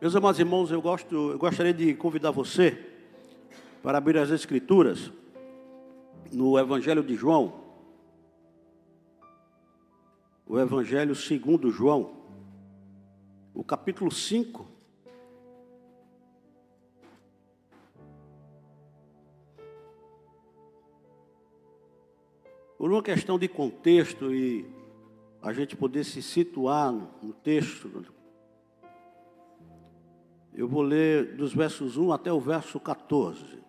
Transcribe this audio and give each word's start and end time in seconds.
Meus 0.00 0.14
amados 0.14 0.38
irmãos, 0.38 0.70
eu, 0.70 0.80
gosto, 0.80 1.32
eu 1.32 1.38
gostaria 1.40 1.74
de 1.74 1.92
convidar 1.92 2.30
você 2.30 2.86
para 3.82 3.98
abrir 3.98 4.16
as 4.16 4.30
Escrituras 4.30 5.10
no 6.30 6.56
Evangelho 6.56 7.02
de 7.02 7.16
João, 7.16 7.64
o 10.46 10.56
Evangelho 10.56 11.16
segundo 11.16 11.72
João, 11.72 12.12
o 13.52 13.64
capítulo 13.64 14.08
5. 14.08 14.68
Por 22.78 22.92
uma 22.92 23.02
questão 23.02 23.36
de 23.36 23.48
contexto 23.48 24.32
e 24.32 24.64
a 25.42 25.52
gente 25.52 25.74
poder 25.74 26.04
se 26.04 26.22
situar 26.22 26.92
no 26.92 27.32
texto, 27.42 28.16
eu 30.58 30.66
vou 30.66 30.82
ler 30.82 31.36
dos 31.36 31.54
versos 31.54 31.96
1 31.96 32.12
até 32.12 32.32
o 32.32 32.40
verso 32.40 32.80
14. 32.80 33.62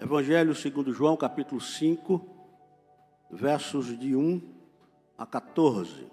Evangelho 0.00 0.56
segundo 0.56 0.92
João, 0.92 1.16
capítulo 1.16 1.60
5, 1.60 2.20
versos 3.30 3.96
de 3.96 4.16
1 4.16 4.42
a 5.16 5.24
14. 5.24 6.10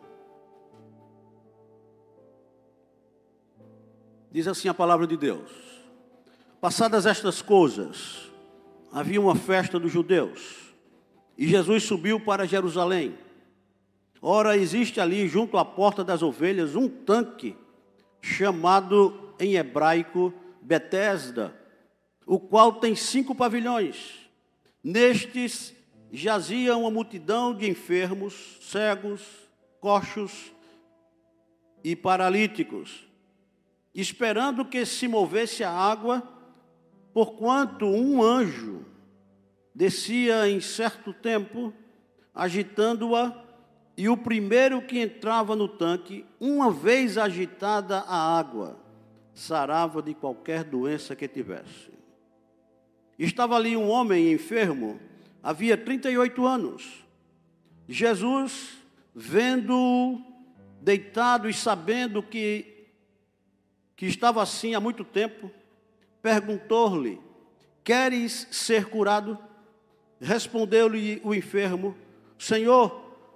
Diz 4.32 4.48
assim 4.48 4.68
a 4.68 4.74
palavra 4.76 5.08
de 5.08 5.18
Deus: 5.18 5.50
Passadas 6.62 7.08
estas 7.08 7.42
coisas, 7.42 8.32
havia 8.92 9.20
uma 9.20 9.36
festa 9.36 9.80
dos 9.80 9.92
judeus, 9.92 10.76
e 11.36 11.48
Jesus 11.48 11.82
subiu 11.86 12.20
para 12.20 12.46
Jerusalém. 12.46 13.29
Ora, 14.22 14.58
existe 14.58 15.00
ali, 15.00 15.28
junto 15.28 15.58
à 15.58 15.64
porta 15.64 16.04
das 16.04 16.22
ovelhas, 16.22 16.76
um 16.76 16.90
tanque, 16.90 17.56
chamado 18.22 19.34
em 19.40 19.56
hebraico 19.56 20.34
Betesda, 20.62 21.56
o 22.26 22.40
qual 22.40 22.74
tem 22.74 22.96
cinco 22.96 23.34
pavilhões. 23.34 24.30
Nestes 24.84 25.74
jazia 26.12 26.76
uma 26.76 26.92
multidão 26.92 27.56
de 27.56 27.70
enfermos, 27.70 28.58
cegos, 28.62 29.22
coxos 29.80 30.52
e 31.84 31.96
paralíticos, 31.96 33.08
esperando 33.96 34.66
que 34.66 34.86
se 34.86 35.08
movesse 35.08 35.64
a 35.64 35.72
água, 35.72 36.22
porquanto 37.14 37.86
um 37.86 38.22
anjo 38.22 38.86
descia 39.74 40.50
em 40.50 40.60
certo 40.60 41.14
tempo, 41.14 41.74
agitando-a 42.36 43.49
e 44.00 44.08
o 44.08 44.16
primeiro 44.16 44.82
que 44.82 44.98
entrava 44.98 45.58
no 45.58 45.68
tanque, 45.68 46.26
uma 46.40 46.72
vez 46.72 47.18
agitada 47.18 47.98
a 47.98 48.40
água, 48.40 48.80
sarava 49.34 50.02
de 50.02 50.14
qualquer 50.14 50.64
doença 50.64 51.18
que 51.18 51.28
tivesse. 51.28 51.92
Estava 53.20 53.58
ali 53.58 53.76
um 53.76 53.90
homem 53.90 54.32
enfermo, 54.32 54.98
havia 55.44 55.76
38 55.76 56.46
anos. 56.46 57.06
Jesus, 57.90 58.78
vendo 59.14 60.22
deitado 60.82 61.50
e 61.50 61.54
sabendo 61.54 62.24
que, 62.24 62.88
que 63.98 64.06
estava 64.06 64.42
assim 64.42 64.76
há 64.76 64.80
muito 64.80 65.04
tempo, 65.04 65.52
perguntou-lhe: 66.22 67.20
Queres 67.84 68.48
ser 68.50 68.86
curado? 68.86 69.38
Respondeu-lhe 70.22 71.20
o 71.22 71.36
enfermo: 71.36 71.98
Senhor, 72.38 73.09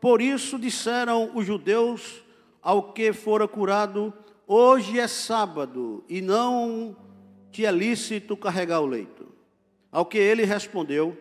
Por 0.00 0.22
isso 0.22 0.58
disseram 0.58 1.30
os 1.34 1.44
judeus 1.44 2.22
ao 2.62 2.92
que 2.92 3.12
fora 3.12 3.46
curado: 3.46 4.12
Hoje 4.46 4.98
é 4.98 5.06
sábado 5.06 6.02
e 6.08 6.20
não 6.22 6.96
te 7.52 7.66
é 7.66 7.70
lícito 7.70 8.36
carregar 8.36 8.80
o 8.80 8.86
leito. 8.86 9.28
Ao 9.92 10.06
que 10.06 10.18
ele 10.18 10.44
respondeu: 10.44 11.16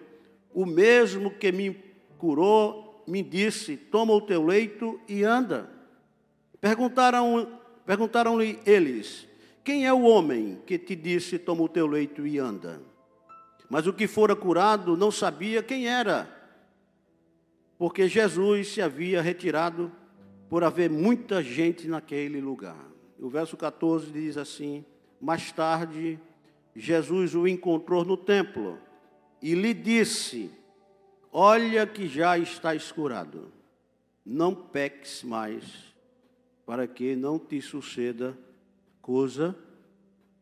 O 0.53 0.65
mesmo 0.65 1.29
que 1.29 1.51
me 1.51 1.77
curou 2.17 3.03
me 3.05 3.21
disse: 3.21 3.75
Toma 3.75 4.13
o 4.13 4.21
teu 4.21 4.45
leito 4.45 4.99
e 5.07 5.23
anda. 5.23 5.69
Perguntaram, 6.61 7.59
perguntaram-lhe 7.85 8.59
eles: 8.65 9.27
Quem 9.63 9.85
é 9.85 9.91
o 9.91 10.03
homem 10.03 10.61
que 10.65 10.77
te 10.77 10.95
disse: 10.95 11.37
Toma 11.37 11.63
o 11.63 11.69
teu 11.69 11.85
leito 11.85 12.25
e 12.25 12.39
anda? 12.39 12.81
Mas 13.69 13.85
o 13.85 13.93
que 13.93 14.07
fora 14.07 14.35
curado 14.35 14.95
não 14.95 15.11
sabia 15.11 15.61
quem 15.61 15.87
era 15.87 16.38
porque 17.79 18.09
Jesus 18.09 18.73
se 18.73 18.81
havia 18.81 19.21
retirado 19.21 19.89
por 20.49 20.65
haver 20.65 20.89
muita 20.89 21.41
gente 21.41 21.87
naquele 21.87 22.41
lugar. 22.41 22.85
O 23.17 23.29
verso 23.29 23.55
14 23.55 24.11
diz 24.11 24.37
assim: 24.37 24.83
Mais 25.19 25.49
tarde, 25.53 26.19
Jesus 26.75 27.33
o 27.33 27.47
encontrou 27.47 28.03
no 28.03 28.17
templo 28.17 28.77
e 29.41 29.55
lhe 29.55 29.73
disse: 29.73 30.51
Olha 31.31 31.87
que 31.87 32.05
já 32.09 32.37
está 32.37 32.75
escurado, 32.75 33.49
não 34.25 34.53
peques 34.53 35.23
mais, 35.23 35.95
para 36.65 36.85
que 36.85 37.15
não 37.15 37.39
te 37.39 37.61
suceda 37.61 38.37
coisa 39.01 39.55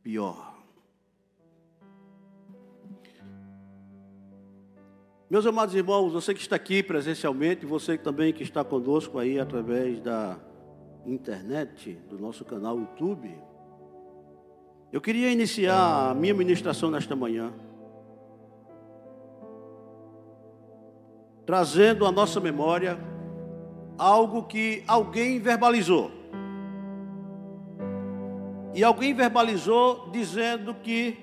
pior. 0.02 0.57
Meus 5.30 5.46
amados 5.46 5.76
irmãos, 5.76 6.14
você 6.14 6.34
que 6.34 6.40
está 6.40 6.56
aqui 6.56 6.82
presencialmente, 6.82 7.66
você 7.66 7.98
também 7.98 8.32
que 8.32 8.44
está 8.44 8.64
conosco 8.64 9.20
aí 9.20 9.38
através 9.38 10.00
da 10.00 10.40
internet, 11.06 12.00
do 12.10 12.18
nosso 12.18 12.46
canal 12.46 12.80
YouTube, 12.80 13.38
eu 14.90 15.02
queria 15.02 15.30
iniciar 15.30 16.12
a 16.12 16.14
minha 16.14 16.34
ministração 16.34 16.90
nesta 16.90 17.14
manhã, 17.14 17.54
trazendo 21.46 22.06
à 22.06 22.12
nossa 22.12 22.40
memória 22.40 22.98
algo 23.98 24.44
que 24.44 24.82
alguém 24.88 25.42
verbalizou. 25.42 26.10
E 28.74 28.82
alguém 28.82 29.14
verbalizou 29.14 30.10
dizendo 30.10 30.74
que 30.74 31.20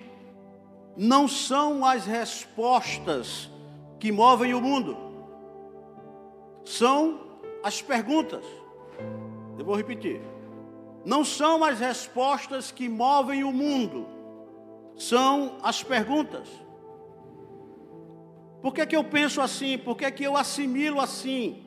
não 0.94 1.26
são 1.26 1.86
as 1.86 2.04
respostas 2.04 3.53
que 4.04 4.12
movem 4.12 4.52
o 4.52 4.60
mundo. 4.60 4.98
São 6.62 7.38
as 7.62 7.80
perguntas. 7.80 8.44
Eu 9.58 9.64
vou 9.64 9.74
repetir. 9.74 10.20
Não 11.06 11.24
são 11.24 11.64
as 11.64 11.80
respostas 11.80 12.70
que 12.70 12.86
movem 12.86 13.44
o 13.44 13.50
mundo, 13.50 14.06
são 14.94 15.56
as 15.62 15.82
perguntas. 15.82 16.46
Por 18.60 18.74
que, 18.74 18.82
é 18.82 18.86
que 18.86 18.94
eu 18.94 19.04
penso 19.04 19.40
assim? 19.40 19.78
Por 19.78 19.96
que, 19.96 20.04
é 20.04 20.10
que 20.10 20.24
eu 20.24 20.36
assimilo 20.36 21.00
assim? 21.00 21.66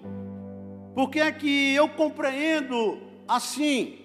Por 0.94 1.10
que 1.10 1.20
é 1.20 1.32
que 1.32 1.74
eu 1.74 1.90
compreendo 1.90 3.02
assim? 3.28 3.98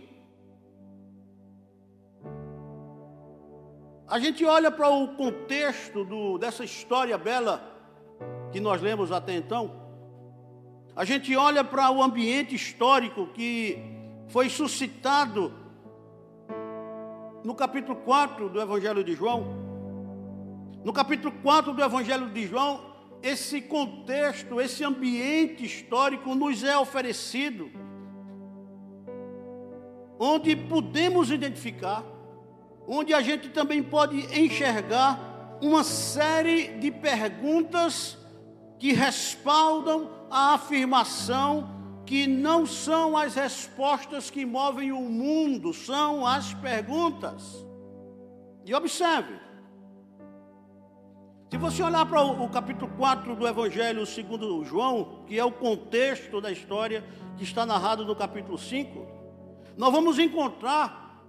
A 4.09 4.19
gente 4.19 4.43
olha 4.43 4.71
para 4.71 4.89
o 4.89 5.17
contexto 5.17 6.03
do, 6.03 6.39
dessa 6.39 6.65
história 6.65 7.19
bela 7.19 7.72
que 8.53 8.61
nós 8.61 8.83
lemos 8.83 9.11
até 9.11 9.35
então, 9.35 9.83
a 10.95 11.05
gente 11.07 11.35
olha 11.35 11.65
para 11.65 11.91
o 11.91 12.03
ambiente 12.03 12.55
histórico 12.55 13.27
que 13.29 13.79
foi 14.29 14.51
suscitado 14.51 15.53
no 17.43 17.55
capítulo 17.55 17.97
4 17.97 18.51
do 18.51 18.61
Evangelho 18.61 19.03
de 19.03 19.15
João. 19.15 19.63
No 20.85 20.93
capítulo 20.93 21.33
4 21.43 21.73
do 21.73 21.83
Evangelho 21.83 22.29
de 22.29 22.47
João, 22.47 22.93
esse 23.23 23.63
contexto, 23.63 24.61
esse 24.61 24.85
ambiente 24.85 25.65
histórico 25.65 26.35
nos 26.35 26.63
é 26.63 26.77
oferecido, 26.77 27.71
onde 30.19 30.55
podemos 30.55 31.31
identificar, 31.31 32.05
onde 32.87 33.15
a 33.15 33.23
gente 33.23 33.49
também 33.49 33.83
pode 33.83 34.19
enxergar 34.39 35.59
uma 35.63 35.83
série 35.85 36.79
de 36.79 36.91
perguntas 36.91 38.19
que 38.83 38.93
respaldam 38.93 40.11
a 40.29 40.55
afirmação 40.55 41.71
que 42.05 42.27
não 42.27 42.67
são 42.67 43.17
as 43.17 43.37
respostas 43.37 44.29
que 44.29 44.45
movem 44.45 44.91
o 44.91 45.03
mundo, 45.03 45.73
são 45.73 46.27
as 46.27 46.53
perguntas. 46.55 47.65
E 48.65 48.75
observe, 48.75 49.39
se 51.49 51.57
você 51.57 51.81
olhar 51.81 52.05
para 52.07 52.23
o, 52.23 52.49
capítulo 52.49 52.91
4 52.97 53.37
do 53.37 53.47
Evangelho 53.47 54.05
segundo 54.05 54.65
João, 54.65 55.23
que 55.29 55.39
é 55.39 55.45
o 55.45 55.53
contexto 55.53 56.41
da 56.41 56.51
história 56.51 57.05
que 57.37 57.45
está 57.45 57.65
narrado 57.65 58.05
no 58.05 58.17
capítulo 58.17 58.59
5, 58.59 59.07
nós 59.77 59.93
vamos 59.93 60.19
encontrar 60.19 61.23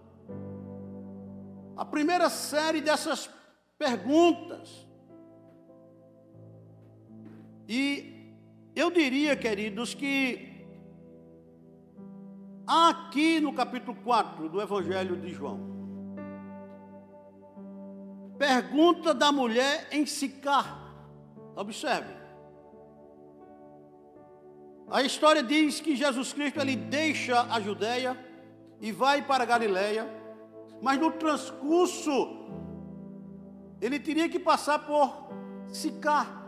a 1.78 1.86
primeira 1.86 2.32
série 2.32 2.82
dessas 2.82 3.30
perguntas. 3.78 4.83
E 7.76 8.36
eu 8.76 8.92
diria, 8.92 9.36
queridos, 9.36 9.96
que 9.96 10.68
aqui 12.68 13.40
no 13.40 13.52
capítulo 13.52 13.98
4 14.04 14.48
do 14.48 14.62
Evangelho 14.62 15.16
de 15.20 15.30
João, 15.34 15.74
Pergunta 18.38 19.14
da 19.14 19.32
mulher 19.32 19.88
em 19.92 20.06
Sicar. 20.06 20.68
Observe. 21.56 22.14
A 24.90 25.02
história 25.02 25.42
diz 25.42 25.80
que 25.80 25.96
Jesus 25.96 26.34
Cristo 26.34 26.60
ele 26.60 26.76
deixa 26.76 27.42
a 27.44 27.60
Judéia 27.62 28.18
e 28.82 28.92
vai 28.92 29.22
para 29.22 29.44
a 29.44 29.46
Galiléia, 29.46 30.08
mas 30.82 31.00
no 31.00 31.12
transcurso 31.12 32.12
ele 33.80 34.00
teria 34.00 34.28
que 34.28 34.40
passar 34.40 34.80
por 34.80 35.30
Sicar. 35.70 36.43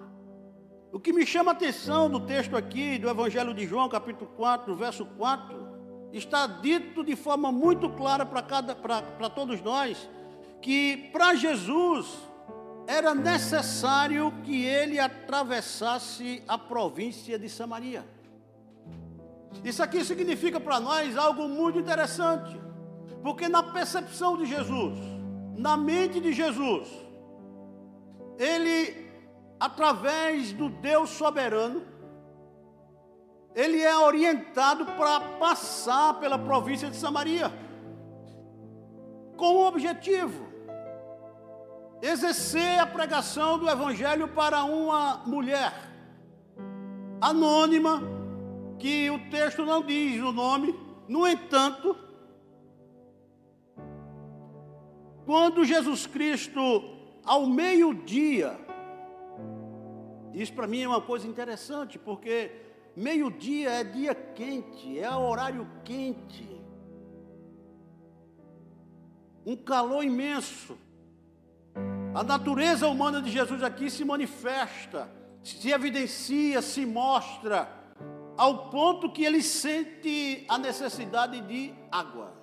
O 0.92 1.00
que 1.00 1.12
me 1.12 1.26
chama 1.26 1.52
a 1.52 1.54
atenção 1.54 2.10
do 2.10 2.20
texto 2.20 2.56
aqui 2.56 2.98
do 2.98 3.10
Evangelho 3.10 3.54
de 3.54 3.66
João, 3.66 3.90
capítulo 3.90 4.32
4, 4.38 4.76
verso 4.76 5.06
4, 5.06 6.10
está 6.14 6.48
dito 6.48 7.04
de 7.04 7.16
forma 7.16 7.52
muito 7.52 7.90
clara 7.90 8.26
para 8.26 9.30
todos 9.30 9.62
nós 9.62 10.10
que 10.62 11.10
para 11.12 11.36
Jesus 11.36 12.08
era 12.88 13.14
necessário 13.14 14.32
que 14.44 14.64
ele 14.64 15.00
atravessasse 15.00 16.42
a 16.48 16.58
província 16.58 17.38
de 17.38 17.50
Samaria. 17.50 18.06
Isso 19.64 19.82
aqui 19.82 20.04
significa 20.04 20.60
para 20.60 20.80
nós 20.80 21.18
algo 21.18 21.48
muito 21.48 21.80
interessante, 21.80 22.60
porque 23.24 23.50
na 23.50 23.64
percepção 23.64 24.38
de 24.38 24.46
Jesus, 24.46 24.98
na 25.58 25.76
mente 25.76 26.20
de 26.20 26.32
Jesus, 26.32 26.88
ele, 28.38 29.05
através 29.66 30.52
do 30.54 30.70
Deus 30.70 31.10
soberano, 31.10 31.84
ele 33.56 33.82
é 33.82 33.98
orientado 33.98 34.86
para 34.86 35.20
passar 35.40 36.20
pela 36.20 36.38
província 36.38 36.90
de 36.90 36.96
Samaria, 36.96 37.52
com 39.38 39.56
o 39.56 39.68
objetivo 39.68 40.46
exercer 42.02 42.80
a 42.80 42.86
pregação 42.86 43.58
do 43.58 43.70
Evangelho 43.70 44.28
para 44.28 44.64
uma 44.64 45.24
mulher 45.26 45.74
anônima, 47.20 48.04
que 48.78 49.10
o 49.10 49.30
texto 49.30 49.66
não 49.66 49.82
diz 49.82 50.22
o 50.22 50.32
nome, 50.32 50.78
no 51.08 51.28
entanto, 51.28 51.96
quando 55.26 55.66
Jesus 55.66 56.06
Cristo, 56.06 56.84
ao 57.24 57.48
meio-dia, 57.48 58.65
isso 60.42 60.54
para 60.54 60.68
mim 60.68 60.82
é 60.82 60.88
uma 60.88 61.02
coisa 61.02 61.28
interessante, 61.28 61.98
porque 61.98 62.52
meio-dia 62.96 63.70
é 63.70 63.84
dia 63.84 64.14
quente, 64.14 65.00
é 65.00 65.10
horário 65.10 65.68
quente, 65.84 66.46
um 69.46 69.56
calor 69.56 70.04
imenso. 70.04 70.78
A 72.14 72.24
natureza 72.24 72.88
humana 72.88 73.22
de 73.22 73.30
Jesus 73.30 73.62
aqui 73.64 73.90
se 73.90 74.04
manifesta, 74.04 75.10
se 75.44 75.70
evidencia, 75.70 76.62
se 76.62 76.86
mostra, 76.86 77.70
ao 78.38 78.70
ponto 78.70 79.12
que 79.12 79.24
ele 79.24 79.42
sente 79.42 80.46
a 80.50 80.58
necessidade 80.58 81.40
de 81.42 81.74
água. 81.92 82.34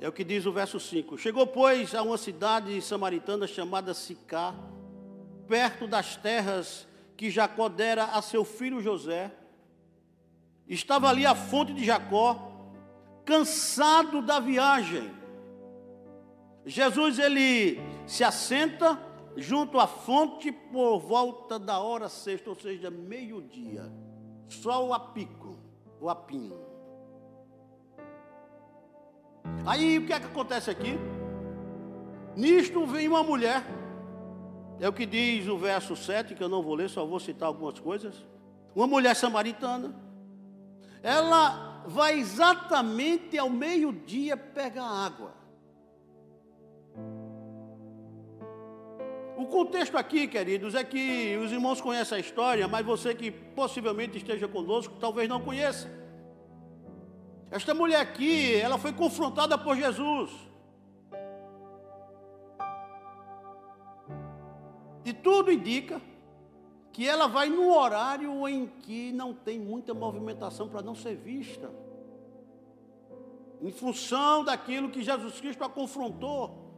É 0.00 0.08
o 0.08 0.12
que 0.12 0.24
diz 0.24 0.46
o 0.46 0.52
verso 0.52 0.78
5. 0.78 1.18
Chegou, 1.18 1.46
pois, 1.46 1.94
a 1.94 2.02
uma 2.02 2.16
cidade 2.16 2.80
samaritana 2.80 3.46
chamada 3.46 3.94
Sicá, 3.94 4.54
perto 5.46 5.86
das 5.86 6.16
terras 6.16 6.86
que 7.16 7.30
Jacó 7.30 7.68
dera 7.68 8.04
a 8.04 8.22
seu 8.22 8.44
filho 8.44 8.80
José. 8.80 9.32
Estava 10.68 11.08
ali 11.08 11.26
a 11.26 11.34
fonte 11.34 11.72
de 11.72 11.84
Jacó, 11.84 12.52
cansado 13.24 14.22
da 14.22 14.38
viagem 14.38 15.18
Jesus 16.68 17.18
ele 17.18 17.80
se 18.06 18.22
assenta 18.22 19.00
junto 19.38 19.80
à 19.80 19.86
fonte 19.86 20.52
por 20.52 20.98
volta 20.98 21.58
da 21.58 21.80
hora 21.80 22.10
sexta, 22.10 22.50
ou 22.50 22.56
seja, 22.56 22.90
meio-dia. 22.90 23.90
Sol 24.48 24.92
a 24.92 25.00
pico, 25.00 25.58
o 25.98 26.10
apino. 26.10 26.67
Aí 29.66 29.98
o 29.98 30.06
que 30.06 30.12
é 30.12 30.20
que 30.20 30.26
acontece 30.26 30.70
aqui? 30.70 30.98
Nisto 32.36 32.86
vem 32.86 33.08
uma 33.08 33.22
mulher, 33.22 33.64
é 34.80 34.88
o 34.88 34.92
que 34.92 35.04
diz 35.04 35.48
o 35.48 35.58
verso 35.58 35.96
7, 35.96 36.34
que 36.34 36.42
eu 36.42 36.48
não 36.48 36.62
vou 36.62 36.74
ler, 36.74 36.88
só 36.88 37.04
vou 37.04 37.18
citar 37.18 37.48
algumas 37.48 37.80
coisas. 37.80 38.14
Uma 38.74 38.86
mulher 38.86 39.14
samaritana, 39.16 39.94
ela 41.02 41.82
vai 41.86 42.18
exatamente 42.18 43.36
ao 43.36 43.50
meio-dia 43.50 44.36
pegar 44.36 44.84
água. 44.84 45.34
O 49.36 49.46
contexto 49.46 49.96
aqui, 49.96 50.26
queridos, 50.26 50.74
é 50.74 50.82
que 50.82 51.36
os 51.36 51.52
irmãos 51.52 51.80
conhecem 51.80 52.16
a 52.16 52.20
história, 52.20 52.66
mas 52.66 52.84
você 52.84 53.14
que 53.14 53.30
possivelmente 53.30 54.18
esteja 54.18 54.48
conosco, 54.48 54.96
talvez 55.00 55.28
não 55.28 55.40
conheça. 55.40 55.88
Esta 57.50 57.72
mulher 57.72 58.00
aqui, 58.00 58.54
ela 58.56 58.76
foi 58.76 58.92
confrontada 58.92 59.56
por 59.56 59.74
Jesus. 59.76 60.30
E 65.04 65.12
tudo 65.12 65.50
indica 65.50 66.00
que 66.92 67.08
ela 67.08 67.26
vai 67.26 67.48
no 67.48 67.72
horário 67.72 68.46
em 68.46 68.66
que 68.66 69.12
não 69.12 69.32
tem 69.32 69.58
muita 69.58 69.94
movimentação 69.94 70.68
para 70.68 70.82
não 70.82 70.94
ser 70.94 71.16
vista. 71.16 71.70
Em 73.62 73.72
função 73.72 74.44
daquilo 74.44 74.90
que 74.90 75.02
Jesus 75.02 75.40
Cristo 75.40 75.64
a 75.64 75.68
confrontou. 75.68 76.68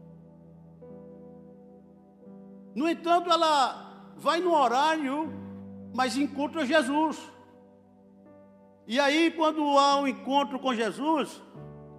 No 2.74 2.88
entanto, 2.88 3.28
ela 3.28 4.12
vai 4.16 4.40
no 4.40 4.54
horário, 4.54 5.32
mas 5.92 6.16
encontra 6.16 6.64
Jesus. 6.64 7.18
E 8.90 8.98
aí, 8.98 9.30
quando 9.30 9.62
há 9.78 10.00
um 10.00 10.08
encontro 10.08 10.58
com 10.58 10.74
Jesus, 10.74 11.40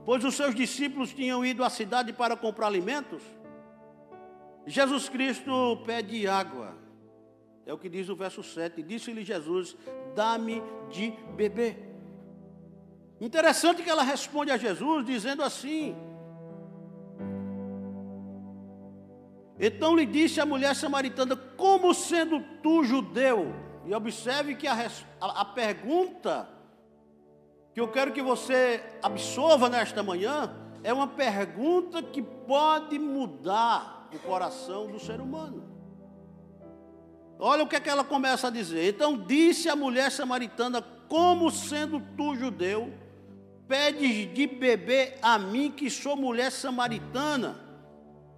pois 0.03 0.25
os 0.25 0.36
seus 0.36 0.53
discípulos 0.53 1.13
tinham 1.13 1.45
ido 1.45 1.63
à 1.63 1.69
cidade 1.69 2.12
para 2.12 2.36
comprar 2.36 2.67
alimentos, 2.67 3.24
Jesus 4.67 5.07
Cristo 5.07 5.81
pede 5.86 6.27
água. 6.27 6.75
É 7.65 7.74
o 7.74 7.77
que 7.77 7.88
diz 7.88 8.10
o 8.10 8.15
verso 8.17 8.43
7. 8.43 8.83
Disse-lhe 8.83 9.24
Jesus: 9.24 9.77
Dá-me 10.13 10.62
de 10.89 11.12
beber. 11.33 11.79
Interessante 13.21 13.83
que 13.83 13.89
ela 13.89 14.03
responde 14.03 14.51
a 14.51 14.57
Jesus 14.57 15.05
dizendo 15.05 15.43
assim: 15.43 15.95
Então 19.57 19.95
lhe 19.95 20.05
disse 20.05 20.41
a 20.41 20.45
mulher 20.45 20.75
samaritana: 20.75 21.38
Como 21.38 21.93
sendo 21.93 22.41
tu 22.62 22.83
judeu? 22.83 23.55
E 23.86 23.93
observe 23.93 24.55
que 24.55 24.67
a, 24.67 24.74
a, 25.21 25.41
a 25.41 25.45
pergunta 25.45 26.60
que 27.73 27.79
eu 27.79 27.87
quero 27.87 28.11
que 28.11 28.21
você 28.21 28.83
absorva 29.01 29.69
nesta 29.69 30.03
manhã 30.03 30.53
é 30.83 30.91
uma 30.91 31.07
pergunta 31.07 32.01
que 32.01 32.21
pode 32.21 32.97
mudar 32.99 34.09
o 34.13 34.19
coração 34.19 34.87
do 34.87 34.99
ser 34.99 35.21
humano. 35.21 35.63
Olha 37.39 37.63
o 37.63 37.67
que, 37.67 37.75
é 37.75 37.79
que 37.79 37.89
ela 37.89 38.03
começa 38.03 38.47
a 38.47 38.51
dizer. 38.51 38.87
Então 38.93 39.17
disse 39.17 39.69
a 39.69 39.75
mulher 39.75 40.11
samaritana: 40.11 40.81
Como 41.07 41.49
sendo 41.49 41.99
tu 42.15 42.35
judeu, 42.35 42.93
pedes 43.67 44.31
de 44.33 44.47
beber 44.47 45.17
a 45.21 45.39
mim 45.39 45.71
que 45.71 45.89
sou 45.89 46.15
mulher 46.15 46.51
samaritana? 46.51 47.59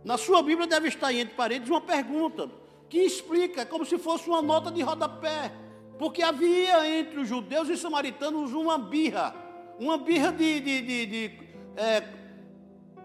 Na 0.03 0.17
sua 0.17 0.43
Bíblia 0.43 0.67
deve 0.67 0.89
estar 0.89 1.13
entre 1.13 1.33
paredes 1.33 1.69
uma 1.69 1.81
pergunta 1.81 2.49
que 2.89 2.99
explica, 2.99 3.65
como 3.65 3.85
se 3.85 3.97
fosse 3.97 4.29
uma 4.29 4.41
nota 4.41 4.69
de 4.69 4.81
rodapé. 4.81 5.51
Porque 5.97 6.23
havia 6.23 6.99
entre 6.99 7.19
os 7.19 7.27
judeus 7.27 7.69
e 7.69 7.73
os 7.73 7.81
samaritanos 7.81 8.53
uma 8.53 8.77
birra, 8.77 9.35
uma 9.79 9.97
birra 9.97 10.31
de, 10.31 10.59
de, 10.59 10.81
de, 10.81 11.05
de 11.05 11.39
é, 11.77 12.03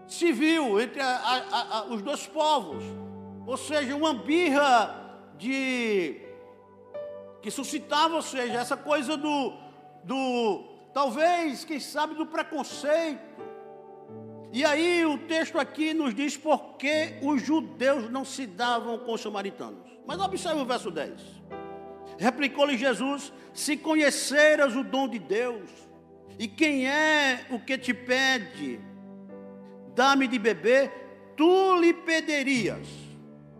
civil 0.07 0.79
entre 0.81 0.99
a, 0.99 1.07
a, 1.07 1.77
a, 1.77 1.85
os 1.85 2.01
dois 2.01 2.25
povos. 2.27 2.83
Ou 3.45 3.57
seja, 3.57 3.95
uma 3.95 4.13
birra 4.13 4.95
de 5.37 6.21
que 7.41 7.49
suscitava, 7.49 8.15
ou 8.15 8.21
seja, 8.21 8.59
essa 8.59 8.75
coisa 8.75 9.15
do, 9.15 9.53
do 10.03 10.63
talvez, 10.93 11.63
quem 11.63 11.79
sabe, 11.79 12.15
do 12.15 12.25
preconceito. 12.25 13.29
E 14.51 14.65
aí 14.65 15.05
o 15.05 15.17
texto 15.17 15.59
aqui 15.59 15.93
nos 15.93 16.13
diz 16.13 16.35
por 16.35 16.75
que 16.75 17.19
os 17.21 17.41
judeus 17.41 18.09
não 18.09 18.25
se 18.25 18.47
davam 18.47 18.97
com 18.97 19.13
os 19.13 19.21
samaritanos. 19.21 19.87
Mas 20.05 20.19
observe 20.19 20.59
o 20.61 20.65
verso 20.65 20.89
10. 20.89 21.21
Replicou-lhe 22.19 22.77
Jesus: 22.77 23.31
Se 23.53 23.77
conheceras 23.77 24.75
o 24.75 24.83
dom 24.83 25.07
de 25.07 25.17
Deus, 25.17 25.69
e 26.37 26.47
quem 26.47 26.87
é 26.87 27.45
o 27.49 27.59
que 27.59 27.77
te 27.77 27.93
pede, 27.93 28.79
dá-me 29.95 30.27
de 30.27 30.37
beber, 30.37 30.91
tu 31.37 31.77
lhe 31.77 31.93
pedirias, 31.93 32.87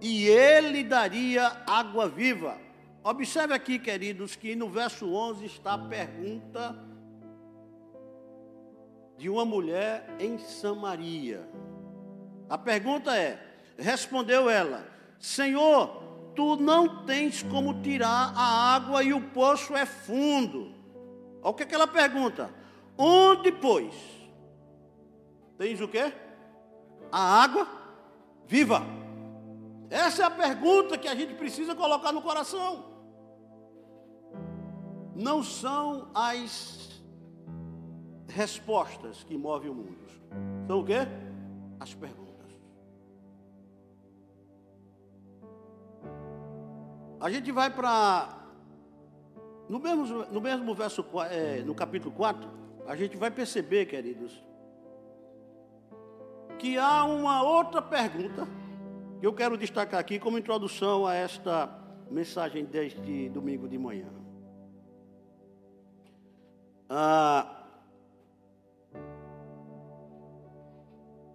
e 0.01 0.27
ele 0.27 0.83
daria 0.83 1.63
água 1.65 2.07
viva. 2.09 2.57
Observe 3.01 3.53
aqui, 3.53 3.79
queridos, 3.79 4.35
que 4.35 4.55
no 4.55 4.69
verso 4.69 5.09
11 5.09 5.45
está 5.45 5.73
a 5.73 5.77
pergunta 5.77 6.77
de 9.17 9.29
uma 9.29 9.45
mulher 9.45 10.05
em 10.19 10.37
Samaria. 10.37 11.47
A 12.49 12.57
pergunta 12.57 13.15
é: 13.15 13.41
respondeu 13.77 14.49
ela, 14.49 14.85
Senhor, 15.17 15.98
tu 16.39 16.55
não 16.55 17.03
tens 17.03 17.43
como 17.43 17.81
tirar 17.81 18.31
a 18.33 18.73
água 18.73 19.03
e 19.03 19.11
o 19.11 19.19
poço 19.19 19.75
é 19.75 19.85
fundo. 19.85 20.73
Olha 21.41 21.51
o 21.51 21.53
que, 21.53 21.63
é 21.63 21.65
que 21.65 21.75
ela 21.75 21.85
pergunta: 21.85 22.49
Onde, 22.97 23.51
pois, 23.51 23.93
tens 25.57 25.81
o 25.81 25.87
quê? 25.89 26.13
A 27.11 27.43
água 27.43 27.67
viva. 28.47 28.81
Essa 29.89 30.23
é 30.23 30.25
a 30.27 30.31
pergunta 30.31 30.97
que 30.97 31.09
a 31.09 31.15
gente 31.15 31.33
precisa 31.33 31.75
colocar 31.75 32.13
no 32.13 32.21
coração. 32.21 32.85
Não 35.13 35.43
são 35.43 36.09
as 36.13 37.03
respostas 38.29 39.25
que 39.25 39.37
movem 39.37 39.69
o 39.69 39.75
mundo. 39.75 40.07
São 40.67 40.79
o 40.79 40.85
quê? 40.85 40.99
As 41.81 41.93
perguntas. 41.93 42.28
A 47.19 47.29
gente 47.29 47.51
vai 47.51 47.69
para. 47.69 48.37
No 49.67 49.77
mesmo, 49.79 50.25
no 50.31 50.41
mesmo 50.41 50.73
verso, 50.73 51.05
é, 51.29 51.61
no 51.61 51.75
capítulo 51.75 52.13
4, 52.15 52.49
a 52.87 52.95
gente 52.95 53.17
vai 53.17 53.29
perceber, 53.29 53.85
queridos, 53.85 54.41
que 56.57 56.77
há 56.77 57.03
uma 57.03 57.43
outra 57.43 57.81
pergunta 57.81 58.47
que 59.19 59.27
eu 59.27 59.33
quero 59.33 59.57
destacar 59.57 59.99
aqui 59.99 60.17
como 60.17 60.37
introdução 60.37 61.05
a 61.05 61.13
esta 61.13 61.69
mensagem 62.09 62.65
deste 62.65 63.29
domingo 63.29 63.67
de 63.67 63.77
manhã. 63.77 64.07
Ah, 66.89 67.59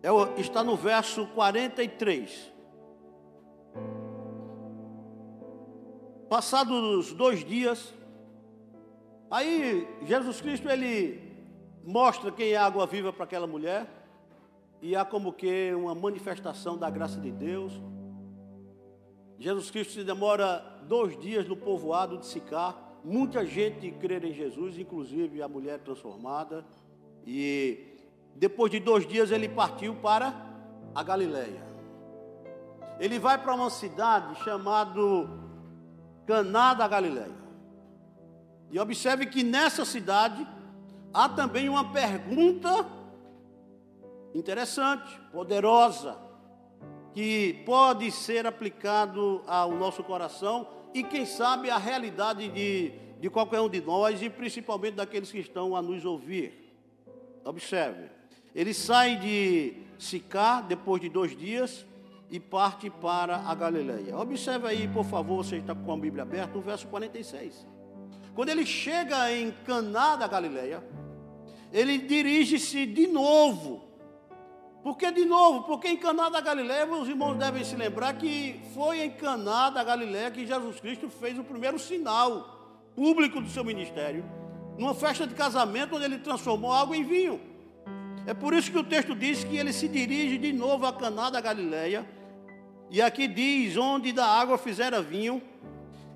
é, 0.02 0.40
está 0.40 0.64
no 0.64 0.76
verso 0.76 1.26
43. 1.28 2.53
Passados 6.28 7.12
dois 7.12 7.44
dias, 7.44 7.92
aí 9.30 9.86
Jesus 10.06 10.40
Cristo 10.40 10.68
ele 10.68 11.20
mostra 11.84 12.32
quem 12.32 12.52
é 12.52 12.56
água 12.56 12.86
viva 12.86 13.12
para 13.12 13.24
aquela 13.24 13.46
mulher, 13.46 13.86
e 14.80 14.96
há 14.96 15.04
como 15.04 15.32
que 15.32 15.72
uma 15.74 15.94
manifestação 15.94 16.76
da 16.76 16.88
graça 16.90 17.20
de 17.20 17.30
Deus. 17.30 17.72
Jesus 19.38 19.70
Cristo 19.70 19.94
se 19.94 20.04
demora 20.04 20.64
dois 20.86 21.18
dias 21.18 21.46
no 21.46 21.56
povoado 21.56 22.18
de 22.18 22.26
Sicar, 22.26 22.76
muita 23.04 23.44
gente 23.44 23.90
crê 23.92 24.18
em 24.18 24.32
Jesus, 24.32 24.78
inclusive 24.78 25.42
a 25.42 25.48
mulher 25.48 25.78
transformada, 25.80 26.64
e 27.26 27.94
depois 28.34 28.70
de 28.70 28.80
dois 28.80 29.06
dias, 29.06 29.30
ele 29.30 29.48
partiu 29.48 29.94
para 29.96 30.34
a 30.94 31.02
Galileia. 31.02 31.62
Ele 32.98 33.18
vai 33.18 33.36
para 33.36 33.54
uma 33.54 33.70
cidade 33.70 34.42
chamada 34.42 35.00
Caná 36.26 36.74
da 36.74 36.88
Galileia. 36.88 37.44
E 38.70 38.78
observe 38.78 39.26
que 39.26 39.42
nessa 39.42 39.84
cidade 39.84 40.46
há 41.12 41.28
também 41.28 41.68
uma 41.68 41.92
pergunta 41.92 42.86
interessante, 44.34 45.20
poderosa, 45.30 46.18
que 47.12 47.62
pode 47.64 48.10
ser 48.10 48.46
aplicado 48.46 49.42
ao 49.46 49.70
nosso 49.72 50.02
coração 50.02 50.66
e 50.92 51.04
quem 51.04 51.24
sabe 51.24 51.70
a 51.70 51.78
realidade 51.78 52.48
de, 52.48 52.90
de 53.20 53.30
qualquer 53.30 53.60
um 53.60 53.68
de 53.68 53.80
nós 53.80 54.20
e 54.20 54.28
principalmente 54.28 54.94
daqueles 54.94 55.30
que 55.30 55.38
estão 55.38 55.76
a 55.76 55.80
nos 55.80 56.04
ouvir. 56.04 56.74
Observe. 57.44 58.10
Ele 58.52 58.74
sai 58.74 59.16
de 59.16 59.74
Sicá 59.98 60.60
depois 60.60 61.00
de 61.00 61.08
dois 61.08 61.36
dias 61.36 61.86
e 62.30 62.40
parte 62.40 62.90
para 62.90 63.36
a 63.36 63.54
Galileia. 63.54 64.16
Observe 64.16 64.66
aí, 64.66 64.88
por 64.88 65.04
favor, 65.04 65.44
você 65.44 65.56
está 65.56 65.74
com 65.74 65.92
a 65.92 65.96
Bíblia 65.96 66.22
aberta, 66.22 66.58
o 66.58 66.60
verso 66.60 66.86
46. 66.88 67.66
Quando 68.34 68.48
ele 68.48 68.66
chega 68.66 69.32
em 69.32 69.52
Caná 69.64 70.16
da 70.16 70.26
Galileia, 70.26 70.82
ele 71.72 71.98
dirige-se 71.98 72.86
de 72.86 73.06
novo. 73.06 73.84
Por 74.82 74.96
que 74.96 75.10
de 75.10 75.24
novo? 75.24 75.62
Porque 75.62 75.88
em 75.88 75.96
Caná 75.96 76.28
da 76.28 76.40
Galileia, 76.40 76.86
os 76.86 77.08
irmãos 77.08 77.36
devem 77.36 77.64
se 77.64 77.74
lembrar 77.74 78.14
que 78.14 78.60
foi 78.74 79.00
em 79.02 79.10
Caná 79.10 79.70
da 79.70 79.82
Galileia 79.82 80.30
que 80.30 80.46
Jesus 80.46 80.78
Cristo 80.80 81.08
fez 81.08 81.38
o 81.38 81.44
primeiro 81.44 81.78
sinal 81.78 82.54
público 82.94 83.40
do 83.40 83.48
seu 83.48 83.64
ministério, 83.64 84.24
numa 84.78 84.94
festa 84.94 85.26
de 85.26 85.34
casamento 85.34 85.96
onde 85.96 86.04
ele 86.04 86.18
transformou 86.18 86.72
água 86.72 86.96
em 86.96 87.04
vinho. 87.04 87.53
É 88.26 88.32
por 88.32 88.54
isso 88.54 88.70
que 88.70 88.78
o 88.78 88.84
texto 88.84 89.14
diz 89.14 89.44
que 89.44 89.56
ele 89.56 89.72
se 89.72 89.86
dirige 89.86 90.38
de 90.38 90.52
novo 90.52 90.86
a 90.86 90.92
Caná 90.92 91.28
da 91.28 91.40
Galileia. 91.40 92.06
E 92.90 93.02
aqui 93.02 93.28
diz: 93.28 93.76
onde 93.76 94.12
da 94.12 94.26
água 94.26 94.56
fizera 94.56 95.02
vinho. 95.02 95.42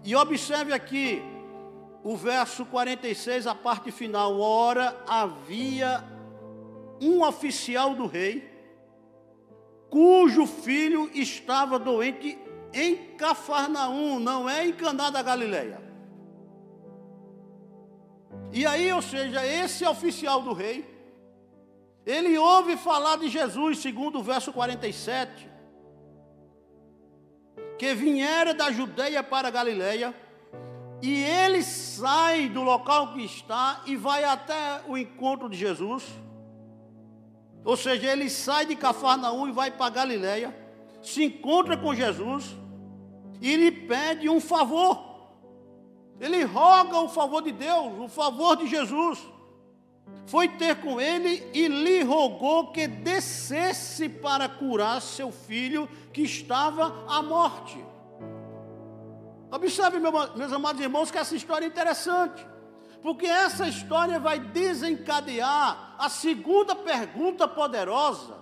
E 0.04 0.16
observe 0.16 0.72
aqui 0.72 1.20
o 2.02 2.16
verso 2.16 2.64
46, 2.64 3.46
a 3.46 3.54
parte 3.54 3.90
final. 3.90 4.40
Ora, 4.40 4.96
havia 5.06 6.02
um 7.00 7.22
oficial 7.22 7.94
do 7.94 8.06
rei, 8.06 8.50
cujo 9.90 10.46
filho 10.46 11.10
estava 11.12 11.78
doente 11.78 12.38
em 12.72 12.96
Cafarnaum, 13.16 14.18
não 14.18 14.48
é 14.48 14.66
em 14.66 14.72
Caná 14.72 15.10
da 15.10 15.20
Galileia. 15.22 15.80
E 18.50 18.64
aí, 18.64 18.90
ou 18.92 19.02
seja, 19.02 19.44
esse 19.44 19.84
oficial 19.84 20.40
do 20.40 20.54
rei 20.54 20.97
ele 22.04 22.38
ouve 22.38 22.76
falar 22.76 23.16
de 23.16 23.28
Jesus, 23.28 23.78
segundo 23.78 24.18
o 24.18 24.22
verso 24.22 24.52
47, 24.52 25.48
que 27.78 27.94
viera 27.94 28.54
da 28.54 28.70
Judeia 28.70 29.22
para 29.22 29.48
a 29.48 29.50
Galileia, 29.50 30.14
e 31.00 31.22
ele 31.22 31.62
sai 31.62 32.48
do 32.48 32.62
local 32.62 33.12
que 33.12 33.24
está 33.24 33.82
e 33.86 33.94
vai 33.94 34.24
até 34.24 34.82
o 34.88 34.96
encontro 34.96 35.48
de 35.48 35.56
Jesus. 35.56 36.04
Ou 37.64 37.76
seja, 37.76 38.10
ele 38.10 38.28
sai 38.30 38.66
de 38.66 38.74
Cafarnaum 38.74 39.48
e 39.48 39.52
vai 39.52 39.70
para 39.70 39.90
Galileia, 39.90 40.56
se 41.02 41.24
encontra 41.24 41.76
com 41.76 41.94
Jesus 41.94 42.56
e 43.40 43.54
lhe 43.54 43.70
pede 43.70 44.28
um 44.28 44.40
favor. 44.40 45.06
Ele 46.20 46.42
roga 46.42 46.98
o 46.98 47.08
favor 47.08 47.42
de 47.42 47.52
Deus, 47.52 47.92
o 48.00 48.08
favor 48.08 48.56
de 48.56 48.66
Jesus 48.66 49.24
foi 50.26 50.46
ter 50.46 50.76
com 50.80 51.00
ele 51.00 51.48
e 51.54 51.68
lhe 51.68 52.02
rogou 52.02 52.70
que 52.70 52.86
descesse 52.86 54.08
para 54.08 54.48
curar 54.48 55.00
seu 55.00 55.32
filho 55.32 55.88
que 56.12 56.22
estava 56.22 57.06
à 57.08 57.22
morte. 57.22 57.82
Observe, 59.50 59.98
meus 59.98 60.52
amados 60.52 60.82
irmãos, 60.82 61.10
que 61.10 61.16
essa 61.16 61.34
história 61.34 61.64
é 61.64 61.68
interessante, 61.68 62.46
porque 63.00 63.24
essa 63.24 63.66
história 63.66 64.20
vai 64.20 64.38
desencadear 64.38 65.94
a 65.98 66.08
segunda 66.10 66.74
pergunta 66.74 67.48
poderosa 67.48 68.36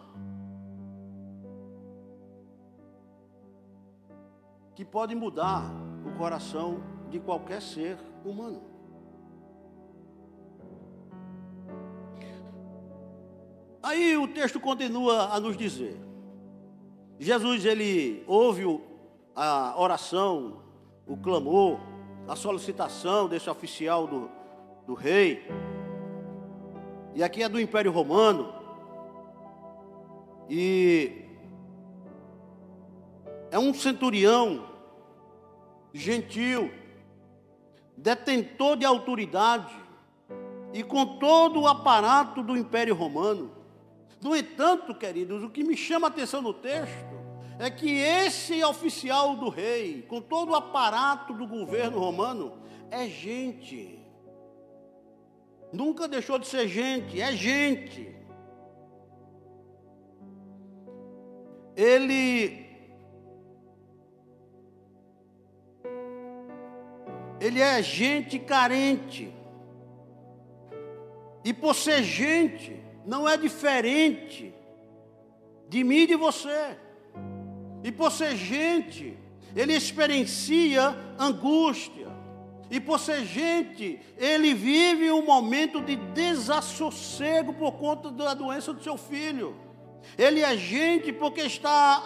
que 4.75 4.85
pode 4.85 5.14
mudar 5.14 5.62
o 6.04 6.18
coração 6.18 6.82
de 7.08 7.20
qualquer 7.20 7.62
ser 7.62 7.96
humano. 8.25 8.65
Aí 13.87 14.16
o 14.16 14.26
texto 14.26 14.59
continua 14.59 15.33
a 15.33 15.38
nos 15.38 15.57
dizer: 15.57 15.97
Jesus 17.21 17.64
ele 17.64 18.25
ouve 18.26 18.64
a 19.33 19.81
oração, 19.81 20.61
o 21.07 21.16
clamor, 21.16 21.78
a 22.26 22.35
solicitação 22.35 23.28
desse 23.28 23.49
oficial 23.49 24.09
do, 24.09 24.28
do 24.88 24.95
rei, 24.95 25.49
e 27.14 27.23
aqui 27.23 27.45
é 27.45 27.49
do 27.49 27.61
Império 27.61 27.93
Romano, 27.93 28.52
e 30.50 31.23
é 33.52 33.59
um 33.61 33.73
centurião 33.73 34.66
gentil, 35.95 36.73
detentor 37.97 38.76
de 38.78 38.85
autoridade 38.85 39.73
e 40.73 40.83
com 40.83 41.19
todo 41.21 41.61
o 41.61 41.69
aparato 41.69 42.43
do 42.43 42.57
Império 42.57 42.93
Romano. 42.93 43.56
No 44.20 44.35
entanto, 44.35 44.94
queridos, 44.94 45.42
o 45.42 45.50
que 45.50 45.62
me 45.62 45.76
chama 45.76 46.06
a 46.06 46.11
atenção 46.11 46.40
no 46.40 46.54
texto 46.54 47.16
é 47.58 47.70
que 47.70 47.90
esse 47.90 48.62
oficial 48.64 49.37
do 49.37 49.49
rei, 49.49 50.02
com 50.02 50.20
todo 50.20 50.52
o 50.52 50.54
aparato 50.54 51.32
do 51.32 51.46
governo 51.46 51.99
romano, 51.99 52.58
é 52.90 53.06
gente. 53.08 53.99
Nunca 55.73 56.06
deixou 56.06 56.38
de 56.38 56.46
ser 56.46 56.68
gente, 56.68 57.20
é 57.20 57.32
gente. 57.32 58.14
Ele 61.75 62.66
ele 67.40 67.61
é 67.61 67.82
gente 67.82 68.38
carente. 68.38 69.32
E 71.44 71.52
por 71.52 71.75
ser 71.75 72.02
gente, 72.02 72.75
não 73.07 73.29
é 73.29 73.37
diferente 73.37 74.53
de 75.69 75.85
mim 75.85 75.99
e 75.99 76.07
de 76.09 76.17
você. 76.17 76.77
E 77.85 77.93
por 77.93 78.11
ser 78.11 78.37
gente, 78.37 79.17
ele 79.55 79.73
experiencia 79.75 80.97
angústia. 81.19 82.07
E 82.69 82.81
por 82.81 82.99
ser 82.99 83.25
gente, 83.25 84.01
ele 84.19 84.53
vive 84.53 85.11
um 85.13 85.25
momento 85.25 85.81
de 85.81 85.95
desassossego 85.95 87.55
por 87.55 87.73
conta 87.73 88.11
da 88.11 88.35
doença 88.35 88.73
do 88.73 88.83
seu 88.83 88.97
filho. 88.97 89.55
Ele 90.19 90.41
é 90.41 90.57
gente 90.57 91.13
porque 91.13 91.43
está, 91.43 92.03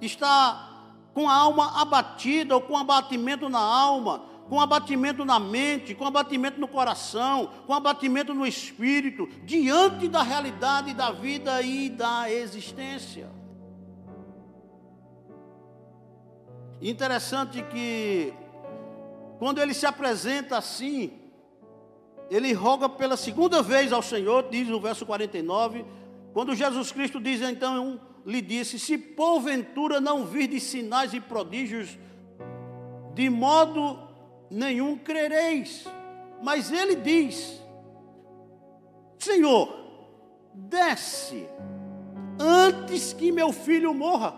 está 0.00 0.70
com 1.12 1.28
a 1.28 1.34
alma 1.34 1.80
abatida 1.80 2.54
ou 2.54 2.62
com 2.62 2.76
abatimento 2.76 3.48
na 3.48 3.60
alma, 3.60 4.24
com 4.48 4.60
abatimento 4.60 5.24
na 5.24 5.38
mente, 5.38 5.94
com 5.94 6.06
abatimento 6.06 6.60
no 6.60 6.68
coração, 6.68 7.50
com 7.66 7.72
abatimento 7.72 8.34
no 8.34 8.46
espírito, 8.46 9.26
diante 9.44 10.08
da 10.08 10.22
realidade 10.22 10.92
da 10.92 11.10
vida 11.10 11.62
e 11.62 11.88
da 11.88 12.30
existência. 12.30 13.30
Interessante 16.80 17.62
que, 17.62 18.34
quando 19.38 19.60
ele 19.60 19.72
se 19.72 19.86
apresenta 19.86 20.58
assim, 20.58 21.12
ele 22.30 22.52
roga 22.52 22.88
pela 22.88 23.16
segunda 23.16 23.62
vez 23.62 23.92
ao 23.92 24.02
Senhor, 24.02 24.48
diz 24.50 24.68
no 24.68 24.80
verso 24.80 25.06
49, 25.06 25.84
quando 26.34 26.54
Jesus 26.54 26.92
Cristo 26.92 27.20
diz 27.20 27.40
então, 27.40 28.00
lhe 28.26 28.42
disse: 28.42 28.78
Se 28.78 28.98
porventura 28.98 30.00
não 30.00 30.26
vir 30.26 30.48
de 30.48 30.60
sinais 30.60 31.14
e 31.14 31.20
prodígios, 31.20 31.98
de 33.14 33.30
modo 33.30 33.98
nenhum 34.50 34.96
crereis. 34.96 35.84
Mas 36.42 36.70
ele 36.72 36.96
diz: 36.96 37.60
Senhor, 39.18 39.74
desce 40.52 41.48
antes 42.38 43.12
que 43.12 43.32
meu 43.32 43.52
filho 43.52 43.94
morra. 43.94 44.34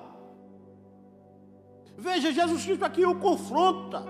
Veja, 1.97 2.31
Jesus 2.31 2.65
Cristo 2.65 2.85
aqui 2.85 3.05
o 3.05 3.19
confronta 3.19 4.05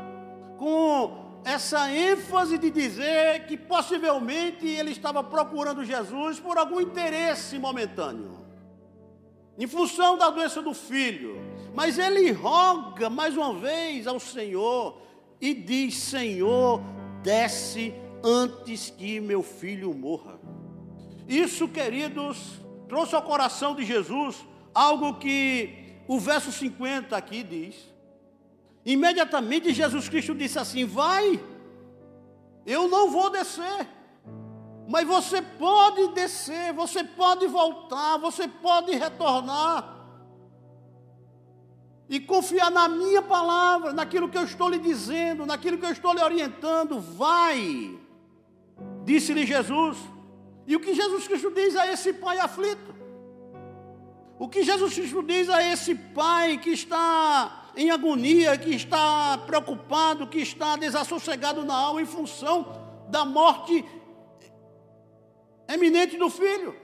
com 0.58 1.40
essa 1.44 1.90
ênfase 1.92 2.58
de 2.58 2.70
dizer 2.70 3.46
que 3.46 3.56
possivelmente 3.56 4.66
ele 4.66 4.90
estava 4.90 5.22
procurando 5.22 5.84
Jesus 5.84 6.40
por 6.40 6.58
algum 6.58 6.80
interesse 6.80 7.56
momentâneo, 7.56 8.44
em 9.56 9.66
função 9.68 10.18
da 10.18 10.28
doença 10.28 10.60
do 10.60 10.74
filho. 10.74 11.40
Mas 11.72 11.98
ele 11.98 12.32
roga 12.32 13.08
mais 13.08 13.36
uma 13.36 13.54
vez 13.54 14.06
ao 14.08 14.18
Senhor 14.18 15.05
e 15.46 15.54
diz: 15.54 15.96
Senhor, 15.96 16.80
desce 17.22 17.94
antes 18.22 18.90
que 18.90 19.20
meu 19.20 19.42
filho 19.42 19.94
morra. 19.94 20.40
Isso, 21.28 21.68
queridos, 21.68 22.60
trouxe 22.88 23.14
ao 23.14 23.22
coração 23.22 23.74
de 23.74 23.84
Jesus 23.84 24.44
algo 24.74 25.14
que 25.14 25.94
o 26.08 26.18
verso 26.18 26.50
50 26.50 27.16
aqui 27.16 27.44
diz. 27.44 27.76
Imediatamente 28.84 29.72
Jesus 29.72 30.08
Cristo 30.08 30.34
disse 30.34 30.58
assim: 30.58 30.84
Vai, 30.84 31.40
eu 32.64 32.88
não 32.88 33.08
vou 33.08 33.30
descer, 33.30 33.86
mas 34.88 35.06
você 35.06 35.40
pode 35.40 36.08
descer, 36.08 36.72
você 36.72 37.04
pode 37.04 37.46
voltar, 37.46 38.16
você 38.16 38.48
pode 38.48 38.92
retornar 38.96 39.95
e 42.08 42.20
confiar 42.20 42.70
na 42.70 42.88
minha 42.88 43.20
palavra, 43.20 43.92
naquilo 43.92 44.28
que 44.28 44.38
eu 44.38 44.44
estou 44.44 44.68
lhe 44.68 44.78
dizendo, 44.78 45.44
naquilo 45.44 45.76
que 45.76 45.84
eu 45.84 45.90
estou 45.90 46.12
lhe 46.12 46.22
orientando, 46.22 47.00
vai, 47.00 47.98
disse-lhe 49.04 49.44
Jesus. 49.44 49.98
E 50.66 50.76
o 50.76 50.80
que 50.80 50.94
Jesus 50.94 51.26
Cristo 51.26 51.50
diz 51.50 51.76
a 51.76 51.90
esse 51.92 52.12
pai 52.12 52.38
aflito? 52.38 52.94
O 54.38 54.48
que 54.48 54.62
Jesus 54.62 54.94
Cristo 54.94 55.22
diz 55.22 55.48
a 55.48 55.62
esse 55.62 55.94
pai 55.94 56.58
que 56.58 56.70
está 56.70 57.70
em 57.76 57.90
agonia, 57.90 58.56
que 58.56 58.74
está 58.74 59.38
preocupado, 59.38 60.26
que 60.26 60.38
está 60.38 60.76
desassossegado 60.76 61.64
na 61.64 61.74
alma 61.74 62.02
em 62.02 62.06
função 62.06 63.06
da 63.08 63.24
morte 63.24 63.84
eminente 65.68 66.16
do 66.16 66.28
filho? 66.28 66.76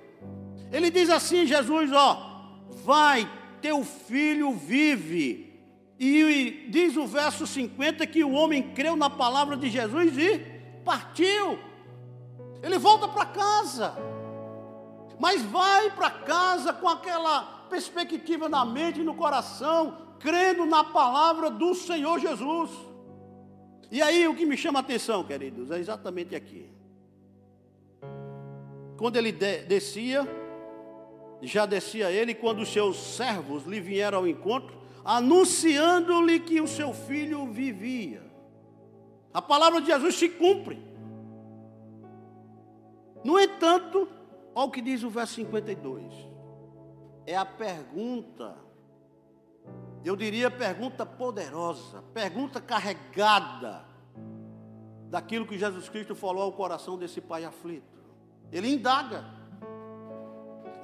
Ele 0.73 0.91
diz 0.91 1.11
assim: 1.11 1.47
Jesus, 1.47 1.93
ó, 1.93 2.49
vai, 2.71 3.29
teu 3.63 3.83
filho 3.85 4.53
vive. 4.53 5.51
E 5.99 6.67
diz 6.69 6.97
o 6.97 7.07
verso 7.07 7.47
50 7.47 8.07
que 8.09 8.25
o 8.25 8.33
homem 8.33 8.75
creu 8.75 8.97
na 8.97 9.09
palavra 9.09 9.57
de 9.57 9.71
Jesus 9.71 10.19
e 10.19 10.39
partiu. 10.85 11.59
Ele 12.63 12.77
volta 12.79 13.07
para 13.07 13.25
casa. 13.27 13.95
Mas 15.19 15.43
vai 15.43 15.91
para 15.93 16.11
casa 16.11 16.73
com 16.73 16.89
aquela 16.89 17.43
perspectiva 17.71 18.49
na 18.49 18.65
mente 18.65 19.01
e 19.01 19.05
no 19.05 19.15
coração, 19.15 19.97
crendo 20.19 20.67
na 20.67 20.83
palavra 20.83 21.49
do 21.49 21.75
Senhor 21.75 22.19
Jesus. 22.19 22.71
E 23.91 24.03
aí 24.03 24.27
o 24.27 24.35
que 24.35 24.45
me 24.45 24.57
chama 24.57 24.81
a 24.81 24.83
atenção, 24.83 25.23
queridos, 25.23 25.71
é 25.71 25.79
exatamente 25.79 26.35
aqui. 26.35 26.69
Quando 28.97 29.17
ele 29.17 29.33
descia, 29.33 30.27
já 31.43 31.67
descia 31.67 32.11
ele 32.11 32.35
quando 32.35 32.61
os 32.61 32.73
seus 32.73 32.97
servos 32.97 33.65
lhe 33.65 33.81
vieram 33.81 34.19
ao 34.19 34.29
encontro, 34.29 34.77
anunciando-lhe 35.05 36.39
que 36.39 36.61
o 36.61 36.69
seu 36.69 36.95
filho 36.95 37.47
vivia. 37.53 38.23
A 39.35 39.43
palavra 39.43 39.81
de 39.81 39.89
Jesus 39.89 40.15
se 40.15 40.29
cumpre. 40.29 40.81
No 43.25 43.39
entanto, 43.39 44.09
olha 44.55 44.67
o 44.67 44.71
que 44.71 44.81
diz 44.81 45.03
o 45.03 45.11
verso 45.11 45.35
52. 45.35 46.13
É 47.27 47.37
a 47.37 47.45
pergunta, 47.45 48.57
eu 50.05 50.15
diria 50.15 50.51
pergunta 50.51 51.05
poderosa, 51.07 52.03
pergunta 52.15 52.61
carregada 52.61 53.85
daquilo 55.09 55.47
que 55.47 55.59
Jesus 55.59 55.89
Cristo 55.89 56.15
falou 56.15 56.45
ao 56.45 56.53
coração 56.53 56.97
desse 56.97 57.21
pai 57.21 57.45
aflito. 57.45 58.01
Ele 58.51 58.69
indaga. 58.69 59.42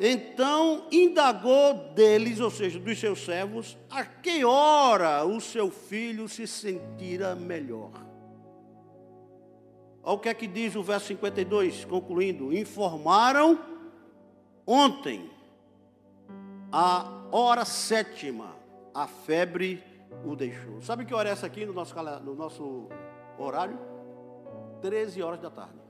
Então 0.00 0.86
indagou 0.92 1.74
deles, 1.94 2.38
ou 2.38 2.50
seja, 2.50 2.78
dos 2.78 2.98
seus 2.98 3.24
servos, 3.24 3.76
a 3.90 4.04
que 4.04 4.44
hora 4.44 5.24
o 5.24 5.40
seu 5.40 5.70
filho 5.70 6.28
se 6.28 6.46
sentira 6.46 7.34
melhor. 7.34 7.90
Olha 10.02 10.14
o 10.14 10.18
que 10.18 10.28
é 10.28 10.34
que 10.34 10.46
diz 10.46 10.76
o 10.76 10.82
verso 10.82 11.06
52, 11.08 11.84
concluindo: 11.84 12.56
Informaram 12.56 13.58
ontem, 14.64 15.28
a 16.70 17.26
hora 17.32 17.64
sétima, 17.64 18.54
a 18.94 19.06
febre 19.06 19.82
o 20.24 20.36
deixou. 20.36 20.80
Sabe 20.80 21.04
que 21.04 21.12
hora 21.12 21.28
é 21.28 21.32
essa 21.32 21.46
aqui 21.46 21.66
no 21.66 21.72
nosso, 21.72 21.94
no 22.22 22.34
nosso 22.34 22.88
horário? 23.36 23.78
13 24.80 25.22
horas 25.22 25.40
da 25.40 25.50
tarde. 25.50 25.87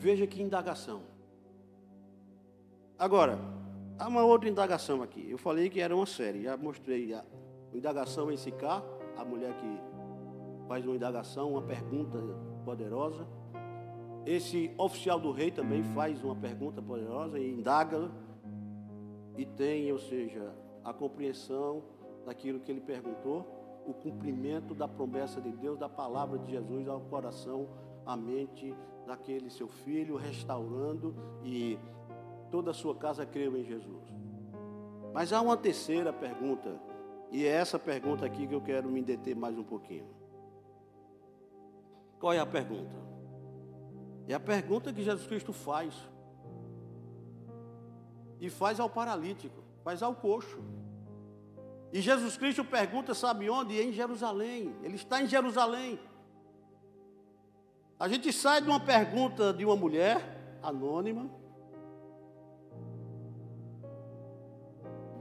Veja 0.00 0.26
que 0.26 0.42
indagação. 0.42 1.02
Agora, 2.98 3.38
há 3.98 4.08
uma 4.08 4.24
outra 4.24 4.48
indagação 4.48 5.02
aqui. 5.02 5.28
Eu 5.28 5.36
falei 5.36 5.68
que 5.68 5.78
era 5.78 5.94
uma 5.94 6.06
série, 6.06 6.44
já 6.44 6.56
mostrei 6.56 7.12
a 7.12 7.22
indagação 7.74 8.32
em 8.32 8.36
Sicá, 8.38 8.82
a 9.14 9.22
mulher 9.26 9.52
que 9.58 9.80
faz 10.66 10.86
uma 10.86 10.96
indagação, 10.96 11.50
uma 11.50 11.60
pergunta 11.60 12.18
poderosa. 12.64 13.28
Esse 14.24 14.74
oficial 14.78 15.20
do 15.20 15.32
rei 15.32 15.50
também 15.50 15.82
faz 15.82 16.24
uma 16.24 16.34
pergunta 16.34 16.80
poderosa 16.80 17.38
e 17.38 17.52
indaga 17.52 18.10
e 19.36 19.44
tem, 19.44 19.92
ou 19.92 19.98
seja, 19.98 20.50
a 20.82 20.94
compreensão 20.94 21.84
daquilo 22.24 22.58
que 22.58 22.72
ele 22.72 22.80
perguntou, 22.80 23.82
o 23.86 23.92
cumprimento 23.92 24.74
da 24.74 24.88
promessa 24.88 25.42
de 25.42 25.52
Deus, 25.52 25.78
da 25.78 25.90
palavra 25.90 26.38
de 26.38 26.52
Jesus 26.52 26.88
ao 26.88 27.02
coração, 27.02 27.68
à 28.06 28.16
mente 28.16 28.74
daquele 29.06 29.50
seu 29.50 29.68
filho, 29.68 30.16
restaurando 30.16 31.14
e 31.44 31.78
toda 32.50 32.70
a 32.70 32.74
sua 32.74 32.94
casa 32.94 33.24
creu 33.26 33.56
em 33.56 33.64
Jesus. 33.64 34.04
Mas 35.12 35.32
há 35.32 35.40
uma 35.40 35.56
terceira 35.56 36.12
pergunta 36.12 36.80
E 37.32 37.44
é 37.44 37.48
essa 37.48 37.78
pergunta 37.78 38.26
aqui 38.26 38.46
que 38.46 38.54
eu 38.54 38.60
quero 38.60 38.88
me 38.88 39.00
deter 39.02 39.36
mais 39.36 39.56
um 39.56 39.62
pouquinho. 39.62 40.06
Qual 42.18 42.32
é 42.32 42.40
a 42.40 42.46
pergunta? 42.46 42.96
É 44.26 44.34
a 44.34 44.40
pergunta 44.40 44.92
que 44.92 45.02
Jesus 45.02 45.26
Cristo 45.26 45.52
faz. 45.52 45.94
E 48.40 48.50
faz 48.50 48.80
ao 48.80 48.90
paralítico, 48.90 49.62
faz 49.84 50.02
ao 50.02 50.14
coxo. 50.14 50.58
E 51.92 52.00
Jesus 52.00 52.36
Cristo 52.36 52.64
pergunta, 52.64 53.14
sabe 53.14 53.48
onde? 53.48 53.80
Em 53.80 53.92
Jerusalém. 53.92 54.74
Ele 54.82 54.96
está 54.96 55.22
em 55.22 55.26
Jerusalém. 55.26 56.00
A 58.00 58.08
gente 58.08 58.32
sai 58.32 58.60
de 58.60 58.68
uma 58.68 58.80
pergunta 58.80 59.52
de 59.52 59.64
uma 59.64 59.76
mulher 59.76 60.58
anônima 60.62 61.30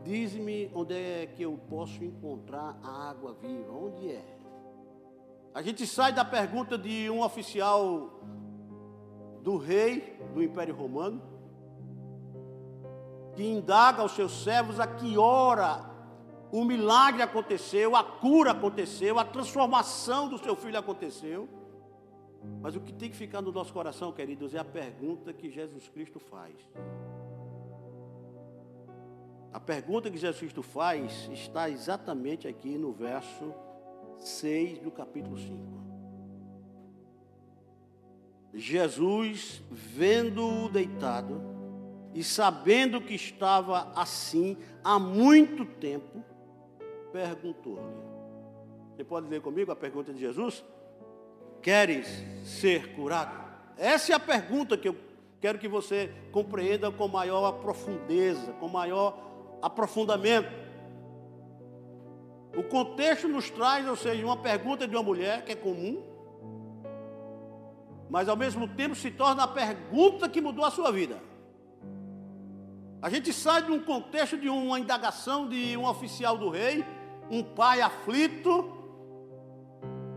Diz-me 0.09 0.71
onde 0.73 0.95
é 0.95 1.27
que 1.27 1.43
eu 1.43 1.55
posso 1.69 2.03
encontrar 2.03 2.75
a 2.81 3.09
água 3.11 3.31
viva. 3.33 3.71
Onde 3.71 4.09
é? 4.11 4.25
A 5.53 5.61
gente 5.61 5.85
sai 5.85 6.11
da 6.11 6.25
pergunta 6.25 6.79
de 6.79 7.07
um 7.11 7.21
oficial 7.21 8.19
do 9.43 9.57
rei 9.57 10.19
do 10.33 10.41
Império 10.41 10.75
Romano, 10.75 11.21
que 13.35 13.43
indaga 13.43 14.01
aos 14.01 14.13
seus 14.13 14.43
servos 14.43 14.79
a 14.79 14.87
que 14.87 15.15
hora 15.15 15.87
o 16.51 16.65
milagre 16.65 17.21
aconteceu, 17.21 17.95
a 17.95 18.03
cura 18.03 18.49
aconteceu, 18.49 19.19
a 19.19 19.23
transformação 19.23 20.27
do 20.27 20.39
seu 20.39 20.55
filho 20.55 20.79
aconteceu. 20.79 21.47
Mas 22.61 22.75
o 22.75 22.81
que 22.81 22.93
tem 22.93 23.09
que 23.09 23.15
ficar 23.15 23.41
no 23.41 23.51
nosso 23.51 23.73
coração, 23.73 24.11
queridos, 24.11 24.53
é 24.53 24.59
a 24.59 24.65
pergunta 24.65 25.33
que 25.33 25.49
Jesus 25.49 25.87
Cristo 25.89 26.19
faz. 26.19 26.55
A 29.51 29.59
pergunta 29.59 30.11
que 30.11 30.17
Jesus 30.17 30.39
Cristo 30.39 30.61
faz 30.61 31.29
está 31.33 31.69
exatamente 31.69 32.47
aqui 32.47 32.77
no 32.77 32.91
verso 32.91 33.53
6 34.19 34.79
do 34.79 34.91
capítulo 34.91 35.37
5. 35.37 35.79
Jesus, 38.53 39.61
vendo-o 39.69 40.69
deitado 40.69 41.41
e 42.13 42.23
sabendo 42.23 43.01
que 43.01 43.13
estava 43.13 43.91
assim 43.95 44.57
há 44.83 44.99
muito 44.99 45.65
tempo, 45.65 46.23
perguntou-lhe. 47.11 48.09
Você 48.95 49.03
pode 49.03 49.27
ler 49.27 49.41
comigo 49.41 49.71
a 49.71 49.75
pergunta 49.75 50.11
de 50.11 50.19
Jesus? 50.19 50.63
Queres 51.61 52.07
ser 52.43 52.93
curado? 52.93 53.37
Essa 53.77 54.13
é 54.13 54.15
a 54.15 54.19
pergunta 54.19 54.77
que 54.77 54.87
eu 54.87 54.95
quero 55.39 55.57
que 55.57 55.67
você 55.67 56.11
compreenda 56.31 56.91
com 56.91 57.07
maior 57.07 57.53
profundeza, 57.53 58.53
com 58.53 58.67
maior 58.67 59.17
aprofundamento. 59.61 60.49
O 62.55 62.63
contexto 62.63 63.27
nos 63.27 63.49
traz, 63.49 63.87
ou 63.87 63.95
seja, 63.95 64.25
uma 64.25 64.37
pergunta 64.37 64.87
de 64.87 64.95
uma 64.95 65.03
mulher 65.03 65.45
que 65.45 65.51
é 65.51 65.55
comum, 65.55 66.03
mas 68.09 68.27
ao 68.27 68.35
mesmo 68.35 68.67
tempo 68.67 68.95
se 68.95 69.11
torna 69.11 69.43
a 69.43 69.47
pergunta 69.47 70.27
que 70.27 70.41
mudou 70.41 70.65
a 70.65 70.71
sua 70.71 70.91
vida. 70.91 71.21
A 73.01 73.09
gente 73.09 73.31
sai 73.31 73.63
de 73.63 73.71
um 73.71 73.79
contexto 73.79 74.37
de 74.37 74.49
uma 74.49 74.79
indagação 74.79 75.47
de 75.47 75.77
um 75.77 75.85
oficial 75.85 76.37
do 76.37 76.49
rei, 76.49 76.83
um 77.29 77.43
pai 77.43 77.79
aflito, 77.79 78.78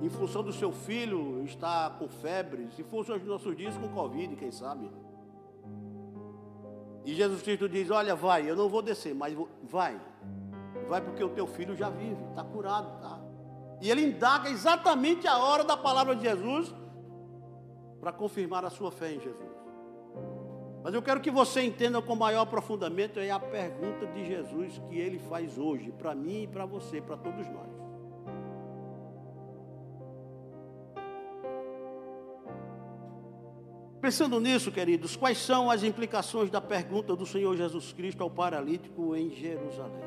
em 0.03 0.09
função 0.09 0.43
do 0.43 0.53
seu 0.53 0.73
filho 0.73 1.45
estar 1.45 1.97
com 1.97 2.09
febre, 2.09 2.69
se 2.73 2.83
fosse 2.83 3.12
os 3.12 3.25
nossos 3.25 3.57
dias 3.57 3.77
com 3.79 3.88
Covid, 3.88 4.35
quem 4.35 4.51
sabe. 4.51 4.91
E 7.05 7.15
Jesus 7.15 7.41
Cristo 7.41 7.69
diz: 7.69 7.88
Olha, 7.88 8.17
vai, 8.17 8.51
eu 8.51 8.57
não 8.57 8.69
vou 8.69 8.83
descer, 8.83 9.15
mas 9.15 9.37
vai. 9.62 10.01
Vai 10.88 11.01
porque 11.01 11.23
o 11.23 11.29
teu 11.29 11.47
filho 11.47 11.77
já 11.77 11.88
vive, 11.88 12.21
está 12.31 12.43
curado, 12.43 13.01
tá? 13.01 13.21
E 13.81 13.91
ele 13.91 14.03
indaga 14.03 14.51
exatamente 14.51 15.29
a 15.29 15.38
hora 15.38 15.62
da 15.62 15.77
palavra 15.77 16.17
de 16.17 16.23
Jesus 16.23 16.75
para 18.01 18.12
confirmar 18.12 18.65
a 18.65 18.71
sua 18.71 18.91
fé 18.91 19.12
em 19.12 19.21
Jesus. 19.21 19.53
Mas 20.83 20.93
eu 20.95 21.01
quero 21.01 21.21
que 21.21 21.31
você 21.31 21.62
entenda 21.62 22.03
com 22.03 22.17
maior 22.17 22.43
aprofundamento 22.43 23.21
é 23.21 23.31
a 23.31 23.38
pergunta 23.38 24.05
de 24.09 24.25
Jesus 24.27 24.83
que 24.88 24.99
ele 24.99 25.21
faz 25.21 25.57
hoje, 25.57 25.93
para 25.93 26.12
mim 26.12 26.43
e 26.43 26.47
para 26.49 26.67
você, 26.67 27.01
para 27.01 27.17
todos 27.17 27.47
nós. 27.49 27.82
Pensando 34.03 34.41
nisso, 34.41 34.73
queridos, 34.73 35.15
quais 35.15 35.38
são 35.38 35.71
as 35.71 35.85
implicações 35.85 36.51
da 36.51 36.61
pergunta 36.61 37.15
do 37.15 37.25
Senhor 37.25 37.57
Jesus 37.57 37.93
Cristo 37.93 38.21
ao 38.21 38.29
paralítico 38.29 39.15
em 39.15 39.31
Jerusalém? 39.31 40.03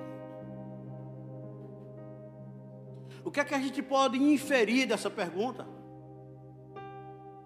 O 3.24 3.32
que 3.32 3.40
é 3.40 3.46
que 3.46 3.56
a 3.56 3.60
gente 3.60 3.82
pode 3.82 4.18
inferir 4.18 4.86
dessa 4.86 5.10
pergunta? 5.10 5.66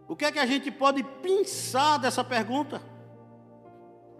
O 0.07 0.15
que 0.15 0.25
é 0.25 0.31
que 0.31 0.39
a 0.39 0.45
gente 0.47 0.71
pode 0.71 1.03
pensar 1.21 1.99
dessa 1.99 2.23
pergunta? 2.23 2.81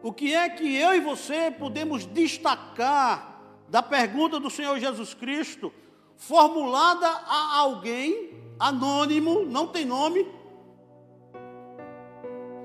O 0.03 0.13
que 0.13 0.35
é 0.35 0.47
que 0.49 0.75
eu 0.75 0.93
e 0.93 0.99
você 0.99 1.49
podemos 1.49 2.05
destacar 2.05 3.41
da 3.67 3.81
pergunta 3.81 4.39
do 4.39 4.51
Senhor 4.51 4.77
Jesus 4.77 5.15
Cristo, 5.15 5.73
formulada 6.15 7.07
a 7.07 7.57
alguém 7.57 8.39
anônimo, 8.59 9.45
não 9.45 9.65
tem 9.65 9.83
nome, 9.83 10.27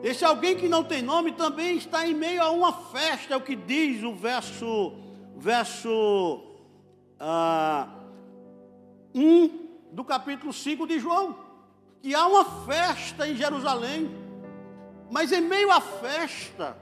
esse 0.05 0.23
alguém 0.23 0.55
que 0.55 0.69
não 0.69 0.85
tem 0.85 1.01
nome 1.01 1.33
também 1.33 1.79
está 1.79 2.07
em 2.07 2.13
meio 2.13 2.43
a 2.43 2.51
uma 2.51 2.75
festa, 2.75 3.33
é 3.33 3.37
o 3.39 3.41
que 3.41 3.57
diz 3.57 4.03
o 4.03 4.15
verso, 4.15 4.93
verso 5.35 6.45
ah, 7.19 7.89
1 9.15 9.49
do 9.93 10.05
capítulo 10.05 10.53
5 10.53 10.87
de 10.87 10.99
João. 10.99 11.35
Que 12.03 12.15
há 12.15 12.27
uma 12.27 12.45
festa 12.67 13.27
em 13.27 13.35
Jerusalém, 13.35 14.15
mas 15.11 15.33
em 15.33 15.41
meio 15.41 15.73
à 15.73 15.81
festa, 15.81 16.77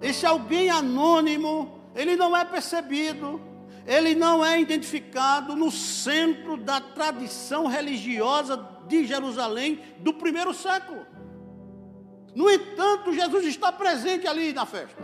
esse 0.00 0.24
alguém 0.24 0.70
anônimo, 0.70 1.78
ele 1.94 2.16
não 2.16 2.34
é 2.34 2.42
percebido, 2.42 3.38
ele 3.86 4.14
não 4.14 4.42
é 4.42 4.58
identificado 4.58 5.54
no 5.54 5.70
centro 5.70 6.56
da 6.56 6.80
tradição 6.80 7.66
religiosa 7.66 8.66
de 8.88 9.04
Jerusalém 9.04 9.78
do 9.98 10.14
primeiro 10.14 10.54
século. 10.54 11.12
No 12.34 12.50
entanto, 12.50 13.12
Jesus 13.12 13.46
está 13.46 13.70
presente 13.70 14.26
ali 14.26 14.52
na 14.52 14.64
festa. 14.64 15.02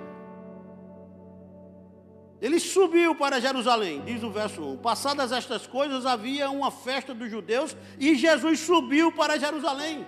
Ele 2.41 2.61
subiu 2.61 3.17
para 3.17 3.41
Jerusalém, 3.41 4.01
diz 4.05 4.23
o 4.23 4.31
verso 4.31 4.63
1. 4.63 4.77
Passadas 4.79 5.33
estas 5.33 5.67
coisas, 5.67 6.07
havia 6.07 6.49
uma 6.51 6.71
festa 6.71 7.13
dos 7.13 7.31
judeus 7.31 7.77
e 7.99 8.15
Jesus 8.15 8.61
subiu 8.61 9.11
para 9.11 9.39
Jerusalém. 9.39 10.07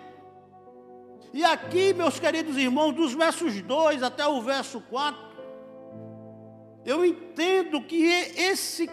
E 1.33 1.45
aqui, 1.45 1.93
meus 1.93 2.19
queridos 2.19 2.57
irmãos, 2.57 2.93
dos 2.93 3.15
versos 3.15 3.61
2 3.61 4.03
até 4.03 4.27
o 4.27 4.41
verso 4.43 4.81
4, 4.83 5.31
eu 6.85 7.05
entendo 7.05 7.83
que 7.83 8.05
esse, 8.05 8.89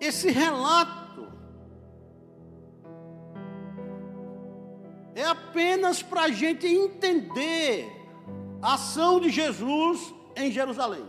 esse 0.00 0.30
relato 0.30 0.99
é 5.14 5.24
apenas 5.24 6.02
para 6.02 6.22
a 6.22 6.30
gente 6.30 6.66
entender 6.66 7.90
a 8.62 8.74
ação 8.74 9.20
de 9.20 9.30
Jesus 9.30 10.14
em 10.36 10.50
Jerusalém. 10.50 11.04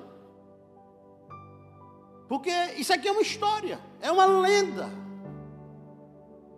Porque 2.27 2.51
isso 2.77 2.93
aqui 2.93 3.07
é 3.07 3.11
uma 3.11 3.21
história, 3.21 3.79
é 3.99 4.11
uma 4.11 4.25
lenda, 4.25 4.89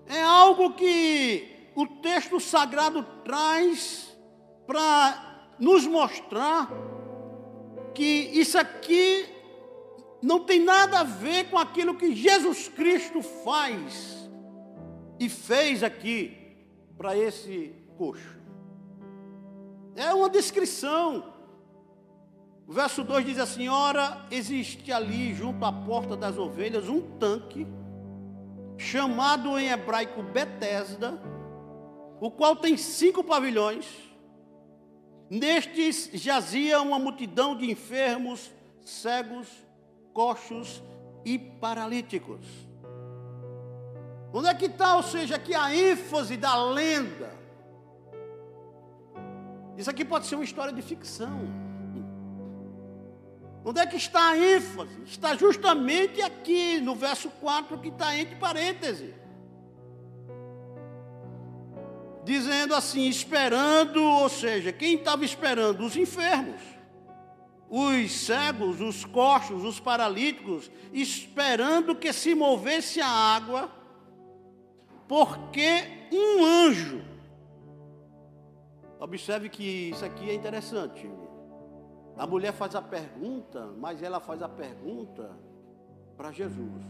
é 0.08 0.22
algo 0.22 0.74
que 0.74 1.72
o 1.76 1.88
texto 1.88 2.40
sagrado 2.40 3.04
traz 3.24 4.16
para 4.68 5.56
nos 5.60 5.88
mostrar 5.88 6.70
que 7.94 8.04
isso 8.34 8.58
aqui 8.58 9.26
não 10.22 10.40
tem 10.40 10.60
nada 10.60 11.00
a 11.00 11.04
ver 11.04 11.50
com 11.50 11.58
aquilo 11.58 11.98
que 11.98 12.16
Jesus 12.16 12.70
Cristo 12.70 13.22
faz 13.22 14.30
e 15.20 15.28
fez 15.28 15.84
aqui 15.84 16.43
para 16.98 17.18
esse 17.18 17.74
coxo. 17.98 18.40
É 19.96 20.14
uma 20.14 20.30
descrição. 20.30 21.34
O 22.68 22.74
verso 22.74 23.04
2 23.04 23.26
diz 23.26 23.40
assim: 23.40 23.68
Ora, 23.68 24.26
existe 24.32 24.92
ali, 24.92 25.34
junto 25.34 25.64
à 25.66 25.72
porta 25.72 26.16
das 26.16 26.38
ovelhas, 26.38 26.90
um 26.90 27.02
tanque, 27.18 27.68
chamado 28.78 29.58
em 29.60 29.70
hebraico 29.70 30.24
Betesda, 30.24 31.20
o 32.20 32.32
qual 32.32 32.56
tem 32.56 32.78
cinco 32.78 33.24
pavilhões. 33.24 33.86
Nestes 35.30 36.10
jazia 36.14 36.82
uma 36.82 37.00
multidão 37.00 37.56
de 37.56 37.70
enfermos, 37.70 38.52
cegos, 38.82 39.48
coxos 40.14 40.82
e 41.26 41.38
paralíticos. 41.38 42.46
Onde 44.36 44.48
é 44.48 44.54
que 44.56 44.66
está, 44.66 44.96
ou 44.96 45.04
seja, 45.04 45.36
aqui 45.36 45.54
a 45.54 45.74
ênfase 45.76 46.36
da 46.36 46.56
lenda? 46.66 47.32
Isso 49.78 49.92
aqui 49.92 50.04
pode 50.04 50.26
ser 50.26 50.34
uma 50.34 50.44
história 50.44 50.74
de 50.74 50.82
ficção. 50.82 51.40
Onde 53.64 53.80
é 53.80 53.86
que 53.86 53.96
está 53.96 54.30
a 54.30 54.38
ênfase? 54.38 55.04
Está 55.06 55.36
justamente 55.36 56.20
aqui, 56.22 56.80
no 56.82 56.96
verso 56.96 57.30
4, 57.30 57.78
que 57.78 57.90
está 57.90 58.18
entre 58.18 58.36
parênteses. 58.38 59.14
Dizendo 62.26 62.74
assim, 62.74 63.08
esperando, 63.08 64.02
ou 64.02 64.30
seja, 64.30 64.74
quem 64.74 64.96
estava 64.96 65.24
esperando? 65.24 65.86
Os 65.86 65.96
enfermos, 65.96 66.62
os 67.70 68.12
cegos, 68.12 68.82
os 68.82 69.06
coxos, 69.06 69.64
os 69.64 69.80
paralíticos, 69.80 70.72
esperando 70.92 71.96
que 71.96 72.12
se 72.12 72.34
movesse 72.34 73.00
a 73.00 73.08
água, 73.08 73.83
porque 75.08 76.08
um 76.12 76.44
anjo, 76.44 77.02
observe 79.00 79.50
que 79.50 79.90
isso 79.90 80.06
aqui 80.06 80.30
é 80.30 80.34
interessante, 80.34 81.10
a 82.18 82.28
mulher 82.28 82.54
faz 82.54 82.76
a 82.76 82.82
pergunta, 82.82 83.68
mas 83.78 84.02
ela 84.04 84.20
faz 84.20 84.42
a 84.42 84.50
pergunta 84.50 85.30
para 86.16 86.32
Jesus, 86.32 86.84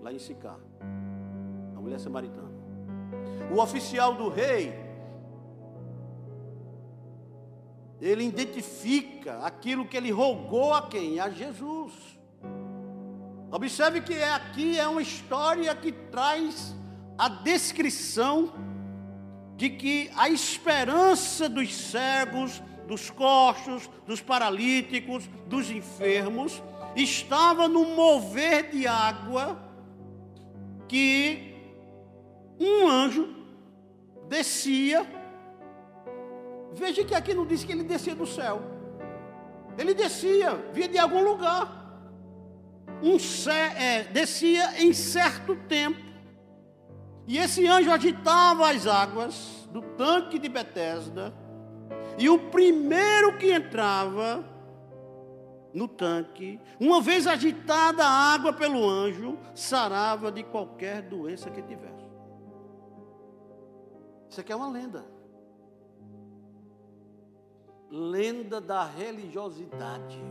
lá 0.00 0.12
em 0.12 0.18
Sicá, 0.18 0.56
a 1.76 1.80
mulher 1.80 1.98
samaritana. 1.98 2.50
O 3.54 3.60
oficial 3.60 4.14
do 4.14 4.28
rei, 4.28 4.72
ele 8.00 8.24
identifica 8.24 9.38
aquilo 9.44 9.86
que 9.86 9.96
ele 9.96 10.10
rogou 10.10 10.72
a 10.72 10.88
quem? 10.88 11.20
A 11.20 11.28
Jesus. 11.28 12.21
Observe 13.52 14.00
que 14.00 14.14
é 14.14 14.32
aqui 14.32 14.78
é 14.78 14.88
uma 14.88 15.02
história 15.02 15.74
que 15.74 15.92
traz 15.92 16.74
a 17.18 17.28
descrição 17.28 18.50
de 19.56 19.68
que 19.68 20.10
a 20.16 20.30
esperança 20.30 21.50
dos 21.50 21.74
cegos, 21.74 22.62
dos 22.88 23.10
coxos, 23.10 23.90
dos 24.06 24.22
paralíticos, 24.22 25.28
dos 25.46 25.70
enfermos, 25.70 26.62
estava 26.96 27.68
no 27.68 27.84
mover 27.94 28.70
de 28.70 28.86
água 28.86 29.62
que 30.88 31.54
um 32.58 32.88
anjo 32.88 33.34
descia. 34.30 35.06
Veja 36.72 37.04
que 37.04 37.14
aqui 37.14 37.34
não 37.34 37.44
diz 37.44 37.64
que 37.64 37.72
ele 37.72 37.84
descia 37.84 38.14
do 38.14 38.26
céu. 38.26 38.62
Ele 39.76 39.92
descia, 39.92 40.54
via 40.72 40.88
de 40.88 40.96
algum 40.96 41.22
lugar. 41.22 41.81
Um, 43.02 43.16
é, 43.50 44.04
descia 44.04 44.82
em 44.82 44.92
certo 44.92 45.56
tempo. 45.68 46.00
E 47.26 47.38
esse 47.38 47.66
anjo 47.66 47.90
agitava 47.90 48.70
as 48.70 48.86
águas 48.86 49.68
do 49.72 49.82
tanque 49.82 50.38
de 50.38 50.48
Betesda 50.48 51.34
e 52.18 52.28
o 52.28 52.38
primeiro 52.50 53.36
que 53.38 53.52
entrava 53.52 54.44
no 55.72 55.88
tanque, 55.88 56.60
uma 56.78 57.00
vez 57.00 57.26
agitada 57.26 58.04
a 58.04 58.34
água 58.34 58.52
pelo 58.52 58.88
anjo, 58.88 59.38
sarava 59.54 60.30
de 60.30 60.42
qualquer 60.42 61.02
doença 61.02 61.50
que 61.50 61.62
tivesse. 61.62 62.06
Isso 64.28 64.40
aqui 64.40 64.52
é 64.52 64.56
uma 64.56 64.68
lenda. 64.68 65.04
Lenda 67.90 68.60
da 68.60 68.84
religiosidade, 68.84 70.22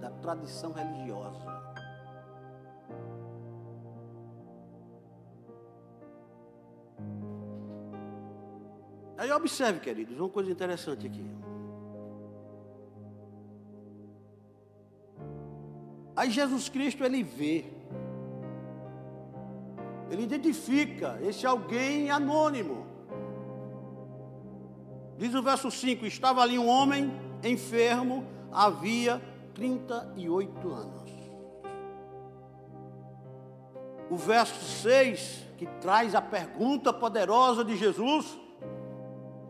da 0.00 0.10
tradição 0.10 0.72
religiosa. 0.72 1.47
Aí 9.18 9.32
observe, 9.32 9.80
queridos, 9.80 10.16
uma 10.16 10.28
coisa 10.28 10.48
interessante 10.48 11.04
aqui. 11.04 11.26
Aí 16.14 16.30
Jesus 16.30 16.68
Cristo 16.68 17.02
ele 17.02 17.24
vê, 17.24 17.64
ele 20.08 20.22
identifica 20.22 21.18
esse 21.20 21.44
alguém 21.44 22.10
anônimo. 22.12 22.86
Diz 25.16 25.34
o 25.34 25.42
verso 25.42 25.68
5: 25.68 26.06
Estava 26.06 26.40
ali 26.40 26.56
um 26.56 26.68
homem 26.68 27.12
enfermo, 27.42 28.24
havia 28.52 29.20
38 29.52 30.72
anos. 30.72 31.10
O 34.08 34.16
verso 34.16 34.64
6, 34.80 35.44
que 35.56 35.66
traz 35.80 36.14
a 36.14 36.22
pergunta 36.22 36.92
poderosa 36.92 37.64
de 37.64 37.76
Jesus, 37.76 38.38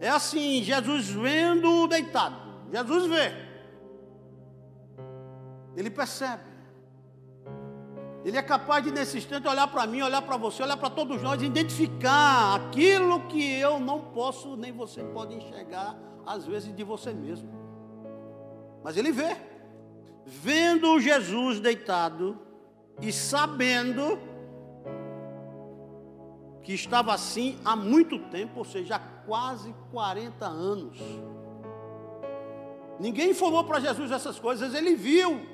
é 0.01 0.09
assim: 0.09 0.63
Jesus 0.63 1.09
vendo 1.09 1.87
deitado, 1.87 2.37
Jesus 2.73 3.07
vê, 3.07 3.33
ele 5.77 5.91
percebe, 5.91 6.43
ele 8.25 8.37
é 8.37 8.43
capaz 8.43 8.85
de 8.85 8.91
nesse 8.91 9.19
instante 9.19 9.49
olhar 9.49 9.69
para 9.69 9.87
mim, 9.87 10.03
olhar 10.03 10.23
para 10.23 10.37
você, 10.37 10.63
olhar 10.63 10.77
para 10.77 10.91
todos 10.91 11.23
nós, 11.23 11.41
identificar 11.43 12.57
aquilo 12.57 13.27
que 13.27 13.59
eu 13.59 13.79
não 13.81 14.01
posso, 14.01 14.57
nem 14.57 14.73
você 14.73 15.03
pode 15.03 15.35
enxergar, 15.35 15.97
às 16.27 16.45
vezes 16.45 16.75
de 16.75 16.85
você 16.85 17.13
mesmo. 17.13 17.49
Mas 18.83 18.97
ele 18.97 19.13
vê, 19.13 19.37
vendo 20.27 21.01
Jesus 21.01 21.61
deitado 21.61 22.39
e 23.01 23.13
sabendo 23.13 24.19
que 26.63 26.75
estava 26.75 27.15
assim 27.15 27.59
há 27.65 27.75
muito 27.75 28.19
tempo, 28.31 28.59
ou 28.59 28.65
seja, 28.65 29.01
quase 29.29 29.75
40 29.93 30.47
anos. 30.47 30.99
Ninguém 32.99 33.31
informou 33.31 33.63
para 33.63 33.79
Jesus 33.79 34.11
essas 34.11 34.41
coisas, 34.41 34.75
ele 34.75 34.97
viu, 34.97 35.47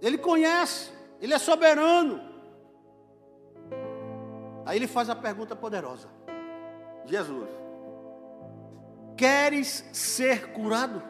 ele 0.00 0.18
conhece, 0.18 0.92
ele 1.20 1.32
é 1.32 1.38
soberano. 1.38 2.20
Aí 4.66 4.78
ele 4.78 4.86
faz 4.86 5.08
a 5.08 5.16
pergunta 5.16 5.56
poderosa: 5.56 6.08
Jesus, 7.06 7.48
queres 9.16 9.84
ser 9.92 10.52
curado? 10.52 11.02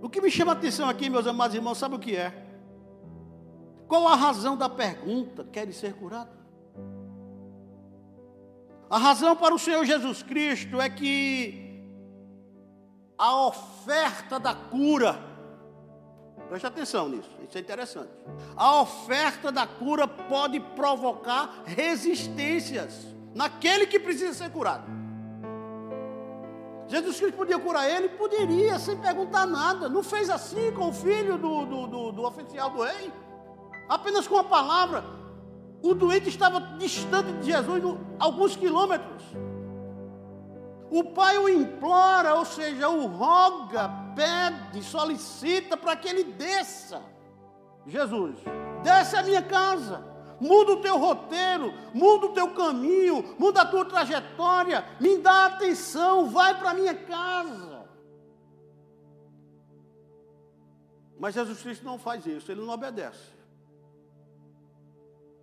O 0.00 0.08
que 0.08 0.20
me 0.20 0.30
chama 0.30 0.52
a 0.52 0.54
atenção 0.54 0.88
aqui, 0.88 1.10
meus 1.10 1.26
amados 1.26 1.54
irmãos, 1.54 1.76
sabe 1.76 1.94
o 1.94 1.98
que 1.98 2.16
é? 2.16 2.32
Qual 3.86 4.08
a 4.08 4.14
razão 4.14 4.56
da 4.56 4.68
pergunta? 4.68 5.44
Quer 5.44 5.70
ser 5.72 5.94
curado? 5.94 6.37
A 8.90 8.98
razão 8.98 9.36
para 9.36 9.54
o 9.54 9.58
Senhor 9.58 9.84
Jesus 9.84 10.22
Cristo 10.22 10.80
é 10.80 10.88
que 10.88 11.82
a 13.16 13.46
oferta 13.46 14.38
da 14.38 14.54
cura, 14.54 15.18
preste 16.48 16.66
atenção 16.66 17.08
nisso, 17.08 17.30
isso 17.46 17.58
é 17.58 17.60
interessante. 17.60 18.10
A 18.56 18.80
oferta 18.80 19.52
da 19.52 19.66
cura 19.66 20.06
pode 20.06 20.60
provocar 20.60 21.62
resistências 21.66 23.06
naquele 23.34 23.86
que 23.86 23.98
precisa 23.98 24.32
ser 24.32 24.50
curado. 24.50 24.86
Jesus 26.86 27.20
Cristo 27.20 27.36
podia 27.36 27.58
curar 27.58 27.90
ele? 27.90 28.08
Poderia, 28.08 28.78
sem 28.78 28.96
perguntar 28.96 29.44
nada. 29.44 29.90
Não 29.90 30.02
fez 30.02 30.30
assim 30.30 30.72
com 30.72 30.88
o 30.88 30.92
filho 30.92 31.36
do, 31.36 31.66
do, 31.66 31.86
do, 31.86 32.12
do 32.12 32.22
oficial 32.24 32.70
do 32.70 32.82
rei? 32.82 33.12
apenas 33.88 34.28
com 34.28 34.36
a 34.36 34.44
palavra. 34.44 35.02
O 35.82 35.94
doente 35.94 36.28
estava 36.28 36.60
distante 36.78 37.32
de 37.40 37.46
Jesus 37.46 37.82
alguns 38.18 38.56
quilômetros. 38.56 39.22
O 40.90 41.04
pai 41.04 41.38
o 41.38 41.48
implora, 41.48 42.34
ou 42.34 42.44
seja, 42.44 42.88
o 42.88 43.06
roga, 43.06 43.90
pede, 44.14 44.82
solicita 44.82 45.76
para 45.76 45.94
que 45.94 46.08
ele 46.08 46.24
desça. 46.24 47.02
Jesus, 47.86 48.36
desce 48.82 49.16
a 49.16 49.22
minha 49.22 49.42
casa, 49.42 50.04
muda 50.40 50.72
o 50.72 50.80
teu 50.80 50.98
roteiro, 50.98 51.72
muda 51.94 52.26
o 52.26 52.32
teu 52.32 52.54
caminho, 52.54 53.36
muda 53.38 53.62
a 53.62 53.66
tua 53.66 53.84
trajetória, 53.84 54.84
me 55.00 55.18
dá 55.18 55.46
atenção, 55.46 56.28
vai 56.28 56.58
para 56.58 56.70
a 56.70 56.74
minha 56.74 56.94
casa. 56.94 57.88
Mas 61.18 61.34
Jesus 61.34 61.60
Cristo 61.60 61.84
não 61.84 61.98
faz 61.98 62.24
isso, 62.26 62.50
ele 62.50 62.60
não 62.60 62.72
obedece. 62.72 63.37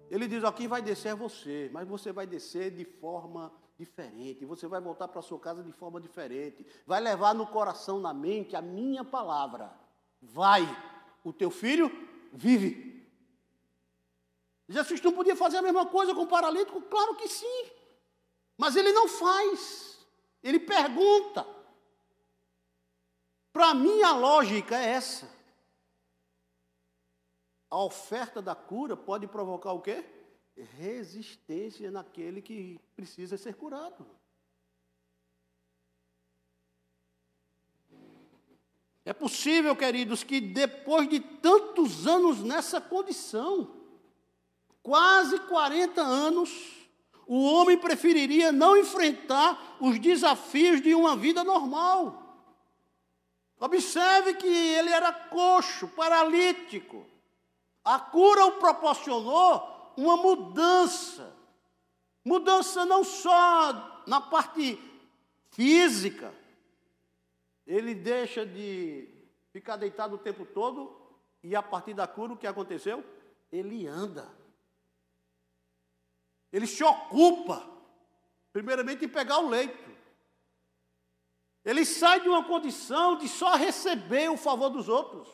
Ele 0.10 0.28
diz: 0.28 0.44
ó, 0.44 0.52
quem 0.52 0.68
vai 0.68 0.82
descer 0.82 1.10
é 1.10 1.16
você, 1.16 1.70
mas 1.74 1.88
você 1.88 2.12
vai 2.12 2.26
descer 2.26 2.72
de 2.72 2.86
forma 2.86 3.52
diferente, 3.78 4.46
você 4.46 4.68
vai 4.68 4.80
voltar 4.80 5.08
para 5.08 5.22
sua 5.22 5.40
casa 5.40 5.62
de 5.62 5.72
forma 5.72 6.00
diferente, 6.00 6.66
vai 6.86 7.02
levar 7.02 7.34
no 7.36 7.46
coração, 7.48 8.00
na 8.00 8.14
mente 8.14 8.56
a 8.56 8.62
minha 8.62 9.04
palavra. 9.04 9.74
Vai, 10.22 10.64
o 11.24 11.34
teu 11.34 11.52
filho 11.52 11.92
vive. 12.32 13.06
Jesus 14.68 15.02
não 15.02 15.12
podia 15.12 15.36
fazer 15.36 15.58
a 15.58 15.62
mesma 15.62 15.86
coisa 15.86 16.16
com 16.16 16.22
o 16.22 16.28
paralítico? 16.28 16.82
Claro 16.84 17.16
que 17.16 17.28
sim, 17.28 17.70
mas 18.58 18.76
ele 18.76 18.92
não 18.94 19.08
faz, 19.08 20.00
ele 20.42 20.60
pergunta. 20.60 21.46
Para 23.52 23.74
mim, 23.74 24.02
a 24.02 24.14
lógica 24.14 24.78
é 24.78 24.90
essa 24.92 25.35
a 27.70 27.84
oferta 27.84 28.42
da 28.42 28.56
cura 28.56 28.96
pode 28.96 29.28
provocar 29.28 29.72
o 29.74 29.82
quê? 29.82 30.04
Resistência 30.78 31.92
naquele 31.92 32.42
que 32.42 32.80
precisa 32.96 33.38
ser 33.38 33.56
curado. 33.56 34.06
É 39.04 39.14
possível, 39.14 39.76
queridos, 39.76 40.24
que 40.24 40.42
depois 40.42 41.08
de 41.08 41.20
tantos 41.20 42.08
anos 42.08 42.42
nessa 42.42 42.82
condição, 42.82 43.70
quase 44.82 45.38
40 45.42 46.02
anos, 46.02 46.50
o 47.28 47.44
homem 47.44 47.78
preferiria 47.78 48.52
não 48.52 48.76
enfrentar 48.76 49.78
os 49.80 50.00
desafios 50.00 50.82
de 50.82 50.96
uma 50.96 51.16
vida 51.16 51.44
normal. 51.44 52.24
Observe 53.60 54.34
que 54.36 54.48
ele 54.48 54.90
era 54.90 55.12
coxo, 55.12 55.88
paralítico. 55.90 57.06
A 57.86 58.00
cura 58.00 58.48
o 58.48 58.54
proporcionou 58.54 59.94
uma 59.96 60.18
mudança. 60.18 61.32
Mudança 62.26 62.84
não 62.84 63.04
só 63.04 64.04
na 64.08 64.20
parte 64.20 64.82
física. 65.52 66.34
Ele 67.66 67.94
deixa 67.94 68.44
de 68.44 69.08
ficar 69.52 69.78
deitado 69.78 70.16
o 70.16 70.20
tempo 70.20 70.46
todo 70.46 71.00
e 71.44 71.56
a 71.56 71.62
partir 71.62 71.94
da 71.94 72.08
cura 72.08 72.34
o 72.34 72.38
que 72.38 72.48
aconteceu? 72.48 73.06
Ele 73.52 73.86
anda. 73.86 74.28
Ele 76.52 76.66
se 76.66 76.84
ocupa, 76.84 77.70
primeiramente, 78.52 79.06
em 79.06 79.10
pegar 79.10 79.40
o 79.40 79.50
leito. 79.50 79.96
Ele 81.64 81.86
sai 81.86 82.22
de 82.22 82.30
uma 82.30 82.44
condição 82.44 83.18
de 83.18 83.28
só 83.28 83.56
receber 83.56 84.30
o 84.30 84.38
favor 84.38 84.70
dos 84.70 84.90
outros. 84.90 85.28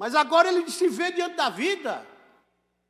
Mas 0.00 0.14
agora 0.14 0.48
ele 0.48 0.70
se 0.70 0.88
vê 0.88 1.12
diante 1.12 1.36
da 1.36 1.50
vida. 1.50 2.06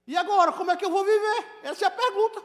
E 0.06 0.16
agora, 0.16 0.52
como 0.52 0.70
é 0.70 0.76
que 0.76 0.84
eu 0.84 0.90
vou 0.92 1.04
viver? 1.04 1.58
Essa 1.64 1.86
é 1.86 1.88
a 1.88 1.90
pergunta. 1.90 2.40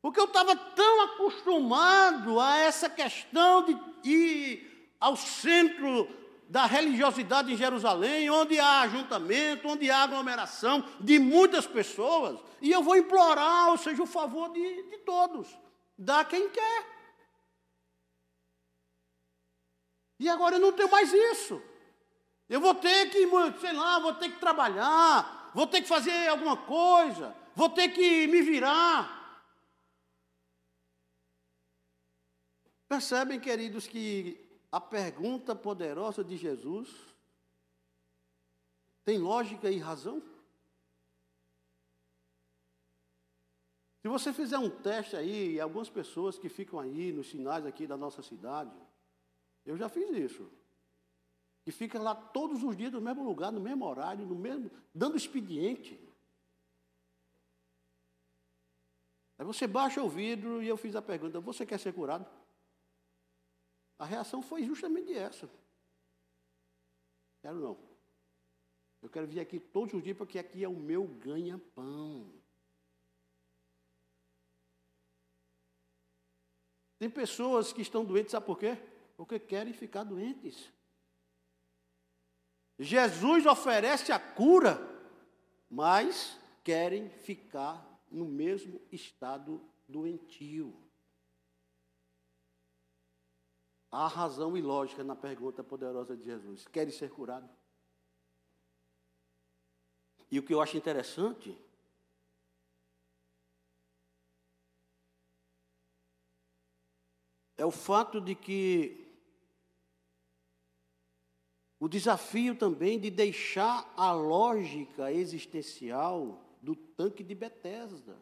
Porque 0.00 0.20
eu 0.20 0.26
estava 0.26 0.54
tão 0.54 1.00
acostumado 1.02 2.38
a 2.38 2.58
essa 2.58 2.88
questão 2.88 3.64
de 3.64 3.76
ir 4.04 4.94
ao 5.00 5.16
centro 5.16 6.08
da 6.48 6.64
religiosidade 6.64 7.52
em 7.52 7.56
Jerusalém, 7.56 8.30
onde 8.30 8.60
há 8.60 8.82
ajuntamento, 8.82 9.66
onde 9.66 9.90
há 9.90 10.04
aglomeração 10.04 10.84
de 11.00 11.18
muitas 11.18 11.66
pessoas, 11.66 12.38
e 12.62 12.70
eu 12.70 12.84
vou 12.84 12.96
implorar, 12.96 13.70
ou 13.70 13.76
seja, 13.76 14.00
o 14.00 14.06
favor 14.06 14.52
de, 14.52 14.82
de 14.84 14.98
todos, 14.98 15.48
dá 15.98 16.24
quem 16.24 16.48
quer. 16.50 16.86
E 20.20 20.28
agora 20.28 20.54
eu 20.54 20.60
não 20.60 20.70
tenho 20.70 20.88
mais 20.88 21.12
isso. 21.12 21.60
Eu 22.48 22.60
vou 22.60 22.74
ter 22.74 23.10
que, 23.10 23.28
sei 23.60 23.72
lá, 23.72 23.98
vou 23.98 24.14
ter 24.14 24.30
que 24.30 24.40
trabalhar, 24.40 25.50
vou 25.54 25.66
ter 25.66 25.82
que 25.82 25.88
fazer 25.88 26.28
alguma 26.28 26.56
coisa, 26.56 27.36
vou 27.54 27.68
ter 27.68 27.90
que 27.90 28.26
me 28.26 28.40
virar. 28.40 29.16
Percebem, 32.88 33.38
queridos, 33.38 33.86
que 33.86 34.48
a 34.72 34.80
pergunta 34.80 35.54
poderosa 35.54 36.24
de 36.24 36.36
Jesus 36.38 36.88
tem 39.04 39.18
lógica 39.18 39.70
e 39.70 39.78
razão? 39.78 40.22
Se 44.00 44.08
você 44.08 44.32
fizer 44.32 44.58
um 44.58 44.70
teste 44.70 45.16
aí, 45.16 45.60
algumas 45.60 45.90
pessoas 45.90 46.38
que 46.38 46.48
ficam 46.48 46.80
aí 46.80 47.12
nos 47.12 47.28
sinais 47.28 47.66
aqui 47.66 47.86
da 47.86 47.96
nossa 47.96 48.22
cidade, 48.22 48.74
eu 49.66 49.76
já 49.76 49.88
fiz 49.90 50.08
isso. 50.10 50.50
Que 51.68 51.72
fica 51.72 52.00
lá 52.00 52.14
todos 52.14 52.64
os 52.64 52.74
dias 52.74 52.90
no 52.90 52.98
mesmo 52.98 53.22
lugar, 53.22 53.52
no 53.52 53.60
mesmo 53.60 53.84
horário, 53.84 54.24
no 54.24 54.34
mesmo, 54.34 54.70
dando 54.94 55.18
expediente. 55.18 56.00
Aí 59.36 59.44
você 59.44 59.66
baixa 59.66 60.02
o 60.02 60.08
vidro 60.08 60.62
e 60.62 60.66
eu 60.66 60.78
fiz 60.78 60.96
a 60.96 61.02
pergunta: 61.02 61.38
você 61.40 61.66
quer 61.66 61.78
ser 61.78 61.92
curado? 61.92 62.26
A 63.98 64.06
reação 64.06 64.40
foi 64.40 64.64
justamente 64.64 65.12
essa. 65.12 65.46
Quero 67.42 67.60
não. 67.60 67.78
Eu 69.02 69.10
quero 69.10 69.26
vir 69.26 69.40
aqui 69.40 69.60
todos 69.60 69.92
os 69.92 70.02
dias 70.02 70.16
porque 70.16 70.38
aqui 70.38 70.64
é 70.64 70.68
o 70.68 70.72
meu 70.72 71.06
ganha-pão. 71.06 72.32
Tem 76.98 77.10
pessoas 77.10 77.74
que 77.74 77.82
estão 77.82 78.06
doentes, 78.06 78.32
sabe 78.32 78.46
por 78.46 78.58
quê? 78.58 78.78
Porque 79.18 79.38
querem 79.38 79.74
ficar 79.74 80.04
doentes. 80.04 80.77
Jesus 82.78 83.44
oferece 83.44 84.12
a 84.12 84.20
cura, 84.20 84.80
mas 85.68 86.38
querem 86.62 87.10
ficar 87.10 87.84
no 88.10 88.24
mesmo 88.24 88.80
estado 88.92 89.60
doentio. 89.88 90.74
Há 93.90 94.06
razão 94.06 94.56
e 94.56 94.60
lógica 94.60 95.02
na 95.02 95.16
pergunta 95.16 95.64
poderosa 95.64 96.16
de 96.16 96.24
Jesus: 96.24 96.68
querem 96.68 96.92
ser 96.92 97.10
curado? 97.10 97.48
E 100.30 100.38
o 100.38 100.42
que 100.42 100.52
eu 100.52 100.60
acho 100.60 100.76
interessante 100.76 101.56
é 107.56 107.64
o 107.64 107.70
fato 107.70 108.20
de 108.20 108.34
que 108.34 109.07
o 111.78 111.88
desafio 111.88 112.56
também 112.56 112.98
de 112.98 113.10
deixar 113.10 113.92
a 113.96 114.12
lógica 114.12 115.12
existencial 115.12 116.44
do 116.60 116.74
tanque 116.74 117.22
de 117.22 117.34
Betesda. 117.34 118.16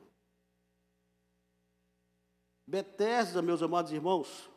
Betesda, 2.67 3.41
meus 3.41 3.63
amados 3.63 3.93
irmãos, 3.93 4.51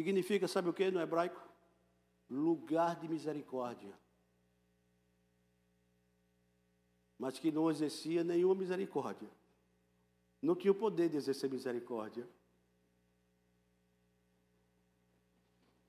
Significa, 0.00 0.48
sabe 0.48 0.66
o 0.66 0.72
que 0.72 0.90
no 0.90 0.98
hebraico? 0.98 1.46
Lugar 2.30 2.98
de 2.98 3.06
misericórdia. 3.06 3.92
Mas 7.18 7.38
que 7.38 7.52
não 7.52 7.70
exercia 7.70 8.24
nenhuma 8.24 8.54
misericórdia. 8.54 9.28
Não 10.40 10.56
tinha 10.56 10.72
o 10.72 10.74
poder 10.74 11.10
de 11.10 11.18
exercer 11.18 11.50
misericórdia. 11.50 12.26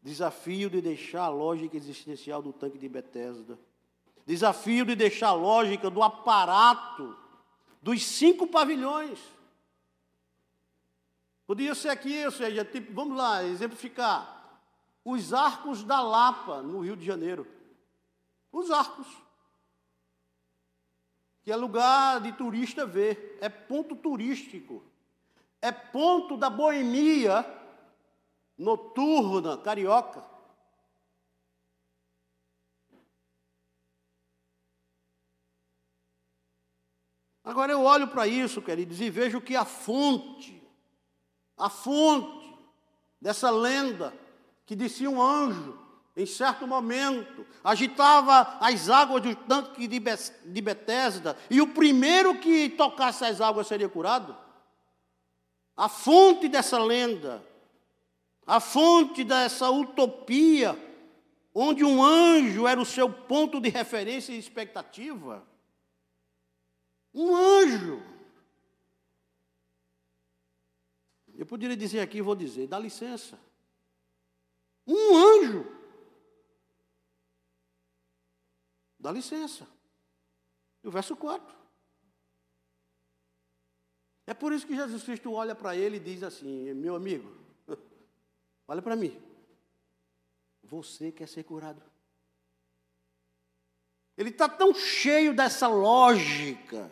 Desafio 0.01 0.69
de 0.69 0.81
deixar 0.81 1.23
a 1.23 1.29
lógica 1.29 1.77
existencial 1.77 2.41
do 2.41 2.51
tanque 2.51 2.77
de 2.77 2.89
Betesda. 2.89 3.59
Desafio 4.25 4.85
de 4.85 4.95
deixar 4.95 5.29
a 5.29 5.33
lógica 5.33 5.89
do 5.89 6.01
aparato 6.01 7.15
dos 7.81 8.03
cinco 8.03 8.47
pavilhões. 8.47 9.19
Podia 11.45 11.75
ser 11.75 11.89
aqui, 11.89 12.25
ou 12.25 12.31
seja, 12.31 12.63
tipo, 12.63 12.93
vamos 12.93 13.17
lá, 13.17 13.43
exemplificar. 13.43 14.59
Os 15.03 15.33
arcos 15.33 15.83
da 15.83 16.01
Lapa, 16.01 16.61
no 16.61 16.79
Rio 16.79 16.95
de 16.95 17.05
Janeiro. 17.05 17.45
Os 18.51 18.71
arcos. 18.71 19.07
Que 21.43 21.51
é 21.51 21.55
lugar 21.55 22.21
de 22.21 22.31
turista 22.33 22.85
ver, 22.85 23.37
é 23.41 23.49
ponto 23.49 23.95
turístico. 23.95 24.83
É 25.61 25.71
ponto 25.71 26.37
da 26.37 26.49
boemia 26.49 27.43
noturna 28.62 29.58
carioca. 29.58 30.24
Agora 37.43 37.71
eu 37.71 37.82
olho 37.84 38.08
para 38.08 38.28
isso, 38.28 38.62
queridos, 38.62 39.02
e 39.02 39.10
vejo 39.10 39.41
que 39.41 39.56
a 39.56 39.65
fonte 39.65 40.62
a 41.58 41.69
fonte 41.69 42.58
dessa 43.21 43.52
lenda 43.52 44.12
que 44.65 44.76
disse 44.76 45.08
um 45.08 45.21
anjo, 45.21 45.78
em 46.17 46.26
certo 46.26 46.65
momento, 46.65 47.45
agitava 47.63 48.58
as 48.60 48.89
águas 48.89 49.21
do 49.21 49.36
tanque 49.36 49.88
de 49.88 50.62
Betesda, 50.62 51.38
e 51.50 51.62
o 51.62 51.67
primeiro 51.67 52.39
que 52.39 52.69
tocasse 52.69 53.24
as 53.26 53.39
águas 53.39 53.67
seria 53.67 53.88
curado. 53.88 54.36
A 55.78 55.88
fonte 55.88 56.50
dessa 56.50 56.80
lenda, 56.80 57.45
a 58.46 58.60
fonte 58.60 59.23
dessa 59.23 59.69
utopia, 59.69 60.77
onde 61.54 61.83
um 61.83 62.04
anjo 62.04 62.67
era 62.67 62.79
o 62.79 62.85
seu 62.85 63.12
ponto 63.12 63.60
de 63.60 63.69
referência 63.69 64.33
e 64.33 64.39
expectativa. 64.39 65.46
Um 67.13 67.35
anjo 67.35 68.12
Eu 71.42 71.46
poderia 71.48 71.75
dizer 71.75 72.02
aqui, 72.02 72.21
vou 72.21 72.35
dizer, 72.35 72.67
dá 72.67 72.77
licença. 72.77 73.35
Um 74.85 75.17
anjo. 75.17 75.65
Dá 79.00 79.12
licença. 79.12 79.67
E 80.83 80.87
o 80.87 80.92
verso 80.92 81.15
4. 81.15 81.52
É 84.27 84.35
por 84.35 84.54
isso 84.54 84.67
que 84.67 84.75
Jesus 84.75 85.02
Cristo 85.02 85.33
olha 85.33 85.56
para 85.56 85.75
ele 85.75 85.98
e 85.98 86.00
diz 86.00 86.21
assim: 86.21 86.75
Meu 86.75 86.96
amigo, 86.96 87.35
olha 88.72 88.82
para 88.82 88.96
mim. 88.96 89.22
Você 90.63 91.12
quer 91.12 91.28
ser 91.28 91.44
curado. 91.44 91.84
Ele 94.17 94.30
está 94.30 94.48
tão 94.48 94.74
cheio 94.74 95.36
dessa 95.36 95.67
lógica, 95.67 96.90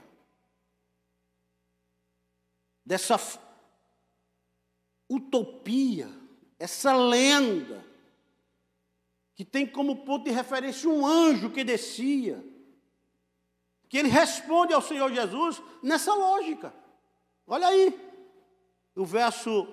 dessa 2.85 3.17
utopia, 5.09 6.09
essa 6.57 6.93
lenda, 6.93 7.85
que 9.33 9.45
tem 9.45 9.65
como 9.65 10.03
ponto 10.03 10.25
de 10.25 10.31
referência 10.31 10.89
um 10.89 11.07
anjo 11.07 11.49
que 11.49 11.63
descia, 11.63 12.43
que 13.87 13.97
ele 13.97 14.09
responde 14.09 14.73
ao 14.73 14.81
Senhor 14.81 15.13
Jesus 15.13 15.61
nessa 15.81 16.13
lógica. 16.13 16.73
Olha 17.47 17.67
aí, 17.67 17.97
o 18.95 19.05
verso, 19.05 19.65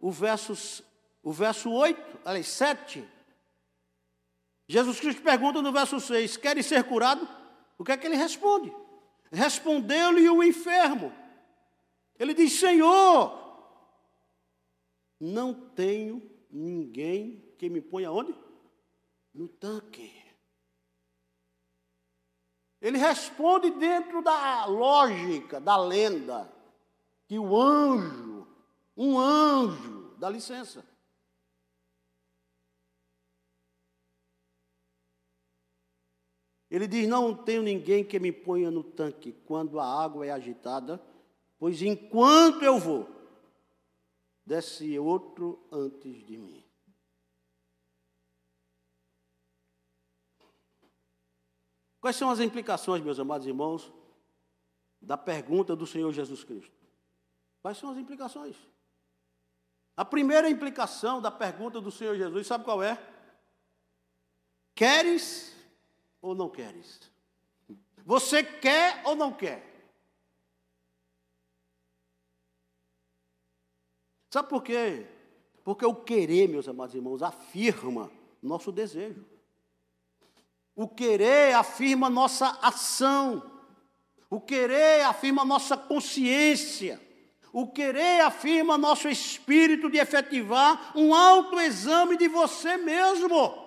o 0.00 0.10
verso, 0.10 0.84
o 1.22 1.32
verso 1.32 1.70
8, 1.70 2.20
aliás, 2.24 2.48
7. 2.48 3.08
Jesus 4.66 4.98
Cristo 4.98 5.22
pergunta 5.22 5.62
no 5.62 5.72
verso 5.72 6.00
6: 6.00 6.36
Queres 6.36 6.66
ser 6.66 6.82
curado? 6.84 7.28
O 7.78 7.84
que 7.84 7.92
é 7.92 7.96
que 7.96 8.06
ele 8.06 8.16
responde? 8.16 8.74
Respondeu-lhe 9.30 10.28
o 10.28 10.42
enfermo. 10.42 11.12
Ele 12.18 12.34
diz: 12.34 12.52
Senhor, 12.52 13.38
não 15.20 15.54
tenho 15.54 16.22
ninguém 16.50 17.54
que 17.56 17.70
me 17.70 17.80
ponha 17.80 18.10
onde? 18.10 18.34
No 19.32 19.48
tanque. 19.48 20.20
Ele 22.80 22.98
responde 22.98 23.70
dentro 23.70 24.22
da 24.22 24.64
lógica, 24.66 25.60
da 25.60 25.76
lenda, 25.76 26.52
que 27.28 27.38
o 27.38 27.56
anjo, 27.56 28.46
um 28.96 29.18
anjo, 29.18 30.16
dá 30.18 30.28
licença. 30.28 30.91
Ele 36.72 36.88
diz: 36.88 37.06
Não 37.06 37.34
tenho 37.34 37.62
ninguém 37.62 38.02
que 38.02 38.18
me 38.18 38.32
ponha 38.32 38.70
no 38.70 38.82
tanque 38.82 39.32
quando 39.44 39.78
a 39.78 39.84
água 39.84 40.24
é 40.24 40.30
agitada, 40.30 40.98
pois 41.58 41.82
enquanto 41.82 42.62
eu 42.64 42.78
vou, 42.78 43.06
desce 44.46 44.98
outro 44.98 45.62
antes 45.70 46.24
de 46.24 46.38
mim. 46.38 46.64
Quais 52.00 52.16
são 52.16 52.30
as 52.30 52.40
implicações, 52.40 53.04
meus 53.04 53.20
amados 53.20 53.46
irmãos, 53.46 53.92
da 54.98 55.18
pergunta 55.18 55.76
do 55.76 55.86
Senhor 55.86 56.10
Jesus 56.10 56.42
Cristo? 56.42 56.74
Quais 57.60 57.76
são 57.76 57.90
as 57.90 57.98
implicações? 57.98 58.56
A 59.94 60.06
primeira 60.06 60.48
implicação 60.48 61.20
da 61.20 61.30
pergunta 61.30 61.82
do 61.82 61.90
Senhor 61.90 62.16
Jesus, 62.16 62.46
sabe 62.46 62.64
qual 62.64 62.82
é? 62.82 62.98
Queres 64.74 65.54
ou 66.22 66.34
não 66.34 66.48
queres? 66.48 67.00
Você 68.06 68.42
quer 68.42 69.02
ou 69.04 69.14
não 69.14 69.32
quer? 69.32 69.70
Sabe 74.30 74.48
por 74.48 74.62
quê? 74.62 75.06
Porque 75.62 75.84
o 75.84 75.94
querer, 75.94 76.48
meus 76.48 76.66
amados 76.66 76.94
irmãos, 76.94 77.22
afirma 77.22 78.10
nosso 78.42 78.72
desejo. 78.72 79.24
O 80.74 80.88
querer 80.88 81.54
afirma 81.54 82.08
nossa 82.08 82.58
ação. 82.62 83.60
O 84.30 84.40
querer 84.40 85.02
afirma 85.02 85.44
nossa 85.44 85.76
consciência. 85.76 87.00
O 87.52 87.66
querer 87.66 88.22
afirma 88.22 88.78
nosso 88.78 89.06
espírito 89.08 89.90
de 89.90 89.98
efetivar 89.98 90.92
um 90.96 91.14
autoexame 91.14 92.16
de 92.16 92.26
você 92.26 92.78
mesmo. 92.78 93.61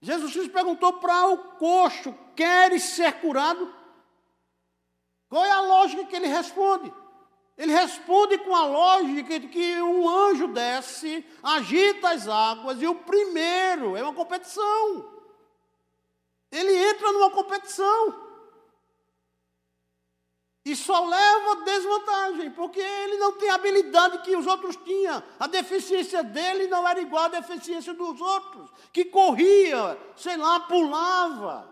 Jesus 0.00 0.32
Cristo 0.32 0.52
perguntou 0.52 0.94
para 0.94 1.28
o 1.28 1.38
coxo: 1.56 2.14
Queres 2.34 2.82
ser 2.82 3.20
curado? 3.20 3.72
Qual 5.28 5.44
é 5.44 5.50
a 5.50 5.60
lógica 5.60 6.04
que 6.04 6.16
ele 6.16 6.26
responde? 6.26 6.92
Ele 7.56 7.72
responde 7.72 8.38
com 8.38 8.56
a 8.56 8.64
lógica 8.64 9.38
de 9.38 9.46
que 9.46 9.82
um 9.82 10.08
anjo 10.08 10.48
desce, 10.48 11.24
agita 11.42 12.08
as 12.08 12.26
águas, 12.26 12.80
e 12.80 12.86
o 12.86 12.94
primeiro 12.94 13.96
é 13.96 14.02
uma 14.02 14.14
competição. 14.14 15.20
Ele 16.50 16.74
entra 16.74 17.12
numa 17.12 17.30
competição. 17.30 18.29
E 20.64 20.76
só 20.76 21.06
leva 21.06 21.64
desvantagem, 21.64 22.50
porque 22.50 22.80
ele 22.80 23.16
não 23.16 23.32
tem 23.32 23.48
a 23.48 23.54
habilidade 23.54 24.22
que 24.22 24.36
os 24.36 24.46
outros 24.46 24.76
tinham. 24.76 25.22
A 25.38 25.46
deficiência 25.46 26.22
dele 26.22 26.66
não 26.66 26.86
era 26.86 27.00
igual 27.00 27.24
à 27.24 27.28
deficiência 27.28 27.94
dos 27.94 28.20
outros, 28.20 28.70
que 28.92 29.06
corria, 29.06 29.98
sei 30.16 30.36
lá, 30.36 30.60
pulava. 30.60 31.66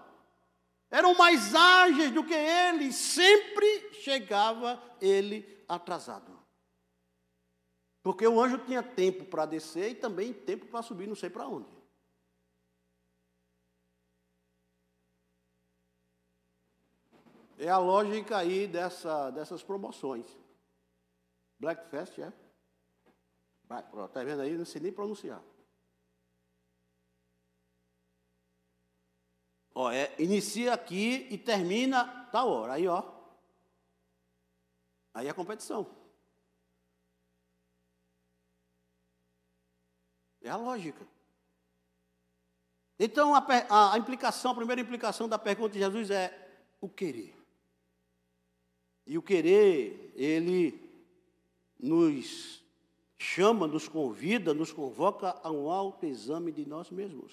Eram 0.90 1.14
mais 1.14 1.54
ágeis 1.54 2.10
do 2.10 2.24
que 2.24 2.32
ele, 2.32 2.90
sempre 2.92 3.90
chegava 4.00 4.82
ele 5.00 5.62
atrasado. 5.68 6.38
Porque 8.02 8.26
o 8.26 8.40
anjo 8.40 8.56
tinha 8.58 8.82
tempo 8.82 9.26
para 9.26 9.44
descer 9.44 9.90
e 9.90 9.94
também 9.94 10.32
tempo 10.32 10.64
para 10.66 10.80
subir, 10.80 11.06
não 11.06 11.14
sei 11.14 11.28
para 11.28 11.46
onde. 11.46 11.77
É 17.58 17.68
a 17.68 17.78
lógica 17.78 18.38
aí 18.38 18.68
dessa, 18.68 19.30
dessas 19.30 19.64
promoções. 19.64 20.24
Black 21.58 21.90
Fest, 21.90 22.16
é? 22.20 22.32
Está 24.06 24.22
vendo 24.22 24.42
aí? 24.42 24.56
Não 24.56 24.64
sei 24.64 24.80
nem 24.80 24.92
pronunciar. 24.92 25.42
Ó, 29.74 29.90
é, 29.90 30.14
inicia 30.20 30.72
aqui 30.72 31.26
e 31.30 31.36
termina 31.36 32.26
tal 32.32 32.48
hora. 32.48 32.74
Aí, 32.74 32.86
ó. 32.86 33.02
Aí 35.12 35.28
a 35.28 35.34
competição. 35.34 35.86
É 40.40 40.48
a 40.48 40.56
lógica. 40.56 41.06
Então, 42.98 43.34
a, 43.34 43.44
a, 43.68 43.94
a 43.94 43.98
implicação, 43.98 44.52
a 44.52 44.54
primeira 44.54 44.80
implicação 44.80 45.28
da 45.28 45.38
pergunta 45.38 45.72
de 45.72 45.80
Jesus 45.80 46.10
é 46.10 46.76
o 46.80 46.88
querer. 46.88 47.37
E 49.08 49.16
o 49.16 49.22
querer, 49.22 50.12
ele 50.14 50.78
nos 51.80 52.62
chama, 53.16 53.66
nos 53.66 53.88
convida, 53.88 54.52
nos 54.52 54.70
convoca 54.70 55.34
a 55.42 55.50
um 55.50 55.70
alto 55.70 56.04
exame 56.04 56.52
de 56.52 56.66
nós 56.66 56.90
mesmos. 56.90 57.32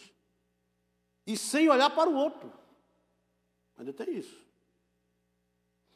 E 1.27 1.35
sem 1.35 1.67
olhar 1.67 1.89
para 1.89 2.09
o 2.09 2.15
outro. 2.15 2.49
Ainda 3.77 3.91
tem 3.91 4.17
isso. 4.17 4.39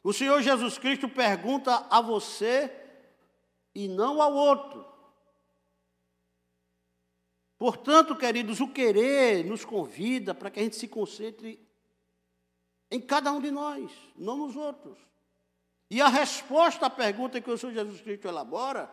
O 0.04 0.12
Senhor 0.12 0.42
Jesus 0.42 0.78
Cristo 0.78 1.08
pergunta 1.08 1.88
a 1.90 2.02
você 2.02 2.70
e 3.74 3.88
não 3.88 4.22
ao 4.22 4.34
outro. 4.34 4.86
Portanto, 7.58 8.18
queridos, 8.18 8.60
o 8.60 8.68
querer 8.68 9.46
nos 9.46 9.64
convida 9.64 10.36
para 10.36 10.52
que 10.52 10.60
a 10.60 10.64
gente 10.64 10.76
se 10.76 10.90
concentre 10.90 11.66
em 12.92 13.00
cada 13.00 13.32
um 13.32 13.40
de 13.40 13.50
nós, 13.50 13.90
não 14.18 14.36
nos 14.36 14.58
outros. 14.58 15.10
E 15.90 16.02
a 16.02 16.08
resposta 16.08 16.86
à 16.86 16.90
pergunta 16.90 17.42
que 17.42 17.50
o 17.50 17.58
Senhor 17.58 17.74
Jesus 17.74 18.02
Cristo 18.02 18.28
elabora 18.28 18.90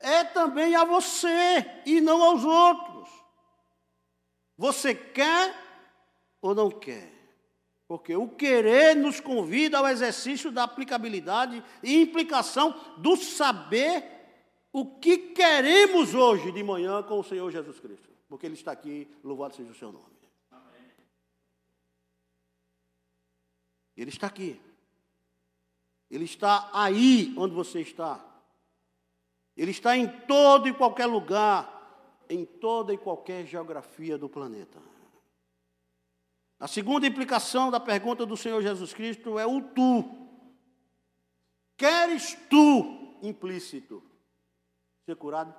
é 0.00 0.24
também 0.24 0.74
a 0.74 0.84
você 0.84 1.82
e 1.84 2.00
não 2.00 2.22
aos 2.22 2.44
outros. 2.44 3.08
Você 4.56 4.94
quer 4.94 5.54
ou 6.40 6.54
não 6.54 6.70
quer? 6.70 7.12
Porque 7.86 8.14
o 8.16 8.28
querer 8.28 8.94
nos 8.96 9.20
convida 9.20 9.78
ao 9.78 9.88
exercício 9.88 10.50
da 10.50 10.64
aplicabilidade 10.64 11.62
e 11.82 12.00
implicação 12.00 12.74
do 12.98 13.16
saber 13.16 14.04
o 14.72 14.98
que 14.98 15.18
queremos 15.32 16.14
hoje 16.14 16.52
de 16.52 16.62
manhã 16.62 17.02
com 17.02 17.18
o 17.18 17.24
Senhor 17.24 17.50
Jesus 17.50 17.80
Cristo. 17.80 18.08
Porque 18.28 18.46
Ele 18.46 18.54
está 18.54 18.72
aqui, 18.72 19.08
louvado 19.24 19.54
seja 19.54 19.70
o 19.70 19.74
seu 19.74 19.90
nome. 19.90 20.18
Ele 23.96 24.10
está 24.10 24.28
aqui. 24.28 24.60
Ele 26.10 26.24
está 26.24 26.70
aí 26.72 27.34
onde 27.36 27.54
você 27.54 27.80
está. 27.80 28.24
Ele 29.56 29.70
está 29.70 29.96
em 29.96 30.06
todo 30.26 30.68
e 30.68 30.72
qualquer 30.72 31.06
lugar, 31.06 32.24
em 32.30 32.44
toda 32.44 32.94
e 32.94 32.98
qualquer 32.98 33.44
geografia 33.46 34.16
do 34.16 34.28
planeta. 34.28 34.80
A 36.60 36.66
segunda 36.66 37.06
implicação 37.06 37.70
da 37.70 37.78
pergunta 37.78 38.26
do 38.26 38.36
Senhor 38.36 38.60
Jesus 38.62 38.92
Cristo 38.92 39.38
é 39.38 39.46
o 39.46 39.60
tu. 39.60 40.04
Queres 41.76 42.36
tu, 42.48 43.16
implícito, 43.22 44.02
ser 45.04 45.16
curado? 45.16 45.54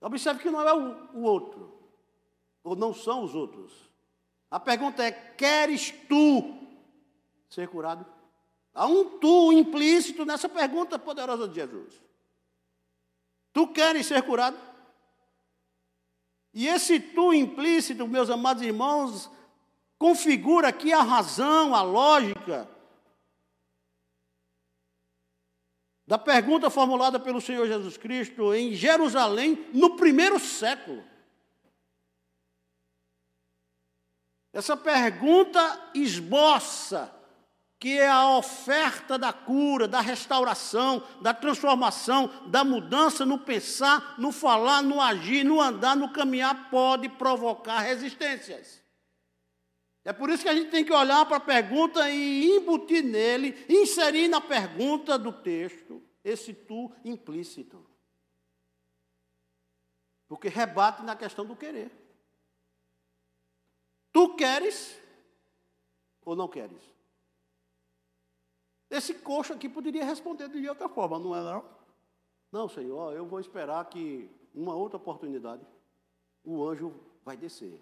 Observe 0.00 0.40
que 0.40 0.50
não 0.50 0.60
é 0.60 0.74
o, 0.74 1.18
o 1.18 1.22
outro, 1.22 1.72
ou 2.62 2.74
não 2.74 2.92
são 2.92 3.22
os 3.24 3.34
outros. 3.34 3.72
A 4.50 4.58
pergunta 4.60 5.02
é: 5.02 5.10
queres 5.10 5.92
tu 6.08 6.58
ser 7.48 7.68
curado? 7.68 8.13
Há 8.74 8.86
um 8.86 9.18
tu 9.18 9.52
implícito 9.52 10.24
nessa 10.24 10.48
pergunta 10.48 10.98
poderosa 10.98 11.46
de 11.46 11.54
Jesus. 11.54 12.02
Tu 13.52 13.68
queres 13.68 14.04
ser 14.04 14.20
curado? 14.24 14.58
E 16.52 16.66
esse 16.66 16.98
tu 16.98 17.32
implícito, 17.32 18.06
meus 18.08 18.28
amados 18.28 18.64
irmãos, 18.64 19.30
configura 19.96 20.68
aqui 20.68 20.92
a 20.92 21.02
razão, 21.02 21.74
a 21.74 21.82
lógica 21.82 22.68
da 26.06 26.18
pergunta 26.18 26.68
formulada 26.68 27.18
pelo 27.18 27.40
Senhor 27.40 27.66
Jesus 27.66 27.96
Cristo 27.96 28.52
em 28.52 28.74
Jerusalém 28.74 29.68
no 29.72 29.96
primeiro 29.96 30.38
século. 30.38 31.02
Essa 34.52 34.76
pergunta 34.76 35.90
esboça 35.94 37.13
que 37.84 37.98
é 37.98 38.08
a 38.08 38.38
oferta 38.38 39.18
da 39.18 39.30
cura, 39.30 39.86
da 39.86 40.00
restauração, 40.00 41.06
da 41.20 41.34
transformação, 41.34 42.28
da 42.46 42.64
mudança 42.64 43.26
no 43.26 43.38
pensar, 43.38 44.18
no 44.18 44.32
falar, 44.32 44.80
no 44.80 45.02
agir, 45.02 45.44
no 45.44 45.60
andar, 45.60 45.94
no 45.94 46.10
caminhar, 46.10 46.70
pode 46.70 47.10
provocar 47.10 47.80
resistências. 47.80 48.82
É 50.02 50.14
por 50.14 50.30
isso 50.30 50.44
que 50.44 50.48
a 50.48 50.54
gente 50.54 50.70
tem 50.70 50.82
que 50.82 50.94
olhar 50.94 51.26
para 51.26 51.36
a 51.36 51.40
pergunta 51.40 52.08
e 52.08 52.56
embutir 52.56 53.04
nele, 53.04 53.54
inserir 53.68 54.28
na 54.28 54.40
pergunta 54.40 55.18
do 55.18 55.30
texto 55.30 56.02
esse 56.24 56.54
tu 56.54 56.90
implícito. 57.04 57.86
Porque 60.26 60.48
rebate 60.48 61.02
na 61.02 61.14
questão 61.14 61.44
do 61.44 61.54
querer. 61.54 61.92
Tu 64.10 64.34
queres 64.36 64.98
ou 66.24 66.34
não 66.34 66.48
queres? 66.48 66.93
Esse 68.96 69.14
coxo 69.14 69.52
aqui 69.52 69.68
poderia 69.68 70.04
responder 70.04 70.48
de 70.48 70.68
outra 70.68 70.88
forma, 70.88 71.18
não 71.18 71.34
é 71.34 71.42
não? 71.42 71.64
Não, 72.52 72.68
Senhor, 72.68 73.12
eu 73.12 73.26
vou 73.26 73.40
esperar 73.40 73.84
que 73.88 74.30
uma 74.54 74.72
outra 74.76 74.96
oportunidade 74.98 75.66
o 76.44 76.64
anjo 76.64 76.94
vai 77.24 77.36
descer. 77.36 77.80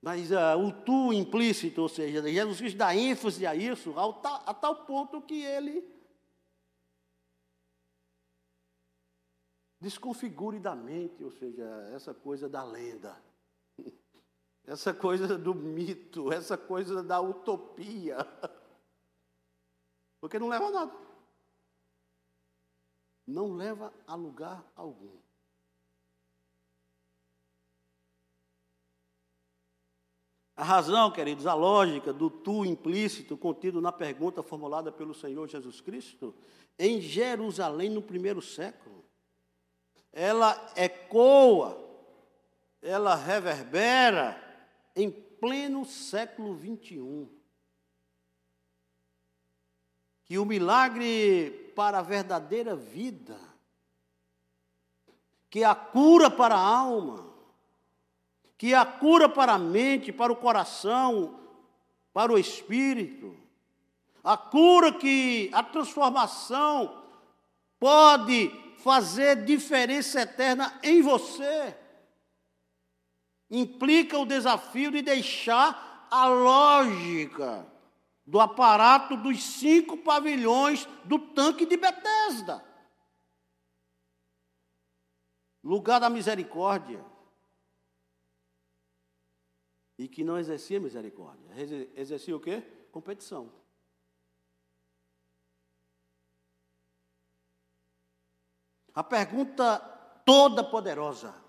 Mas 0.00 0.32
uh, 0.32 0.58
o 0.58 0.72
tu 0.72 1.12
implícito, 1.12 1.80
ou 1.80 1.88
seja, 1.88 2.20
Jesus 2.20 2.58
Cristo 2.58 2.76
dá 2.76 2.92
ênfase 2.92 3.46
a 3.46 3.54
isso, 3.54 3.94
a 3.96 4.52
tal 4.52 4.84
ponto 4.84 5.22
que 5.22 5.44
ele 5.44 5.88
desconfigure 9.80 10.58
da 10.58 10.74
mente, 10.74 11.22
ou 11.22 11.30
seja, 11.30 11.62
essa 11.94 12.12
coisa 12.12 12.48
da 12.48 12.64
lenda, 12.64 13.16
essa 14.66 14.94
coisa 14.94 15.36
do 15.36 15.54
mito, 15.54 16.32
essa 16.32 16.56
coisa 16.56 17.02
da 17.02 17.20
utopia. 17.20 18.18
Porque 20.20 20.38
não 20.38 20.48
leva 20.48 20.66
a 20.66 20.70
nada. 20.70 20.92
Não 23.26 23.54
leva 23.54 23.92
a 24.06 24.14
lugar 24.14 24.64
algum. 24.76 25.16
A 30.54 30.64
razão, 30.64 31.10
queridos, 31.10 31.46
a 31.46 31.54
lógica 31.54 32.12
do 32.12 32.30
tu 32.30 32.64
implícito 32.64 33.36
contido 33.36 33.80
na 33.80 33.90
pergunta 33.90 34.42
formulada 34.42 34.92
pelo 34.92 35.14
Senhor 35.14 35.48
Jesus 35.48 35.80
Cristo 35.80 36.34
em 36.78 37.00
Jerusalém 37.00 37.90
no 37.90 38.02
primeiro 38.02 38.42
século, 38.42 39.04
ela 40.12 40.72
ecoa, 40.76 41.78
ela 42.80 43.14
reverbera 43.14 44.41
em 44.94 45.10
pleno 45.10 45.84
século 45.84 46.54
21. 46.54 47.28
Que 50.24 50.38
o 50.38 50.44
milagre 50.44 51.72
para 51.74 51.98
a 51.98 52.02
verdadeira 52.02 52.76
vida, 52.76 53.38
que 55.50 55.64
a 55.64 55.74
cura 55.74 56.30
para 56.30 56.54
a 56.54 56.66
alma, 56.66 57.32
que 58.56 58.72
a 58.74 58.86
cura 58.86 59.28
para 59.28 59.54
a 59.54 59.58
mente, 59.58 60.12
para 60.12 60.32
o 60.32 60.36
coração, 60.36 61.40
para 62.12 62.32
o 62.32 62.38
espírito, 62.38 63.36
a 64.22 64.36
cura 64.36 64.92
que 64.92 65.50
a 65.52 65.62
transformação 65.62 67.02
pode 67.80 68.50
fazer 68.78 69.44
diferença 69.44 70.20
eterna 70.20 70.78
em 70.82 71.02
você. 71.02 71.76
Implica 73.54 74.18
o 74.18 74.24
desafio 74.24 74.90
de 74.90 75.02
deixar 75.02 76.08
a 76.10 76.26
lógica 76.26 77.70
do 78.26 78.40
aparato 78.40 79.14
dos 79.14 79.42
cinco 79.42 79.98
pavilhões 79.98 80.86
do 81.04 81.18
tanque 81.18 81.66
de 81.66 81.76
Betesda. 81.76 82.64
Lugar 85.62 86.00
da 86.00 86.08
misericórdia 86.08 87.04
e 89.98 90.08
que 90.08 90.24
não 90.24 90.38
exercia 90.38 90.80
misericórdia. 90.80 91.46
Exercia 91.94 92.34
o 92.34 92.40
quê? 92.40 92.62
Competição. 92.90 93.52
A 98.94 99.04
pergunta 99.04 99.78
toda 100.24 100.64
poderosa. 100.64 101.41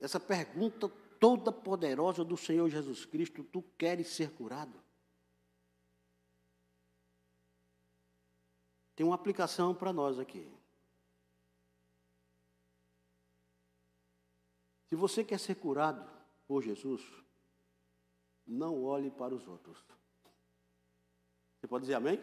Essa 0.00 0.20
pergunta 0.20 0.88
toda 1.18 1.50
poderosa 1.50 2.24
do 2.24 2.36
Senhor 2.36 2.68
Jesus 2.68 3.04
Cristo, 3.04 3.42
tu 3.42 3.62
queres 3.76 4.08
ser 4.08 4.30
curado? 4.32 4.80
Tem 8.94 9.04
uma 9.04 9.14
aplicação 9.14 9.74
para 9.74 9.92
nós 9.92 10.18
aqui. 10.18 10.50
Se 14.88 14.96
você 14.96 15.22
quer 15.22 15.38
ser 15.38 15.56
curado 15.56 16.08
por 16.46 16.62
Jesus, 16.62 17.02
não 18.46 18.82
olhe 18.82 19.10
para 19.10 19.34
os 19.34 19.46
outros. 19.46 19.84
Você 21.58 21.66
pode 21.66 21.82
dizer 21.82 21.94
amém? 21.94 22.18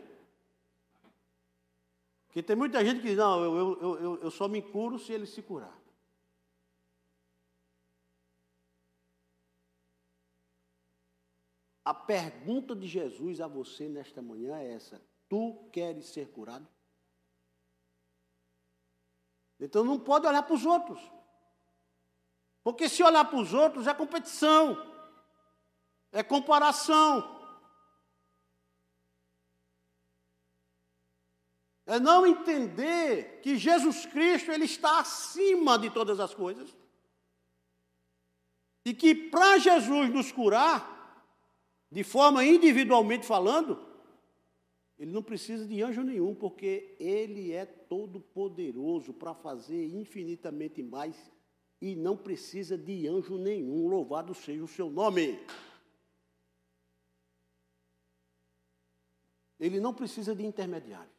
Porque 2.28 2.42
tem 2.42 2.56
muita 2.56 2.84
gente 2.84 3.02
que 3.02 3.08
diz, 3.08 3.18
não, 3.18 3.44
eu, 3.44 3.56
eu, 3.56 4.00
eu, 4.00 4.24
eu 4.24 4.32
só 4.32 4.48
me 4.48 4.62
curo 4.62 4.98
se 4.98 5.14
ele 5.14 5.26
se 5.26 5.42
curar. 5.42 5.85
A 11.86 11.94
pergunta 11.94 12.76
de 12.76 12.88
Jesus 12.88 13.40
a 13.40 13.48
você 13.48 13.88
nesta 13.88 14.20
manhã 14.20 14.58
é 14.58 14.74
essa: 14.74 15.00
Tu 15.30 15.70
queres 15.72 16.08
ser 16.08 16.32
curado? 16.32 16.68
Então 19.60 19.84
não 19.84 20.00
pode 20.00 20.26
olhar 20.26 20.42
para 20.42 20.56
os 20.56 20.66
outros. 20.66 21.00
Porque 22.64 22.90
se 22.90 23.04
olhar 23.04 23.24
para 23.26 23.38
os 23.38 23.54
outros 23.54 23.86
é 23.86 23.94
competição, 23.94 24.76
é 26.12 26.24
comparação. 26.24 27.36
É 31.86 32.00
não 32.00 32.26
entender 32.26 33.42
que 33.42 33.58
Jesus 33.58 34.08
Cristo 34.08 34.52
ele 34.52 34.66
está 34.66 35.00
acima 35.00 35.78
de 35.78 35.92
todas 35.92 36.20
as 36.20 36.34
coisas. 36.34 36.76
E 38.84 38.92
que 38.92 39.14
para 39.14 39.60
Jesus 39.60 40.10
nos 40.10 40.32
curar, 40.32 40.95
de 41.96 42.04
forma 42.04 42.44
individualmente 42.44 43.26
falando, 43.26 43.82
ele 45.00 45.14
não 45.14 45.24
precisa 45.24 45.66
de 45.66 45.82
anjo 45.82 46.04
nenhum, 46.04 46.36
porque 46.36 46.94
ele 47.00 47.54
é 47.54 47.66
todo 47.66 48.20
poderoso 48.20 49.14
para 49.14 49.34
fazer 49.34 49.86
infinitamente 49.96 50.84
mais 50.84 51.16
e 51.82 51.96
não 51.96 52.18
precisa 52.18 52.78
de 52.78 53.08
anjo 53.08 53.38
nenhum, 53.38 53.88
louvado 53.88 54.34
seja 54.34 54.62
o 54.62 54.68
seu 54.68 54.90
nome. 54.90 55.40
Ele 59.58 59.80
não 59.80 59.94
precisa 59.94 60.36
de 60.36 60.46
intermediários. 60.46 61.16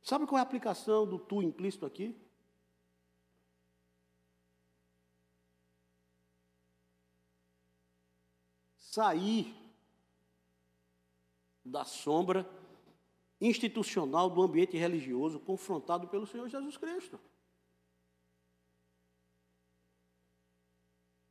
Sabe 0.00 0.26
qual 0.26 0.38
é 0.38 0.40
a 0.40 0.44
aplicação 0.44 1.06
do 1.06 1.18
tu 1.18 1.42
implícito 1.42 1.84
aqui? 1.84 2.16
Sair 8.96 9.54
da 11.62 11.84
sombra 11.84 12.48
institucional 13.38 14.30
do 14.30 14.40
ambiente 14.40 14.78
religioso 14.78 15.38
confrontado 15.38 16.08
pelo 16.08 16.26
Senhor 16.26 16.48
Jesus 16.48 16.78
Cristo. 16.78 17.20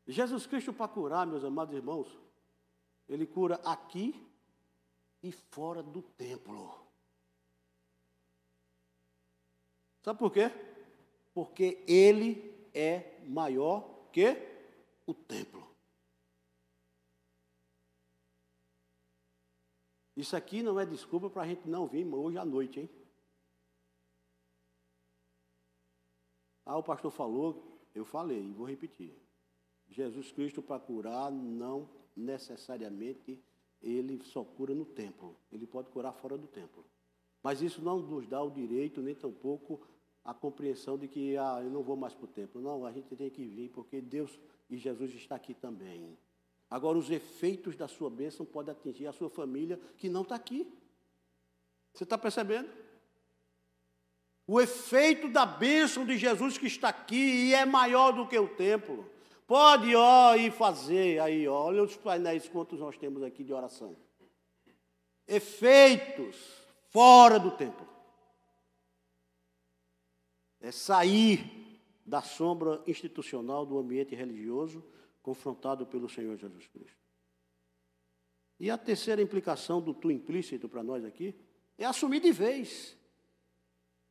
Jesus 0.06 0.46
Cristo, 0.46 0.72
para 0.72 0.88
curar, 0.88 1.26
meus 1.26 1.44
amados 1.44 1.74
irmãos, 1.74 2.08
ele 3.10 3.26
cura 3.26 3.56
aqui 3.66 4.14
e 5.24 5.32
fora 5.32 5.82
do 5.82 6.04
templo. 6.04 6.72
Sabe 10.04 10.20
por 10.20 10.32
quê? 10.32 10.52
Porque 11.34 11.84
ele 11.88 12.70
é 12.76 13.20
maior 13.26 14.08
que 14.12 14.38
o 15.08 15.16
templo. 15.16 15.75
Isso 20.16 20.36
aqui 20.36 20.64
não 20.64 20.80
é 20.80 20.86
desculpa 20.86 21.30
para 21.30 21.44
a 21.44 21.48
gente 21.48 21.68
não 21.68 21.86
vir 21.88 22.06
hoje 22.06 22.38
à 22.38 22.46
noite, 22.46 22.80
hein? 22.80 22.90
Ah, 26.66 26.78
o 26.78 26.84
pastor 26.84 27.12
falou, 27.12 27.80
eu 27.94 28.06
falei 28.06 28.42
e 28.42 28.54
vou 28.54 28.66
repetir. 28.66 29.14
Jesus 29.88 30.32
Cristo 30.32 30.62
para 30.62 30.80
curar 30.80 31.32
não 31.32 31.90
necessariamente 32.16 33.44
ele 33.82 34.24
só 34.24 34.44
cura 34.44 34.74
no 34.74 34.86
templo. 34.86 35.36
Ele 35.52 35.68
pode 35.68 35.90
curar 35.90 36.14
fora 36.14 36.38
do 36.38 36.48
templo. 36.48 36.84
Mas 37.44 37.62
isso 37.62 37.82
não 37.82 38.00
nos 38.00 38.26
dá 38.28 38.42
o 38.42 38.50
direito, 38.50 39.02
nem 39.02 39.14
tampouco 39.14 39.80
a 40.24 40.34
compreensão 40.34 40.98
de 40.98 41.08
que 41.08 41.38
ah, 41.38 41.62
eu 41.62 41.70
não 41.70 41.84
vou 41.84 41.96
mais 41.96 42.16
para 42.16 42.26
o 42.26 42.28
templo. 42.28 42.60
Não, 42.60 42.84
a 42.84 42.92
gente 42.92 43.16
tem 43.16 43.30
que 43.30 43.46
vir, 43.46 43.70
porque 43.70 44.02
Deus 44.02 44.40
e 44.68 44.78
Jesus 44.78 45.14
está 45.14 45.36
aqui 45.36 45.54
também. 45.54 46.18
Agora, 46.70 46.98
os 46.98 47.10
efeitos 47.10 47.76
da 47.76 47.88
sua 47.88 48.10
bênção 48.10 48.46
podem 48.46 48.72
atingir 48.72 49.08
a 49.08 49.14
sua 49.14 49.30
família 49.30 49.80
que 49.98 50.10
não 50.10 50.24
está 50.24 50.36
aqui. 50.36 50.68
Você 51.94 52.04
está 52.04 52.18
percebendo? 52.18 52.70
O 54.48 54.60
efeito 54.60 55.30
da 55.30 55.46
bênção 55.46 56.06
de 56.06 56.18
Jesus 56.18 56.58
que 56.58 56.68
está 56.68 56.90
aqui 56.90 57.48
e 57.48 57.54
é 57.54 57.66
maior 57.66 58.12
do 58.12 58.28
que 58.28 58.38
o 58.38 58.48
templo. 58.48 59.10
Pode, 59.48 59.96
ó, 59.96 60.36
ir 60.36 60.52
fazer 60.52 61.20
aí, 61.20 61.48
ó, 61.48 61.66
olha 61.66 61.84
os 61.84 61.96
painéis 61.96 62.48
quantos 62.50 62.80
nós 62.80 62.98
temos 62.98 63.24
aqui 63.24 63.44
de 63.44 63.54
oração. 63.54 63.96
Efeitos 65.28 66.36
fora 66.90 67.40
do 67.40 67.52
templo. 67.52 67.88
É 70.60 70.72
sair 70.72 71.80
da 72.06 72.22
sombra 72.22 72.82
institucional 72.88 73.66
do 73.66 73.78
ambiente 73.78 74.16
religioso 74.16 74.84
confrontado 75.26 75.88
pelo 75.88 76.08
Senhor 76.08 76.38
Jesus 76.38 76.68
Cristo. 76.68 77.04
E 78.60 78.70
a 78.70 78.78
terceira 78.78 79.24
implicação 79.24 79.82
do 79.82 79.92
tu 79.92 80.12
implícito 80.12 80.70
para 80.70 80.84
nós 80.84 81.04
aqui 81.04 81.34
é 81.80 81.84
assumir 81.84 82.20
de 82.20 82.32
vez, 82.32 82.96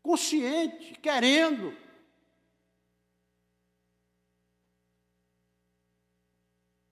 consciente, 0.03 0.99
querendo. 0.99 1.73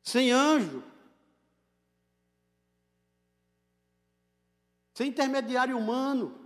Sem 0.04 0.30
anjo, 0.30 0.84
sem 4.94 5.08
intermediário 5.08 5.76
humano, 5.76 6.38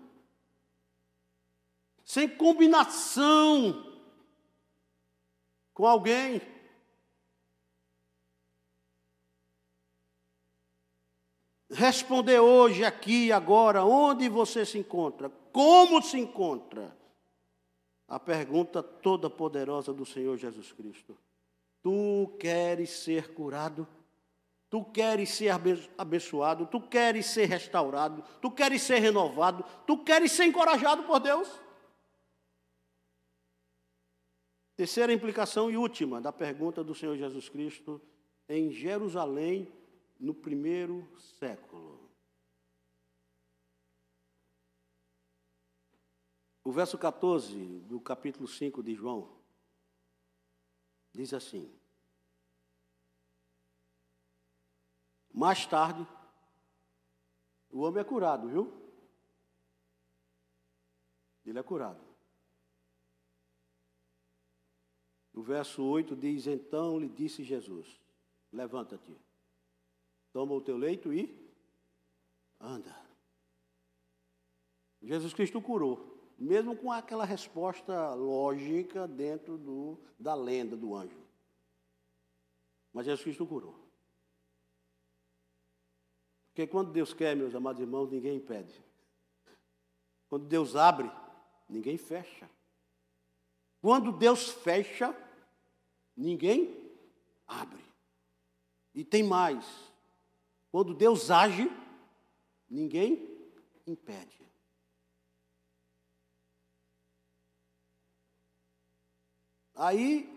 sem 2.07 2.27
combinação 2.27 4.01
com 5.75 5.87
alguém. 5.87 6.56
Responder 11.77 12.41
hoje, 12.41 12.87
aqui, 12.87 13.31
agora, 13.31 13.85
onde 13.85 14.31
você 14.31 14.65
se 14.65 14.79
encontra, 14.79 15.31
como 15.53 16.01
se 16.01 16.19
encontra. 16.19 16.97
A 18.09 18.19
pergunta 18.19 18.83
toda 18.83 19.29
poderosa 19.29 19.93
do 19.93 20.07
Senhor 20.07 20.39
Jesus 20.39 20.73
Cristo. 20.73 21.15
Tu 21.83 22.35
queres 22.41 22.89
ser 22.89 23.35
curado? 23.35 23.87
Tu 24.71 24.83
queres 24.85 25.29
ser 25.29 25.51
abençoado, 25.99 26.65
tu 26.65 26.81
queres 26.81 27.27
ser 27.27 27.45
restaurado, 27.45 28.25
tu 28.41 28.51
queres 28.51 28.81
ser 28.81 28.99
renovado, 29.01 29.63
tu 29.87 29.99
queres 29.99 30.33
ser 30.33 30.45
encorajado 30.45 31.03
por 31.03 31.21
Deus. 31.21 31.47
Terceira 34.77 35.13
implicação 35.13 35.71
e 35.71 35.77
última 35.77 36.23
da 36.23 36.33
pergunta 36.33 36.83
do 36.83 36.95
Senhor 36.95 37.19
Jesus 37.19 37.51
Cristo 37.51 38.01
em 38.49 38.71
Jerusalém 38.71 39.71
no 40.19 40.35
primeiro 40.35 41.07
século. 41.39 42.11
O 46.65 46.73
verso 46.73 46.99
14 46.99 47.81
do 47.81 48.01
capítulo 48.01 48.49
5 48.49 48.83
de 48.83 48.95
João 48.95 49.37
diz 51.13 51.33
assim: 51.33 51.73
Mais 55.33 55.65
tarde, 55.67 56.07
o 57.71 57.83
homem 57.83 58.01
é 58.01 58.05
curado, 58.05 58.49
viu? 58.49 58.73
Ele 61.45 61.59
é 61.59 61.63
curado. 61.63 62.05
O 65.33 65.43
verso 65.43 65.85
8 65.85 66.17
diz: 66.17 66.47
Então 66.47 66.99
lhe 66.99 67.09
disse 67.09 67.45
Jesus: 67.45 68.01
Levanta-te, 68.51 69.15
toma 70.37 70.53
o 70.53 70.61
teu 70.61 70.77
leito 70.77 71.15
e 71.15 71.35
anda. 72.61 72.95
Jesus 75.01 75.33
Cristo 75.33 75.63
curou, 75.63 76.21
mesmo 76.39 76.77
com 76.77 76.93
aquela 76.93 77.25
resposta 77.25 78.13
lógica 78.13 79.09
dentro 79.09 79.57
do, 79.57 79.99
da 80.19 80.35
lenda 80.35 80.77
do 80.77 80.95
anjo. 80.95 81.19
Mas 82.93 83.07
Jesus 83.07 83.25
Cristo 83.25 83.47
curou. 83.47 83.81
Porque 86.49 86.67
quando 86.67 86.93
Deus 86.93 87.15
quer, 87.15 87.35
meus 87.35 87.55
amados 87.55 87.81
irmãos, 87.81 88.11
ninguém 88.11 88.37
impede. 88.37 88.85
Quando 90.29 90.45
Deus 90.45 90.77
abre, 90.77 91.11
ninguém 91.67 91.97
fecha. 91.97 92.47
Quando 93.81 94.13
Deus 94.13 94.51
fecha, 94.51 95.17
ninguém 96.15 96.77
abre. 97.49 97.83
E 98.95 99.03
tem 99.03 99.23
mais. 99.23 99.96
Quando 100.77 100.93
Deus 100.93 101.31
age, 101.31 101.71
ninguém 102.69 103.27
impede. 103.87 104.47
Aí, 109.75 110.29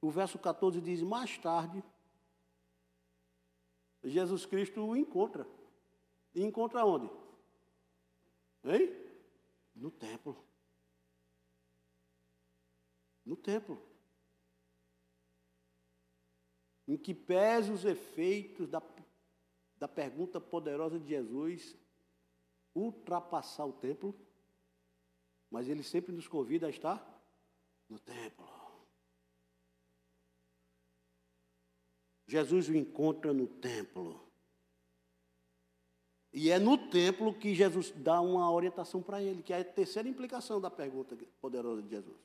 o 0.00 0.10
verso 0.10 0.36
14 0.36 0.80
diz: 0.80 1.00
Mais 1.00 1.38
tarde, 1.38 1.80
Jesus 4.02 4.44
Cristo 4.44 4.84
o 4.84 4.96
encontra. 4.96 5.46
E 6.34 6.42
encontra 6.42 6.84
onde? 6.84 7.08
Hein? 8.64 8.90
No 9.76 9.92
templo. 9.92 10.44
No 13.24 13.36
templo 13.36 13.80
em 16.88 16.96
que 16.96 17.12
pese 17.12 17.70
os 17.70 17.84
efeitos 17.84 18.68
da 18.68 18.80
da 19.78 19.86
pergunta 19.86 20.40
poderosa 20.40 20.98
de 20.98 21.08
Jesus 21.08 21.76
ultrapassar 22.74 23.64
o 23.64 23.72
templo, 23.72 24.14
mas 25.50 25.68
ele 25.68 25.82
sempre 25.82 26.12
nos 26.12 26.28
convida 26.28 26.66
a 26.66 26.70
estar 26.70 27.02
no 27.88 27.98
templo. 27.98 28.46
Jesus 32.26 32.68
o 32.68 32.74
encontra 32.74 33.32
no 33.32 33.46
templo. 33.46 34.26
E 36.32 36.50
é 36.50 36.58
no 36.58 36.76
templo 36.90 37.32
que 37.32 37.54
Jesus 37.54 37.90
dá 37.92 38.20
uma 38.20 38.50
orientação 38.50 39.02
para 39.02 39.22
ele, 39.22 39.42
que 39.42 39.52
é 39.52 39.60
a 39.60 39.64
terceira 39.64 40.08
implicação 40.08 40.60
da 40.60 40.70
pergunta 40.70 41.16
poderosa 41.40 41.82
de 41.82 41.88
Jesus. 41.88 42.18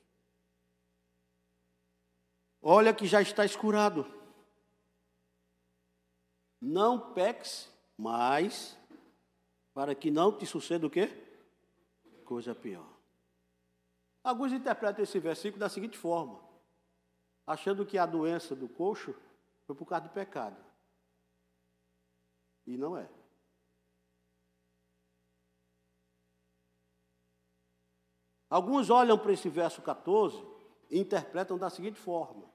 Olha 2.60 2.92
que 2.92 3.06
já 3.06 3.22
está 3.22 3.44
escurado. 3.44 4.21
Não 6.64 7.12
peques 7.12 7.68
mais, 7.98 8.78
para 9.74 9.96
que 9.96 10.12
não 10.12 10.30
te 10.38 10.46
suceda 10.46 10.86
o 10.86 10.90
quê? 10.90 11.10
Coisa 12.24 12.54
pior. 12.54 12.88
Alguns 14.22 14.52
interpretam 14.52 15.02
esse 15.02 15.18
versículo 15.18 15.58
da 15.58 15.68
seguinte 15.68 15.98
forma: 15.98 16.40
achando 17.44 17.84
que 17.84 17.98
a 17.98 18.06
doença 18.06 18.54
do 18.54 18.68
coxo 18.68 19.12
foi 19.66 19.74
por 19.74 19.86
causa 19.86 20.06
do 20.06 20.12
pecado. 20.12 20.56
E 22.64 22.76
não 22.76 22.96
é. 22.96 23.08
Alguns 28.48 28.88
olham 28.88 29.18
para 29.18 29.32
esse 29.32 29.48
verso 29.48 29.82
14 29.82 30.40
e 30.88 31.00
interpretam 31.00 31.58
da 31.58 31.68
seguinte 31.68 31.98
forma: 31.98 32.51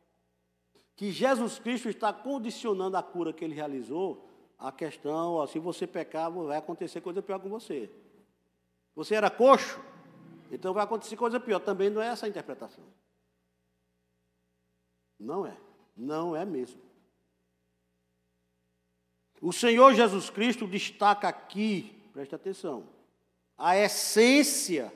que 0.98 1.12
Jesus 1.12 1.60
Cristo 1.60 1.88
está 1.88 2.12
condicionando 2.12 2.98
a 2.98 3.04
cura 3.04 3.32
que 3.32 3.46
ele 3.46 3.54
realizou 3.54 4.28
à 4.58 4.72
questão, 4.72 5.34
ó, 5.34 5.46
se 5.46 5.60
você 5.60 5.86
pecar, 5.86 6.32
vai 6.32 6.58
acontecer 6.58 7.02
coisa 7.02 7.22
pior 7.22 7.40
com 7.40 7.48
você. 7.48 7.92
Você 8.96 9.14
era 9.14 9.30
coxo, 9.30 9.80
então 10.52 10.74
vai 10.74 10.84
acontecer 10.84 11.16
coisa 11.16 11.40
pior. 11.40 11.60
Também 11.60 11.92
não 11.92 12.02
é 12.02 12.08
essa 12.08 12.26
a 12.26 12.30
interpretação. 12.30 12.84
Não 15.20 15.46
é. 15.46 15.56
Não 15.96 16.36
é 16.36 16.44
mesmo. 16.44 16.82
O 19.40 19.54
Senhor 19.54 19.94
Jesus 19.94 20.32
Cristo 20.32 20.66
destaca 20.66 21.28
aqui, 21.28 21.96
preste 22.12 22.34
atenção, 22.34 22.90
a 23.56 23.78
essência 23.78 24.92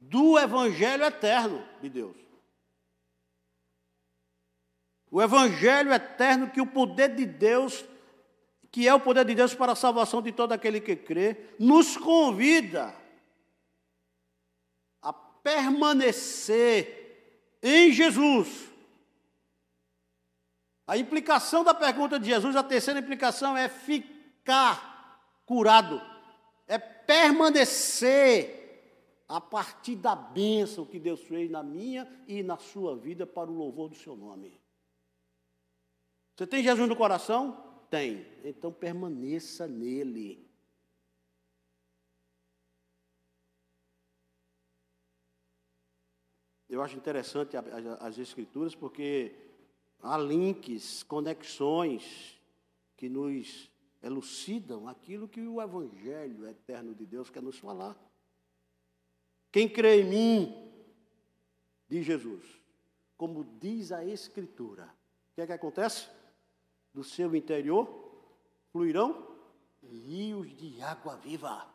do 0.00 0.36
Evangelho 0.36 1.04
eterno 1.04 1.64
de 1.80 1.88
Deus. 1.88 2.25
O 5.16 5.22
Evangelho 5.22 5.94
eterno 5.94 6.50
que 6.50 6.60
o 6.60 6.66
poder 6.66 7.14
de 7.14 7.24
Deus, 7.24 7.82
que 8.70 8.86
é 8.86 8.92
o 8.92 9.00
poder 9.00 9.24
de 9.24 9.34
Deus 9.34 9.54
para 9.54 9.72
a 9.72 9.74
salvação 9.74 10.20
de 10.20 10.30
todo 10.30 10.52
aquele 10.52 10.78
que 10.78 10.94
crê, 10.94 11.54
nos 11.58 11.96
convida 11.96 12.94
a 15.00 15.14
permanecer 15.14 16.82
em 17.62 17.90
Jesus. 17.92 18.70
A 20.86 20.98
implicação 20.98 21.64
da 21.64 21.72
pergunta 21.72 22.20
de 22.20 22.26
Jesus, 22.26 22.54
a 22.54 22.62
terceira 22.62 23.00
implicação 23.00 23.56
é 23.56 23.70
ficar 23.70 25.18
curado, 25.46 25.98
é 26.68 26.76
permanecer 26.78 28.04
a 29.26 29.40
partir 29.40 29.96
da 29.96 30.14
bênção 30.14 30.84
que 30.84 30.98
Deus 30.98 31.22
fez 31.22 31.50
na 31.50 31.62
minha 31.62 32.06
e 32.28 32.42
na 32.42 32.58
sua 32.58 32.94
vida 32.94 33.26
para 33.26 33.50
o 33.50 33.54
louvor 33.54 33.88
do 33.88 33.96
seu 33.96 34.14
nome. 34.14 34.65
Você 36.36 36.46
tem 36.46 36.62
Jesus 36.62 36.86
no 36.86 36.94
coração? 36.94 37.64
Tem. 37.88 38.26
Então 38.44 38.70
permaneça 38.70 39.66
nele. 39.66 40.46
Eu 46.68 46.82
acho 46.82 46.96
interessante 46.96 47.56
as 48.00 48.18
Escrituras 48.18 48.74
porque 48.74 49.34
há 50.02 50.18
links, 50.18 51.02
conexões 51.04 52.38
que 52.98 53.08
nos 53.08 53.70
elucidam 54.02 54.86
aquilo 54.86 55.28
que 55.28 55.40
o 55.40 55.62
Evangelho 55.62 56.46
eterno 56.46 56.94
de 56.94 57.06
Deus 57.06 57.30
quer 57.30 57.42
nos 57.42 57.58
falar. 57.58 57.96
Quem 59.50 59.66
crê 59.66 60.02
em 60.02 60.04
mim, 60.04 60.72
diz 61.88 62.04
Jesus, 62.04 62.44
como 63.16 63.42
diz 63.58 63.90
a 63.90 64.04
Escritura, 64.04 64.84
o 64.84 65.34
que 65.36 65.40
é 65.40 65.46
que 65.46 65.52
acontece? 65.52 66.10
Do 66.96 67.04
seu 67.04 67.36
interior 67.36 67.86
fluirão 68.72 69.36
rios 69.82 70.48
de 70.56 70.80
água 70.80 71.14
viva. 71.16 71.70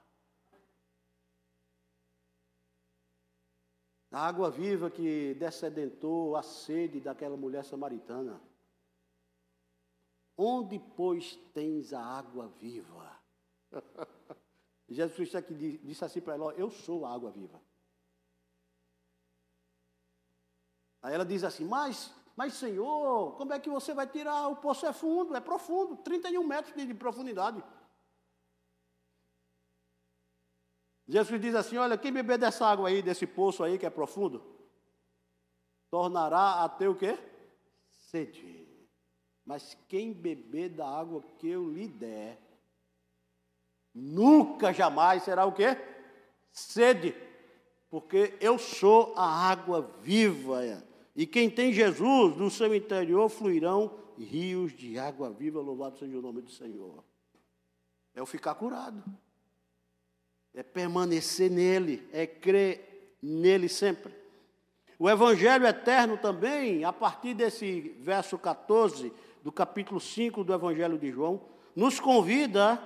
A 4.11 4.27
água 4.27 4.49
viva 4.49 4.89
que 4.89 5.35
descedentou 5.35 6.35
a 6.35 6.41
sede 6.41 6.99
daquela 6.99 7.37
mulher 7.37 7.63
samaritana. 7.63 8.41
Onde, 10.35 10.79
pois, 10.79 11.35
tens 11.53 11.93
a 11.93 12.03
água 12.03 12.47
viva? 12.59 13.15
Jesus 14.89 15.15
Cristo 15.15 15.37
aqui 15.37 15.77
disse 15.83 16.03
assim 16.03 16.19
para 16.19 16.33
ela: 16.33 16.51
Eu 16.53 16.71
sou 16.71 17.05
a 17.05 17.13
água 17.13 17.29
viva. 17.29 17.61
Aí 20.99 21.13
ela 21.13 21.23
diz 21.23 21.43
assim: 21.43 21.63
Mas, 21.63 22.11
mas 22.41 22.55
Senhor, 22.55 23.35
como 23.37 23.53
é 23.53 23.59
que 23.59 23.69
você 23.69 23.93
vai 23.93 24.07
tirar? 24.07 24.47
O 24.47 24.55
poço 24.55 24.83
é 24.87 24.91
fundo, 24.91 25.35
é 25.35 25.39
profundo 25.39 25.95
31 25.97 26.43
metros 26.43 26.75
de, 26.75 26.87
de 26.87 26.93
profundidade. 26.95 27.63
Jesus 31.07 31.39
diz 31.39 31.53
assim: 31.53 31.77
Olha, 31.77 31.99
quem 31.99 32.11
beber 32.11 32.39
dessa 32.39 32.65
água 32.65 32.89
aí, 32.89 33.03
desse 33.03 33.27
poço 33.27 33.63
aí 33.63 33.77
que 33.77 33.85
é 33.85 33.91
profundo, 33.91 34.43
tornará 35.91 36.63
a 36.63 36.67
ter 36.67 36.87
o 36.87 36.95
quê? 36.95 37.15
Sede. 38.09 38.67
Mas 39.45 39.77
quem 39.87 40.11
beber 40.11 40.69
da 40.69 40.89
água 40.89 41.21
que 41.37 41.47
eu 41.47 41.69
lhe 41.71 41.87
der, 41.87 42.41
nunca 43.93 44.73
jamais 44.73 45.21
será 45.21 45.45
o 45.45 45.53
quê? 45.53 45.77
Sede. 46.51 47.15
Porque 47.87 48.35
eu 48.41 48.57
sou 48.57 49.13
a 49.15 49.27
água 49.27 49.83
viva. 50.01 50.89
E 51.15 51.25
quem 51.25 51.49
tem 51.49 51.73
Jesus, 51.73 52.37
no 52.37 52.49
seu 52.49 52.73
interior 52.73 53.29
fluirão 53.29 53.99
rios 54.17 54.73
de 54.73 54.97
água 54.97 55.29
viva, 55.29 55.59
louvado 55.59 55.97
seja 55.97 56.17
o 56.17 56.21
nome 56.21 56.41
do 56.41 56.51
Senhor. 56.51 57.03
É 58.13 58.21
o 58.21 58.25
ficar 58.25 58.55
curado 58.55 59.03
é 60.53 60.61
permanecer 60.61 61.49
nele, 61.49 62.07
é 62.11 62.27
crer 62.27 63.17
nele 63.21 63.69
sempre. 63.69 64.13
O 64.99 65.09
Evangelho 65.09 65.65
eterno 65.65 66.17
também, 66.17 66.83
a 66.83 66.93
partir 66.93 67.33
desse 67.33 67.95
verso 67.99 68.37
14 68.37 69.11
do 69.41 69.51
capítulo 69.51 69.99
5 69.99 70.43
do 70.43 70.53
Evangelho 70.53 70.97
de 70.97 71.11
João, 71.11 71.41
nos 71.75 71.99
convida 71.99 72.79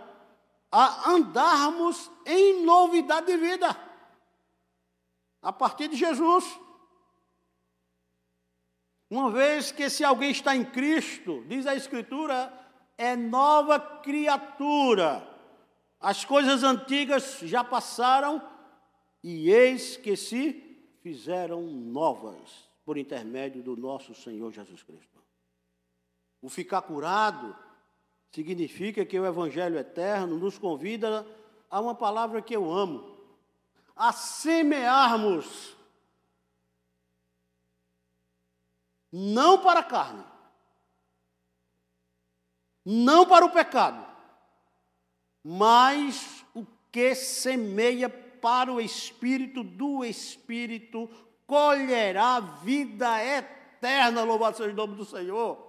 a 0.72 1.10
andarmos 1.10 2.10
em 2.26 2.64
novidade 2.64 3.28
de 3.28 3.38
vida, 3.38 3.76
a 5.42 5.52
partir 5.52 5.88
de 5.88 5.96
Jesus. 5.96 6.46
Uma 9.10 9.30
vez 9.30 9.72
que 9.72 9.90
se 9.90 10.04
alguém 10.04 10.32
está 10.32 10.56
em 10.56 10.66
Cristo, 10.66 11.44
diz 11.48 11.68
a 11.68 11.76
Escritura, 11.76 12.52
é 12.98 13.16
nova 13.16 13.80
criatura. 13.80 15.28
As 16.00 16.26
coisas 16.26 16.64
antigas 16.64 17.40
já 17.42 17.64
passaram 17.64 18.42
e 19.24 19.50
eis 19.50 19.98
que 19.98 20.16
se 20.16 20.62
fizeram 21.02 21.62
novas 21.62 22.70
por 22.84 22.98
intermédio 22.98 23.64
do 23.64 23.76
nosso 23.76 24.14
Senhor 24.14 24.52
Jesus 24.52 24.84
Cristo. 24.84 25.22
O 26.42 26.50
ficar 26.50 26.84
curado 26.84 27.56
significa 28.32 29.06
que 29.06 29.20
o 29.20 29.26
Evangelho 29.26 29.78
eterno 29.78 30.38
nos 30.38 30.58
convida 30.58 31.26
a 31.70 31.80
uma 31.80 31.96
palavra 31.96 32.42
que 32.42 32.56
eu 32.56 32.72
amo, 32.72 33.18
a 33.96 34.12
semearmos, 34.12 35.75
não 39.12 39.60
para 39.62 39.80
a 39.80 39.84
carne, 39.84 40.24
não 42.84 43.26
para 43.26 43.46
o 43.46 43.52
pecado, 43.52 44.06
mas 45.44 46.46
o 46.54 46.66
que 46.92 47.16
semeia 47.16 48.10
para 48.10 48.72
o 48.72 48.80
Espírito 48.80 49.64
do 49.64 50.04
Espírito 50.04 51.10
colherá 51.48 52.40
vida 52.40 53.24
eterna, 53.24 54.24
louvado 54.24 54.58
seja 54.58 54.72
o 54.72 54.76
nome 54.76 54.96
do 54.96 55.06
Senhor. 55.06 55.66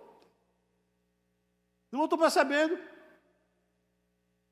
Não 1.90 2.04
estou 2.04 2.18
percebendo? 2.18 2.78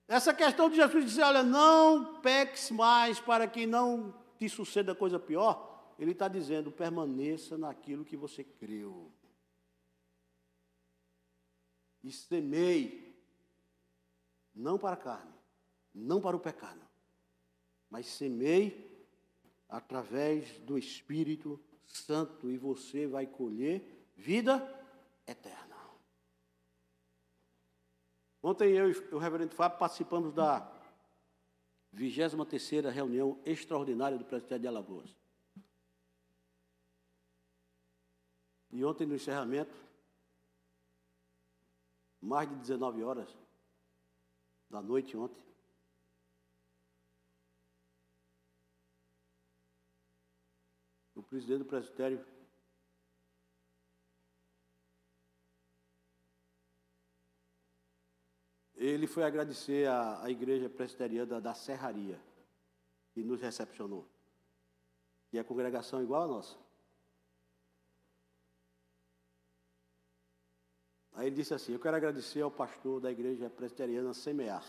Essa 0.07 0.35
questão 0.35 0.69
de 0.69 0.77
Jesus 0.77 1.05
dizer, 1.05 1.23
olha, 1.23 1.43
não 1.43 2.21
peques 2.21 2.71
mais 2.71 3.19
para 3.19 3.47
que 3.47 3.67
não 3.67 4.15
te 4.39 4.49
suceda 4.49 4.95
coisa 4.95 5.19
pior. 5.19 5.74
Ele 5.99 6.13
está 6.13 6.29
dizendo, 6.29 6.73
permaneça 6.73 7.57
naquilo 7.57 8.05
que 8.05 8.17
você 8.17 8.43
creu. 8.43 9.13
E 12.03 12.11
semeie 12.11 13.15
não 14.55 14.79
para 14.79 14.95
a 14.95 14.97
carne, 14.97 15.35
não 15.95 16.21
para 16.21 16.37
o 16.37 16.41
pecado, 16.41 16.81
mas 17.89 18.07
semei 18.07 19.07
através 19.69 20.59
do 20.61 20.79
Espírito 20.79 21.61
Santo 21.85 22.51
e 22.51 22.57
você 22.57 23.07
vai 23.07 23.27
colher 23.27 24.11
vida 24.17 24.63
eterna. 25.27 25.75
Ontem 28.43 28.73
eu 28.73 28.91
e 28.91 29.15
o 29.15 29.19
reverendo 29.19 29.55
Fábio 29.55 29.79
participamos 29.79 30.33
da 30.35 30.71
23 31.93 32.93
reunião 32.93 33.41
extraordinária 33.47 34.19
do 34.19 34.25
Presbitério 34.25 34.61
de 34.61 34.69
Alagoas. 34.69 35.24
E 38.75 38.85
ontem 38.85 39.07
no 39.07 39.15
encerramento, 39.15 39.73
mais 42.21 42.49
de 42.49 42.57
19 42.57 43.05
horas, 43.05 43.33
da 44.69 44.83
noite 44.83 45.17
ontem. 45.17 45.41
O 51.15 51.23
presidente 51.23 51.59
do 51.59 51.67
presbitério 51.67 52.27
ele 58.75 59.07
foi 59.07 59.23
agradecer 59.23 59.89
à, 59.89 60.29
igreja 60.29 60.69
presbiteriana 60.69 61.41
da 61.41 61.55
Serraria, 61.55 62.21
que 63.13 63.23
nos 63.23 63.41
recepcionou. 63.41 64.05
E 65.33 65.39
a 65.39 65.45
congregação 65.45 66.03
igual 66.03 66.25
a 66.25 66.27
nossa. 66.27 66.64
Aí 71.15 71.29
ele 71.29 71.37
disse 71.37 71.55
assim: 71.55 71.73
Eu 71.73 71.81
quero 71.81 71.97
agradecer 71.97 72.41
ao 72.43 72.51
pastor 72.51 73.01
da 73.01 73.11
igreja 73.11 73.49
presbiteriana 73.49 74.13
Semear. 74.13 74.69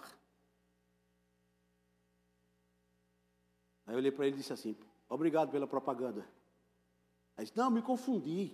Aí 3.86 3.94
eu 3.94 3.98
olhei 3.98 4.12
para 4.12 4.28
ele 4.28 4.36
e 4.36 4.40
disse 4.40 4.54
assim: 4.54 4.78
Obrigado 5.10 5.52
pela 5.52 5.68
propaganda. 5.68 6.28
Aí 7.36 7.46
disse: 7.46 7.58
Não, 7.58 7.72
me 7.72 7.82
confundi. 7.82 8.52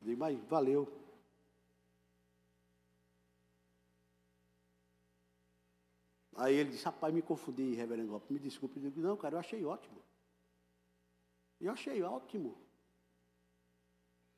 Eu 0.00 0.06
disse, 0.06 0.16
mas 0.16 0.38
valeu. 0.44 0.86
Aí 6.36 6.54
ele 6.54 6.70
disse: 6.70 6.84
Rapaz, 6.84 7.12
me 7.14 7.22
confundi, 7.22 7.74
reverendo 7.74 8.22
me 8.28 8.38
desculpe. 8.38 8.78
Eu 8.78 8.90
disse: 8.90 9.00
Não, 9.00 9.16
cara, 9.16 9.36
eu 9.36 9.40
achei 9.40 9.64
ótimo. 9.64 10.02
Eu 11.58 11.72
achei 11.72 12.02
ótimo. 12.02 12.67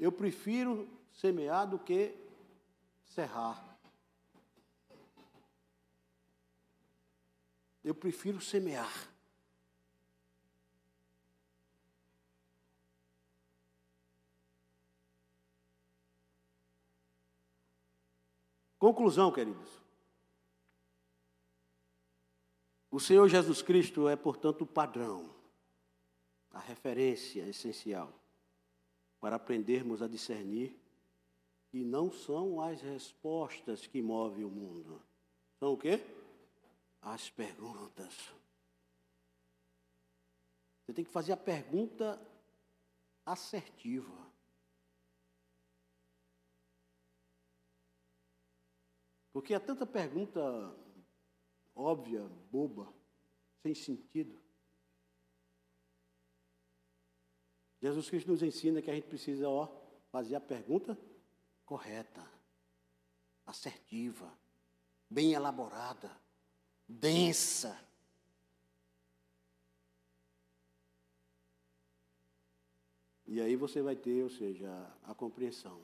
Eu 0.00 0.10
prefiro 0.10 0.88
semear 1.12 1.68
do 1.68 1.78
que 1.78 2.16
serrar. 3.04 3.78
Eu 7.84 7.94
prefiro 7.94 8.40
semear. 8.40 8.90
Conclusão, 18.78 19.30
queridos. 19.30 19.68
O 22.90 22.98
Senhor 22.98 23.28
Jesus 23.28 23.60
Cristo 23.60 24.08
é, 24.08 24.16
portanto, 24.16 24.62
o 24.62 24.66
padrão, 24.66 25.28
a 26.50 26.58
referência 26.58 27.42
essencial 27.42 28.19
para 29.20 29.36
aprendermos 29.36 30.02
a 30.02 30.08
discernir 30.08 30.76
que 31.70 31.84
não 31.84 32.10
são 32.10 32.60
as 32.60 32.80
respostas 32.80 33.86
que 33.86 34.02
movem 34.02 34.44
o 34.44 34.50
mundo. 34.50 35.00
São 35.58 35.74
o 35.74 35.78
quê? 35.78 36.00
As 37.00 37.30
perguntas. 37.30 38.32
Você 40.82 40.94
tem 40.94 41.04
que 41.04 41.10
fazer 41.10 41.32
a 41.32 41.36
pergunta 41.36 42.20
assertiva. 43.24 44.30
Porque 49.32 49.54
há 49.54 49.60
tanta 49.60 49.86
pergunta 49.86 50.40
óbvia, 51.74 52.26
boba, 52.50 52.92
sem 53.62 53.74
sentido. 53.74 54.39
Jesus 57.80 58.10
Cristo 58.10 58.30
nos 58.30 58.42
ensina 58.42 58.82
que 58.82 58.90
a 58.90 58.94
gente 58.94 59.06
precisa, 59.06 59.48
ó, 59.48 59.68
fazer 60.10 60.34
a 60.34 60.40
pergunta 60.40 60.98
correta, 61.64 62.28
assertiva, 63.46 64.32
bem 65.08 65.32
elaborada, 65.32 66.10
densa. 66.86 67.78
E 73.26 73.40
aí 73.40 73.54
você 73.54 73.80
vai 73.80 73.94
ter, 73.94 74.24
ou 74.24 74.30
seja, 74.30 74.68
a 75.04 75.14
compreensão 75.14 75.80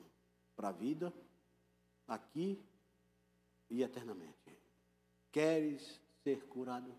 para 0.55 0.69
a 0.69 0.73
vida, 0.73 1.13
aqui 2.05 2.61
e 3.69 3.81
eternamente. 3.81 4.57
Queres 5.31 6.01
ser 6.23 6.45
curado? 6.47 6.93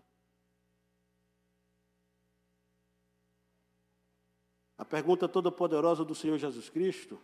A 4.79 4.85
pergunta 4.85 5.27
toda 5.27 5.51
poderosa 5.51 6.05
do 6.05 6.15
Senhor 6.15 6.37
Jesus 6.37 6.69
Cristo 6.69 7.19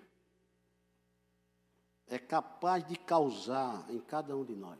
é 2.05 2.19
capaz 2.19 2.85
de 2.85 2.97
causar 2.99 3.89
em 3.89 3.97
cada 3.97 4.35
um 4.35 4.43
de 4.43 4.53
nós. 4.53 4.77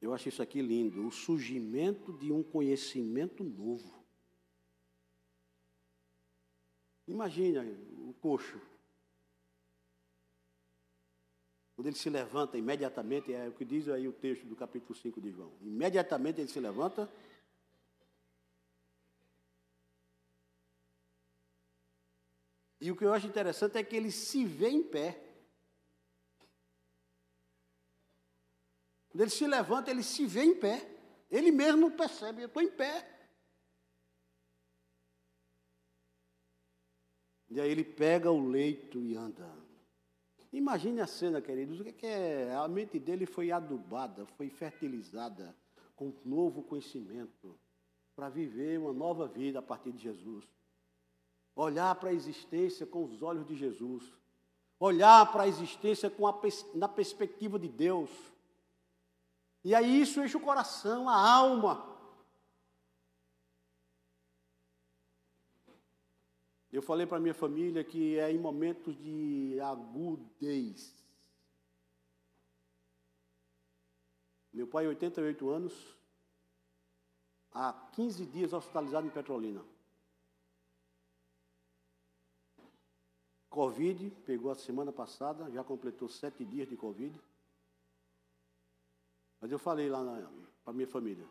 Eu 0.00 0.14
acho 0.14 0.28
isso 0.28 0.40
aqui 0.40 0.62
lindo, 0.62 1.04
o 1.04 1.10
surgimento 1.10 2.12
de 2.12 2.30
um 2.30 2.44
conhecimento 2.44 3.42
novo. 3.42 3.92
Imagina 7.08 7.62
o 8.06 8.14
coxo. 8.20 8.60
Quando 11.74 11.88
ele 11.88 11.96
se 11.96 12.08
levanta 12.08 12.56
imediatamente, 12.56 13.34
é 13.34 13.48
o 13.48 13.52
que 13.52 13.64
diz 13.64 13.88
aí 13.88 14.06
o 14.06 14.12
texto 14.12 14.46
do 14.46 14.54
capítulo 14.54 14.94
5 14.94 15.20
de 15.20 15.32
João. 15.32 15.50
Imediatamente 15.60 16.40
ele 16.40 16.48
se 16.48 16.60
levanta 16.60 17.10
E 22.88 22.90
o 22.90 22.96
que 22.96 23.04
eu 23.04 23.12
acho 23.12 23.26
interessante 23.26 23.76
é 23.76 23.84
que 23.84 23.94
ele 23.94 24.10
se 24.10 24.46
vê 24.46 24.70
em 24.70 24.82
pé. 24.82 25.22
Quando 29.10 29.20
ele 29.20 29.30
se 29.30 29.46
levanta, 29.46 29.90
ele 29.90 30.02
se 30.02 30.24
vê 30.24 30.42
em 30.42 30.54
pé. 30.58 30.88
Ele 31.30 31.50
mesmo 31.50 31.90
percebe, 31.90 32.40
eu 32.40 32.46
estou 32.46 32.62
em 32.62 32.70
pé. 32.70 33.06
E 37.50 37.60
aí 37.60 37.70
ele 37.70 37.84
pega 37.84 38.30
o 38.30 38.48
leito 38.48 39.04
e 39.04 39.14
anda. 39.14 39.54
Imagine 40.50 41.02
a 41.02 41.06
cena, 41.06 41.42
queridos. 41.42 41.80
O 41.80 41.84
que 41.84 42.06
é? 42.06 42.54
A 42.54 42.66
mente 42.68 42.98
dele 42.98 43.26
foi 43.26 43.52
adubada, 43.52 44.24
foi 44.24 44.48
fertilizada 44.48 45.54
com 45.94 46.10
novo 46.24 46.62
conhecimento 46.62 47.54
para 48.16 48.30
viver 48.30 48.78
uma 48.78 48.94
nova 48.94 49.28
vida 49.28 49.58
a 49.58 49.62
partir 49.62 49.92
de 49.92 50.04
Jesus 50.04 50.57
olhar 51.62 51.92
para 51.96 52.10
a 52.10 52.14
existência 52.14 52.86
com 52.86 53.04
os 53.04 53.20
olhos 53.20 53.44
de 53.44 53.56
Jesus, 53.56 54.12
olhar 54.78 55.30
para 55.32 55.42
a 55.42 55.48
existência 55.48 56.08
com 56.08 56.26
a, 56.26 56.40
na 56.74 56.88
perspectiva 56.88 57.58
de 57.58 57.68
Deus. 57.68 58.10
E 59.64 59.74
aí 59.74 60.00
isso 60.00 60.22
enche 60.22 60.36
o 60.36 60.40
coração, 60.40 61.08
a 61.08 61.16
alma. 61.16 61.84
Eu 66.70 66.80
falei 66.80 67.06
para 67.06 67.18
minha 67.18 67.34
família 67.34 67.82
que 67.82 68.16
é 68.18 68.30
em 68.30 68.38
momentos 68.38 68.96
de 68.96 69.58
agudez. 69.60 70.94
Meu 74.52 74.66
pai, 74.68 74.86
88 74.86 75.50
anos, 75.50 75.96
há 77.52 77.72
15 77.94 78.26
dias 78.26 78.52
hospitalizado 78.52 79.06
em 79.08 79.10
Petrolina. 79.10 79.64
Covid, 83.48 84.10
pegou 84.26 84.50
a 84.50 84.54
semana 84.54 84.92
passada, 84.92 85.50
já 85.50 85.64
completou 85.64 86.08
sete 86.08 86.44
dias 86.44 86.68
de 86.68 86.76
Covid. 86.76 87.18
Mas 89.40 89.50
eu 89.50 89.58
falei 89.58 89.88
lá 89.88 90.02
para 90.64 90.72
minha 90.72 90.86
família. 90.86 91.26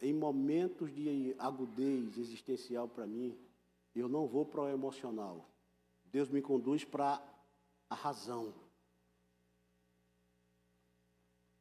Em 0.00 0.12
momentos 0.12 0.92
de 0.92 1.34
agudez 1.38 2.18
existencial 2.18 2.88
para 2.88 3.06
mim, 3.06 3.38
eu 3.94 4.08
não 4.08 4.26
vou 4.26 4.44
para 4.44 4.62
o 4.62 4.68
emocional. 4.68 5.46
Deus 6.06 6.28
me 6.28 6.42
conduz 6.42 6.84
para 6.84 7.22
a 7.88 7.94
razão. 7.94 8.52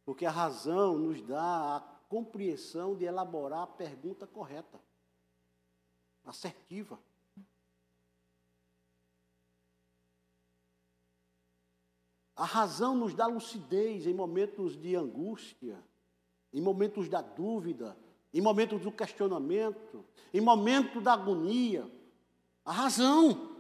Porque 0.06 0.26
a 0.26 0.32
razão 0.32 0.98
nos 0.98 1.22
dá 1.22 1.78
a 1.78 1.80
compreensão 2.10 2.96
de 2.96 3.06
elaborar 3.06 3.64
a 3.64 3.68
pergunta 3.68 4.26
correta, 4.26 4.80
assertiva. 6.26 7.00
A 12.42 12.46
razão 12.46 12.96
nos 12.96 13.14
dá 13.14 13.28
lucidez 13.28 14.08
em 14.08 14.16
momentos 14.16 14.76
de 14.76 14.96
angústia, 14.96 15.78
em 16.52 16.60
momentos 16.60 17.08
da 17.08 17.22
dúvida, 17.22 17.96
em 18.34 18.42
momentos 18.42 18.82
do 18.82 18.92
questionamento, 18.92 20.04
em 20.34 20.42
momentos 20.42 21.04
da 21.04 21.14
agonia. 21.14 21.88
A 22.66 22.72
razão. 22.72 23.56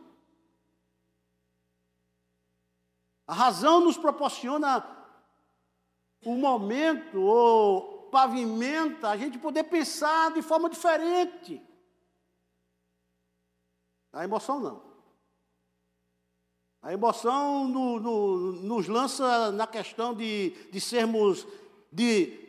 A 3.28 3.36
razão 3.36 3.82
nos 3.82 4.00
proporciona 4.00 4.84
o 6.26 6.36
momento 6.36 7.22
ou 7.22 8.10
pavimenta 8.10 9.10
a 9.10 9.16
gente 9.16 9.38
poder 9.38 9.66
pensar 9.66 10.34
de 10.34 10.42
forma 10.42 10.68
diferente. 10.68 11.62
A 14.12 14.24
emoção 14.24 14.60
não. 14.60 14.91
A 16.82 16.92
emoção 16.92 17.68
no, 17.68 18.00
no, 18.00 18.52
nos 18.54 18.88
lança 18.88 19.52
na 19.52 19.68
questão 19.68 20.16
de, 20.16 20.50
de 20.72 20.82
sermos, 20.82 21.46
de 21.92 22.40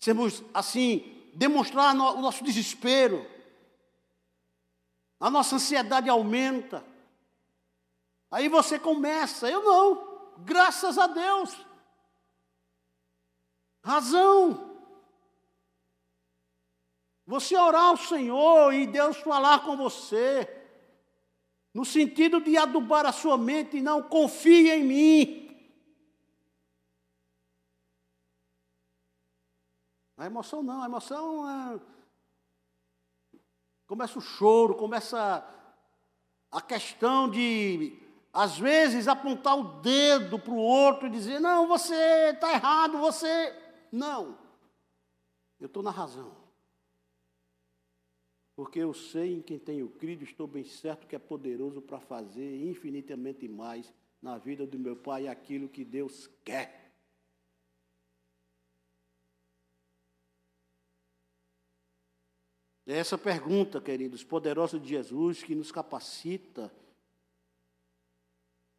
sermos 0.00 0.42
assim, 0.54 1.30
demonstrar 1.34 1.94
no, 1.94 2.14
o 2.14 2.22
nosso 2.22 2.42
desespero. 2.42 3.26
A 5.20 5.28
nossa 5.28 5.56
ansiedade 5.56 6.08
aumenta. 6.08 6.82
Aí 8.30 8.48
você 8.48 8.78
começa, 8.78 9.50
eu 9.50 9.62
não, 9.62 10.32
graças 10.38 10.96
a 10.96 11.06
Deus. 11.06 11.54
Razão. 13.84 14.70
Você 17.26 17.54
orar 17.54 17.88
ao 17.88 17.98
Senhor 17.98 18.72
e 18.72 18.86
Deus 18.86 19.18
falar 19.18 19.60
com 19.60 19.76
você 19.76 20.61
no 21.72 21.84
sentido 21.84 22.40
de 22.40 22.56
adubar 22.56 23.06
a 23.06 23.12
sua 23.12 23.38
mente, 23.38 23.80
não 23.80 24.02
confie 24.02 24.70
em 24.70 24.84
mim. 24.84 25.42
A 30.16 30.26
emoção 30.26 30.62
não, 30.62 30.82
a 30.82 30.86
emoção 30.86 31.48
é... 31.50 31.80
começa 33.86 34.18
o 34.18 34.22
choro, 34.22 34.74
começa 34.74 35.44
a 36.50 36.60
questão 36.60 37.28
de, 37.30 37.98
às 38.32 38.58
vezes, 38.58 39.08
apontar 39.08 39.58
o 39.58 39.80
dedo 39.80 40.38
para 40.38 40.52
o 40.52 40.56
outro 40.56 41.06
e 41.06 41.10
dizer: 41.10 41.40
não, 41.40 41.66
você 41.66 42.30
está 42.34 42.52
errado, 42.52 42.98
você. 42.98 43.58
Não, 43.90 44.38
eu 45.58 45.66
estou 45.66 45.82
na 45.82 45.90
razão. 45.90 46.41
Porque 48.62 48.78
eu 48.78 48.94
sei 48.94 49.34
em 49.34 49.42
quem 49.42 49.58
tenho 49.58 49.88
crido, 49.88 50.22
estou 50.22 50.46
bem 50.46 50.62
certo 50.62 51.04
que 51.04 51.16
é 51.16 51.18
poderoso 51.18 51.82
para 51.82 51.98
fazer 51.98 52.64
infinitamente 52.64 53.48
mais 53.48 53.92
na 54.22 54.38
vida 54.38 54.64
do 54.64 54.78
meu 54.78 54.94
pai 54.94 55.26
aquilo 55.26 55.68
que 55.68 55.84
Deus 55.84 56.30
quer. 56.44 56.92
É 62.86 62.96
essa 62.98 63.18
pergunta, 63.18 63.80
queridos, 63.80 64.22
poderosa 64.22 64.78
de 64.78 64.90
Jesus, 64.90 65.42
que 65.42 65.56
nos 65.56 65.72
capacita 65.72 66.72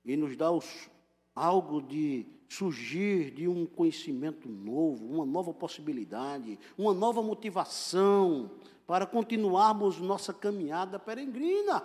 e 0.05 0.15
nos 0.15 0.37
dá 0.37 0.49
os, 0.49 0.89
algo 1.35 1.81
de 1.81 2.25
surgir 2.47 3.31
de 3.31 3.49
um 3.49 3.65
conhecimento 3.65 4.47
novo, 4.47 5.05
uma 5.05 5.25
nova 5.25 5.53
possibilidade, 5.53 6.57
uma 6.77 6.93
nova 6.93 7.21
motivação 7.21 8.49
para 8.85 9.05
continuarmos 9.05 9.99
nossa 9.99 10.33
caminhada 10.33 10.99
peregrina, 10.99 11.83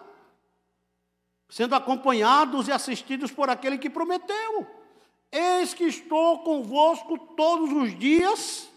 sendo 1.49 1.75
acompanhados 1.75 2.69
e 2.69 2.73
assistidos 2.73 3.31
por 3.31 3.49
aquele 3.49 3.79
que 3.79 3.89
prometeu. 3.89 4.67
Eis 5.31 5.75
que 5.75 5.85
estou 5.85 6.43
convosco 6.43 7.19
todos 7.37 7.71
os 7.73 7.99
dias, 7.99 8.71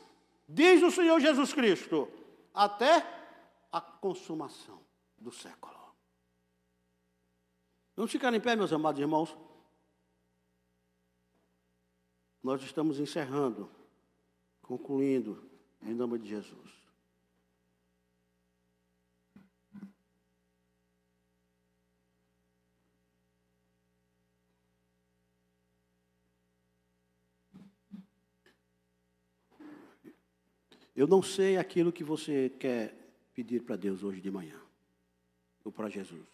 diz 0.48 0.84
o 0.84 0.92
Senhor 0.92 1.20
Jesus 1.20 1.54
Cristo, 1.54 2.08
até 2.54 3.06
a 3.72 3.80
consumação 3.80 4.80
do 5.18 5.32
século. 5.32 5.80
Vamos 7.96 8.12
ficar 8.12 8.34
em 8.34 8.40
pé, 8.40 8.56
meus 8.56 8.74
amados 8.74 9.00
irmãos. 9.00 9.38
Nós 12.44 12.62
estamos 12.64 13.00
encerrando, 13.00 13.70
concluindo, 14.62 15.48
em 15.84 15.94
nome 15.94 16.18
de 16.18 16.28
Jesus. 16.28 16.81
Eu 30.96 31.08
não 31.08 31.22
sei 31.22 31.58
aquilo 31.58 31.92
que 31.92 32.04
você 32.04 32.50
quer 32.60 32.94
pedir 33.34 33.64
para 33.64 33.76
Deus 33.76 34.04
hoje 34.04 34.20
de 34.20 34.30
manhã, 34.30 34.60
ou 35.64 35.72
para 35.72 35.89
Jesus. 35.89 36.28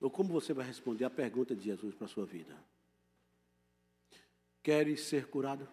Ou 0.00 0.10
como 0.10 0.32
você 0.32 0.52
vai 0.52 0.66
responder 0.66 1.04
a 1.04 1.10
pergunta 1.10 1.54
de 1.56 1.64
Jesus 1.64 1.94
para 1.94 2.04
a 2.04 2.08
sua 2.08 2.26
vida? 2.26 2.54
Queres 4.62 5.02
ser 5.04 5.28
curado? 5.28 5.66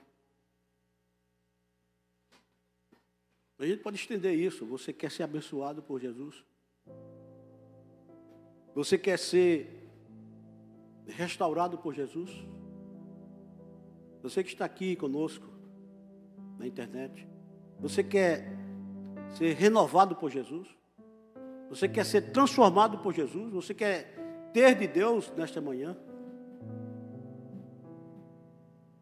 A 3.59 3.65
gente 3.65 3.83
pode 3.83 3.97
estender 3.97 4.33
isso. 4.33 4.65
Você 4.65 4.91
quer 4.93 5.11
ser 5.11 5.23
abençoado 5.23 5.83
por 5.83 5.99
Jesus? 5.99 6.43
Você 8.73 8.97
quer 8.97 9.19
ser 9.19 9.89
restaurado 11.05 11.77
por 11.77 11.93
Jesus? 11.93 12.31
Você 14.23 14.43
que 14.43 14.49
está 14.49 14.65
aqui 14.65 14.95
conosco 14.95 15.50
na 16.61 16.67
internet, 16.67 17.27
você 17.79 18.03
quer 18.03 18.47
ser 19.35 19.53
renovado 19.55 20.15
por 20.15 20.29
Jesus? 20.29 20.67
Você 21.69 21.89
quer 21.89 22.05
ser 22.05 22.31
transformado 22.31 22.99
por 22.99 23.13
Jesus? 23.13 23.51
Você 23.51 23.73
quer 23.73 24.13
ter 24.53 24.75
de 24.75 24.87
Deus 24.87 25.33
nesta 25.35 25.59
manhã? 25.59 25.97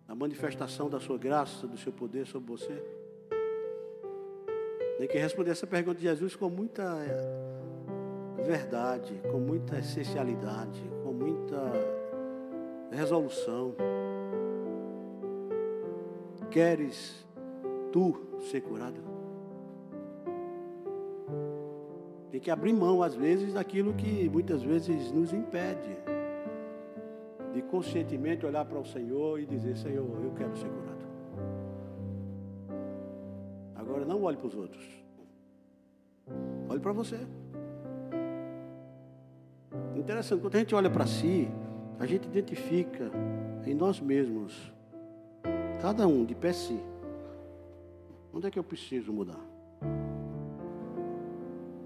A 0.07 0.15
manifestação 0.15 0.89
da 0.89 1.01
sua 1.01 1.17
graça, 1.17 1.67
do 1.67 1.77
seu 1.77 1.91
poder 1.91 2.25
sobre 2.25 2.49
você? 2.49 2.81
Tem 4.97 5.07
que 5.07 5.17
responder 5.17 5.51
essa 5.51 5.67
pergunta 5.67 5.97
de 5.97 6.03
Jesus 6.03 6.37
com 6.37 6.49
muita 6.49 6.83
eh, 7.05 8.43
verdade, 8.43 9.21
com 9.29 9.39
muita 9.39 9.79
essencialidade, 9.79 10.81
com 11.03 11.11
muita 11.11 11.61
resolução. 12.91 13.75
Queres 16.49 17.28
tu 17.91 18.39
ser 18.49 18.61
curado? 18.61 19.09
Tem 22.31 22.39
que 22.39 22.51
abrir 22.51 22.73
mão, 22.73 23.01
às 23.01 23.15
vezes, 23.15 23.53
daquilo 23.53 23.93
que 23.93 24.29
muitas 24.29 24.61
vezes 24.61 25.11
nos 25.11 25.33
impede 25.33 25.97
de 27.53 27.61
conscientemente 27.63 28.45
olhar 28.45 28.65
para 28.65 28.79
o 28.79 28.85
Senhor 28.85 29.39
e 29.39 29.45
dizer: 29.45 29.75
Senhor, 29.75 30.05
eu 30.23 30.31
quero 30.35 30.55
ser 30.55 30.69
curado. 30.69 30.99
Agora, 33.75 34.05
não 34.05 34.23
olhe 34.23 34.37
para 34.37 34.47
os 34.47 34.55
outros, 34.55 34.85
olhe 36.69 36.79
para 36.79 36.93
você. 36.93 37.17
Interessante, 39.95 40.41
quando 40.41 40.55
a 40.55 40.59
gente 40.59 40.75
olha 40.75 40.89
para 40.89 41.05
si, 41.05 41.49
a 41.99 42.05
gente 42.05 42.27
identifica 42.27 43.11
em 43.65 43.73
nós 43.73 43.99
mesmos, 43.99 44.71
cada 45.81 46.07
um 46.07 46.23
de 46.23 46.35
pé 46.35 46.53
si, 46.53 46.79
onde 48.33 48.47
é 48.47 48.51
que 48.51 48.59
eu 48.59 48.63
preciso 48.63 49.11
mudar. 49.11 49.39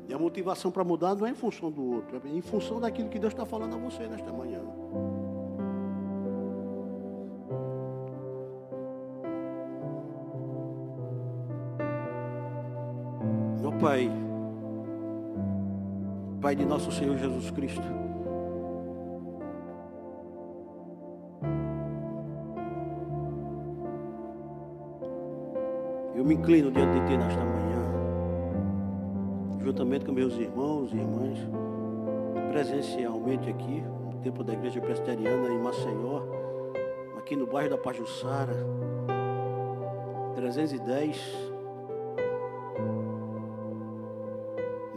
E 0.08 0.14
a 0.14 0.20
motivação 0.20 0.70
para 0.72 0.84
mudar 0.84 1.16
não 1.16 1.26
é 1.26 1.30
em 1.30 1.36
função 1.36 1.72
do 1.72 1.84
outro, 1.84 2.22
é 2.24 2.30
em 2.30 2.41
função 2.41 2.80
daquilo 2.80 3.10
que 3.10 3.18
Deus 3.18 3.34
está 3.34 3.46
falando 3.46 3.76
a 3.76 3.78
você 3.78 4.08
nesta 4.08 4.32
manhã. 4.32 4.62
Meu 13.62 13.72
Pai, 13.80 14.12
Pai 16.41 16.56
de 16.56 16.66
nosso 16.66 16.91
Senhor 16.91 17.18
Jesus 17.18 17.50
Cristo, 17.52 17.82
inclino 26.34 26.72
diante 26.72 27.00
de 27.00 27.08
Ti 27.08 27.18
nesta 27.18 27.44
manhã 27.44 27.64
juntamente 29.64 30.06
com 30.06 30.12
meus 30.12 30.38
irmãos 30.38 30.92
e 30.92 30.98
irmãs, 30.98 31.40
presencialmente 32.52 33.50
aqui, 33.50 33.82
no 34.12 34.20
templo 34.22 34.44
da 34.44 34.52
Igreja 34.52 34.82
Presbiteriana 34.82 35.48
em 35.48 35.58
Maceió, 35.58 36.22
aqui 37.18 37.36
no 37.36 37.48
bairro 37.48 37.70
da 37.70 37.78
Pajussara, 37.78 38.54
310, 40.36 41.52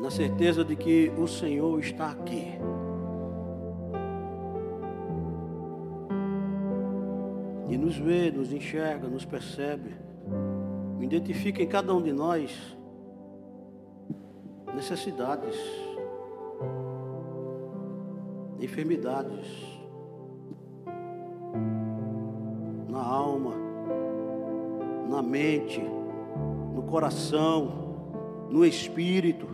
na 0.01 0.11
certeza 0.11 0.65
de 0.65 0.75
que 0.75 1.13
o 1.17 1.29
Senhor 1.29 1.79
está 1.79 2.11
aqui. 2.11 2.59
E 7.69 7.77
nos 7.79 7.97
vê, 7.97 8.33
nos 8.33 8.53
enxerga, 8.53 9.09
nos 9.09 9.25
percebe, 9.25 9.95
identifica 11.07 11.63
em 11.63 11.67
cada 11.67 11.95
um 11.95 12.03
de 12.03 12.13
nós 12.13 12.77
necessidades, 14.75 15.57
enfermidades 18.61 19.47
na 22.89 23.01
alma, 23.01 23.53
na 25.09 25.23
mente, 25.23 25.81
no 26.75 26.83
coração, 26.83 28.49
no 28.51 28.65
espírito. 28.65 29.47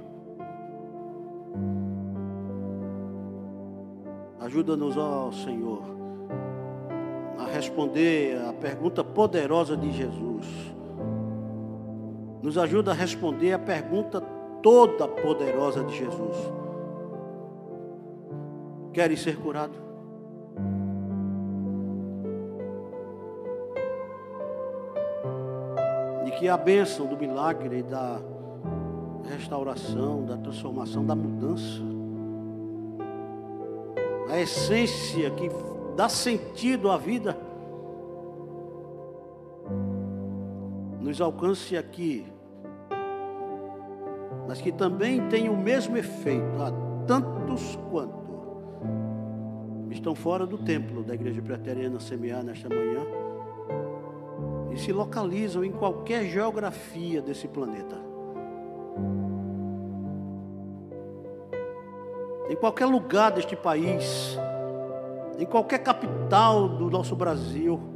Ajuda-nos, 4.40 4.96
ó 4.96 5.30
Senhor, 5.30 5.82
a 7.38 7.44
responder 7.44 8.40
a 8.40 8.54
pergunta 8.54 9.04
poderosa 9.04 9.76
de 9.76 9.92
Jesus. 9.92 10.72
Nos 12.42 12.58
ajuda 12.58 12.90
a 12.90 12.94
responder 12.94 13.52
a 13.52 13.58
pergunta 13.58 14.20
toda 14.62 15.06
poderosa 15.06 15.84
de 15.84 15.96
Jesus. 15.96 16.36
Queres 18.92 19.22
ser 19.22 19.36
curado? 19.36 19.78
E 26.26 26.30
que 26.32 26.48
a 26.48 26.56
bênção 26.56 27.06
do 27.06 27.16
milagre, 27.16 27.82
da 27.82 28.20
restauração, 29.30 30.24
da 30.24 30.36
transformação, 30.36 31.06
da 31.06 31.14
mudança, 31.14 31.80
a 34.28 34.40
essência 34.40 35.30
que 35.30 35.48
dá 35.96 36.08
sentido 36.08 36.90
à 36.90 36.96
vida, 36.96 37.38
nos 41.12 41.20
alcance 41.20 41.76
aqui 41.76 42.24
mas 44.48 44.62
que 44.62 44.72
também 44.72 45.28
tem 45.28 45.50
o 45.50 45.56
mesmo 45.56 45.94
efeito 45.94 46.62
a 46.62 46.72
tantos 47.06 47.78
quanto 47.90 48.22
estão 49.90 50.14
fora 50.14 50.46
do 50.46 50.56
templo 50.56 51.02
da 51.02 51.12
Igreja 51.12 51.42
Preteriana 51.42 52.00
Semear 52.00 52.42
nesta 52.42 52.66
manhã 52.66 53.02
e 54.72 54.78
se 54.78 54.90
localizam 54.90 55.62
em 55.62 55.70
qualquer 55.70 56.24
geografia 56.24 57.20
desse 57.20 57.46
planeta. 57.46 57.96
Em 62.48 62.56
qualquer 62.56 62.86
lugar 62.86 63.32
deste 63.32 63.54
país, 63.54 64.38
em 65.38 65.44
qualquer 65.44 65.80
capital 65.80 66.70
do 66.70 66.90
nosso 66.90 67.14
Brasil. 67.14 67.91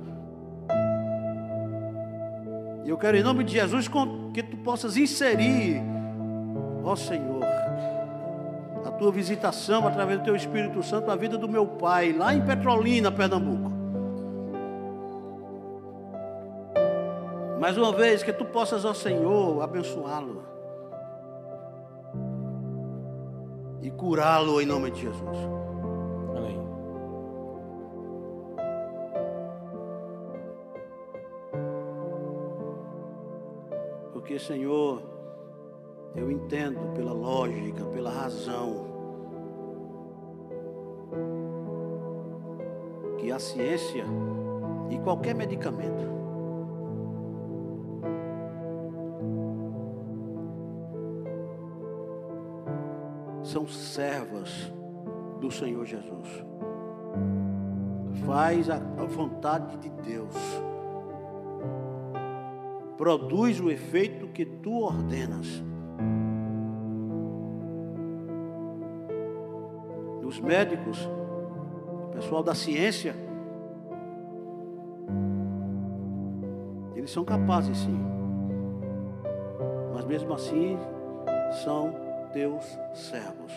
E 2.87 2.89
eu 2.89 2.97
quero, 2.97 3.16
em 3.16 3.22
nome 3.22 3.43
de 3.43 3.53
Jesus, 3.53 3.91
que 4.32 4.43
tu 4.45 4.57
possas 4.59 4.97
inserir 4.97 5.82
ó 6.87 6.95
Senhor, 6.95 7.43
a 8.84 8.91
tua 8.93 9.11
visitação 9.11 9.89
através 9.89 10.20
do 10.20 10.24
teu 10.24 10.37
Espírito 10.37 10.80
Santo 10.84 11.11
à 11.11 11.16
vida 11.16 11.37
do 11.37 11.49
meu 11.49 11.66
pai, 11.66 12.12
lá 12.12 12.32
em 12.32 12.41
Petrolina, 12.41 13.11
Pernambuco. 13.11 13.72
Mais 17.59 17.76
uma 17.76 17.91
vez, 17.91 18.22
que 18.22 18.32
tu 18.32 18.45
possas, 18.45 18.84
ó 18.84 18.95
Senhor, 18.95 19.61
abençoá-lo 19.62 20.45
e 23.82 23.91
curá-lo 23.91 24.61
em 24.61 24.66
nome 24.66 24.93
de 24.93 25.01
Jesus. 25.03 25.65
Porque, 34.37 34.53
Senhor, 34.53 35.03
eu 36.14 36.30
entendo 36.30 36.93
pela 36.95 37.14
lógica, 37.14 37.87
pela 37.87 38.11
razão, 38.11 38.84
que 43.16 43.32
a 43.32 43.39
ciência 43.39 44.05
e 44.91 44.99
qualquer 44.99 45.34
medicamento 45.34 46.05
são 53.43 53.66
servas 53.66 54.70
do 55.41 55.51
Senhor 55.51 55.87
Jesus. 55.87 56.45
Faz 58.26 58.68
a, 58.68 58.76
a 58.76 59.05
vontade 59.07 59.78
de 59.78 59.89
Deus. 59.89 60.34
Produz 62.97 63.61
o 63.61 63.70
efeito 63.70 64.26
que 64.28 64.44
tu 64.44 64.80
ordenas. 64.80 65.62
Os 70.24 70.40
médicos, 70.40 70.99
o 72.07 72.09
pessoal 72.12 72.42
da 72.42 72.55
ciência, 72.55 73.14
eles 76.94 77.11
são 77.11 77.24
capazes 77.24 77.78
sim. 77.78 78.01
Mas 79.94 80.05
mesmo 80.05 80.34
assim, 80.34 80.76
são 81.64 81.94
teus 82.32 82.64
servos. 82.94 83.53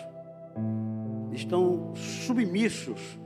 Estão 1.32 1.96
submissos 1.96 3.20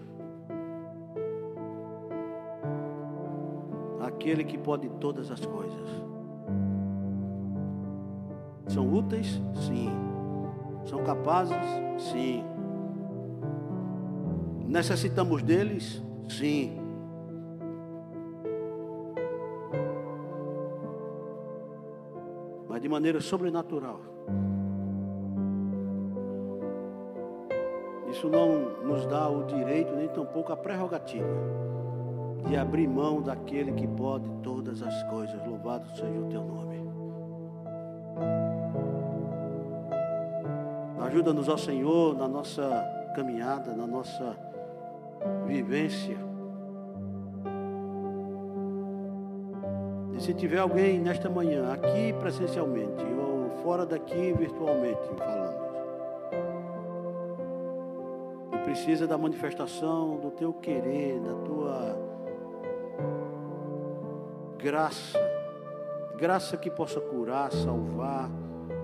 àquele 4.24 4.46
que 4.46 4.58
pode 4.58 4.88
todas 5.02 5.30
as 5.30 5.46
coisas. 5.46 5.90
São 8.68 8.92
úteis? 8.94 9.42
Sim. 9.68 9.90
São 10.86 11.04
capazes? 11.04 11.58
Sim. 11.98 12.46
Necessitamos 14.66 15.44
deles? 15.44 16.02
Sim. 16.30 16.80
Mas 22.70 22.82
de 22.82 22.88
maneira 22.88 23.20
sobrenatural. 23.20 24.00
Isso 28.10 28.30
não 28.30 28.88
nos 28.88 29.06
dá 29.06 29.28
o 29.28 29.44
direito, 29.44 29.94
nem 29.96 30.08
tampouco 30.08 30.54
a 30.54 30.58
prerrogativa 30.58 31.73
de 32.46 32.58
abrir 32.58 32.88
mão 32.88 33.22
daquele 33.22 33.72
que 33.72 33.88
pode 33.88 34.30
todas 34.42 34.82
as 34.82 35.04
coisas. 35.04 35.46
Louvado 35.46 35.88
seja 35.96 36.20
o 36.20 36.30
teu 36.30 36.44
nome. 36.44 36.74
Ajuda-nos, 41.00 41.50
ó 41.50 41.58
Senhor, 41.58 42.18
na 42.18 42.28
nossa 42.28 42.64
caminhada, 43.16 43.74
na 43.74 43.86
nossa 43.86 44.36
vivência. 45.46 46.18
E 50.14 50.22
se 50.22 50.34
tiver 50.34 50.60
alguém 50.60 51.00
nesta 51.00 51.30
manhã, 51.30 51.74
aqui 51.74 52.14
presencialmente, 52.20 53.04
ou 53.04 53.50
fora 53.64 53.86
daqui 53.86 54.34
virtualmente, 54.34 55.02
falando, 55.18 55.64
e 58.54 58.58
precisa 58.64 59.06
da 59.06 59.18
manifestação 59.18 60.18
do 60.18 60.32
teu 60.32 60.54
querer, 60.54 61.20
da 61.20 61.34
tua 61.46 62.03
graça, 64.64 65.20
graça 66.18 66.56
que 66.56 66.72
possa 66.72 67.02
curar, 67.02 67.52
salvar, 67.52 68.32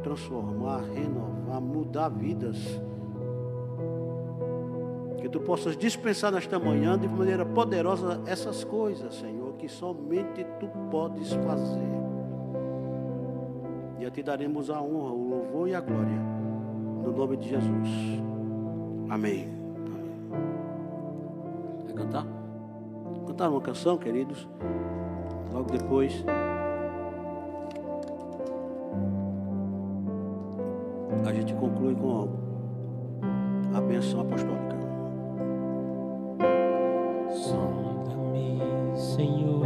transformar, 0.04 0.82
renovar, 0.94 1.62
mudar 1.62 2.10
vidas 2.10 2.58
que 5.22 5.30
tu 5.30 5.40
possas 5.40 5.78
dispensar 5.78 6.34
nesta 6.34 6.60
manhã 6.60 6.98
de 6.98 7.08
maneira 7.08 7.46
poderosa 7.46 8.22
essas 8.26 8.64
coisas, 8.66 9.16
Senhor, 9.16 9.54
que 9.54 9.70
somente 9.70 10.46
tu 10.60 10.68
podes 10.92 11.32
fazer. 11.32 11.90
E 14.00 14.06
a 14.06 14.12
ti 14.12 14.22
daremos 14.22 14.70
a 14.70 14.82
honra, 14.82 15.14
o 15.14 15.30
louvor 15.30 15.70
e 15.70 15.76
a 15.76 15.82
glória, 15.82 16.20
no 17.04 17.12
nome 17.12 17.38
de 17.38 17.50
Jesus. 17.50 17.90
Amém. 19.10 19.48
Quer 21.88 21.94
cantar? 21.94 22.26
Cantar 23.28 23.50
uma 23.50 23.62
canção, 23.62 23.98
queridos. 23.98 24.48
Logo 25.54 25.72
depois. 25.72 26.24
A 31.26 31.34
gente 31.34 31.54
conclui 31.54 31.95
com 31.95 32.28
a 33.74 33.82
bênção 33.82 34.22
apostólica. 34.22 34.78
Sonda-me, 37.30 38.60
Senhor, 38.95 39.66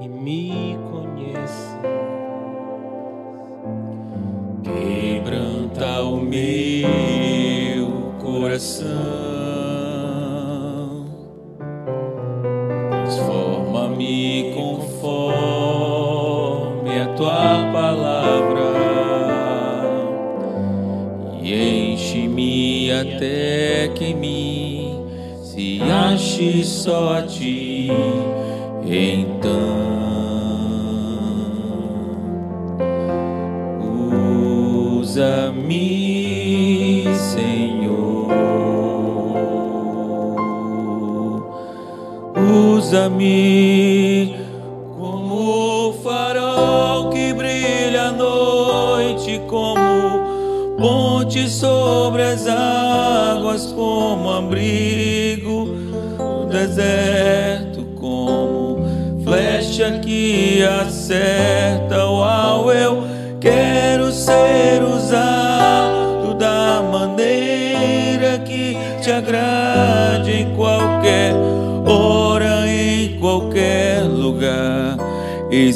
e 0.00 0.08
me 0.08 0.78
conhece. 0.90 1.76
Quebranta 4.62 6.02
o 6.02 6.20
meu 6.20 8.12
coração. 8.20 9.17
Só 26.78 27.14
a 27.14 27.22
ti. 27.22 27.57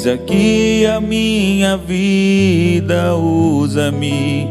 Eis 0.03 0.07
aqui 0.07 0.85
a 0.85 0.99
minha 0.99 1.77
vida, 1.77 3.15
usa-me, 3.15 4.49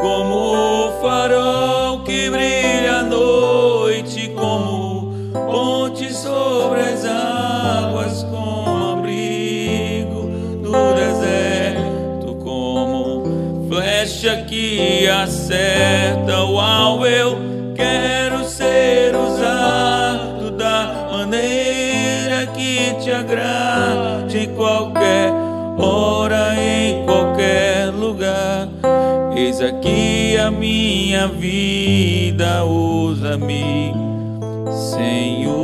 Como 0.00 0.36
o 0.88 1.00
farol 1.00 2.04
que 2.04 2.30
brilha 2.30 3.00
à 3.00 3.02
noite, 3.02 4.28
como 4.28 5.12
ponte 5.32 6.12
sobre 6.12 6.80
as 6.80 7.04
águas, 7.04 8.22
como 8.24 8.98
abrigo 8.98 10.30
no 10.62 10.94
deserto, 10.94 12.34
como 12.42 13.24
flecha 13.68 14.44
que 14.44 15.08
acerta 15.08 16.05
Eis 29.56 29.62
aqui 29.62 30.36
a 30.36 30.50
minha 30.50 31.28
vida, 31.28 32.62
usa-me, 32.66 33.94
Senhor, 34.92 35.54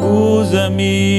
usa-me, 0.00 1.11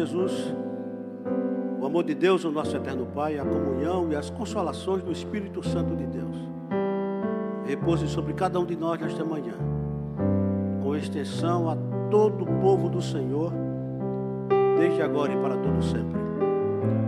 Jesus, 0.00 0.54
o 1.78 1.84
amor 1.84 2.04
de 2.04 2.14
Deus, 2.14 2.42
o 2.44 2.50
nosso 2.50 2.74
eterno 2.74 3.04
Pai, 3.14 3.38
a 3.38 3.44
comunhão 3.44 4.10
e 4.10 4.16
as 4.16 4.30
consolações 4.30 5.02
do 5.02 5.12
Espírito 5.12 5.62
Santo 5.62 5.94
de 5.94 6.06
Deus, 6.06 6.36
repouse 7.66 8.08
sobre 8.08 8.32
cada 8.32 8.58
um 8.58 8.64
de 8.64 8.74
nós 8.74 8.98
nesta 8.98 9.22
manhã, 9.22 9.52
com 10.82 10.96
extensão 10.96 11.68
a 11.68 11.76
todo 12.10 12.44
o 12.44 12.60
povo 12.62 12.88
do 12.88 13.02
Senhor, 13.02 13.52
desde 14.78 15.02
agora 15.02 15.34
e 15.34 15.36
para 15.36 15.58
todo 15.58 15.82
sempre. 15.82 16.18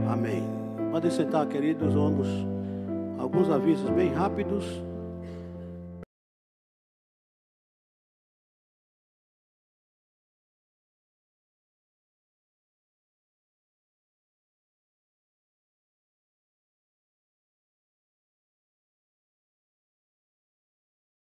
Amém. 0.06 0.44
Podem 0.90 1.10
sentar, 1.10 1.46
queridos, 1.46 1.94
vamos 1.94 2.28
alguns 3.18 3.48
avisos 3.48 3.88
bem 3.88 4.12
rápidos. 4.12 4.66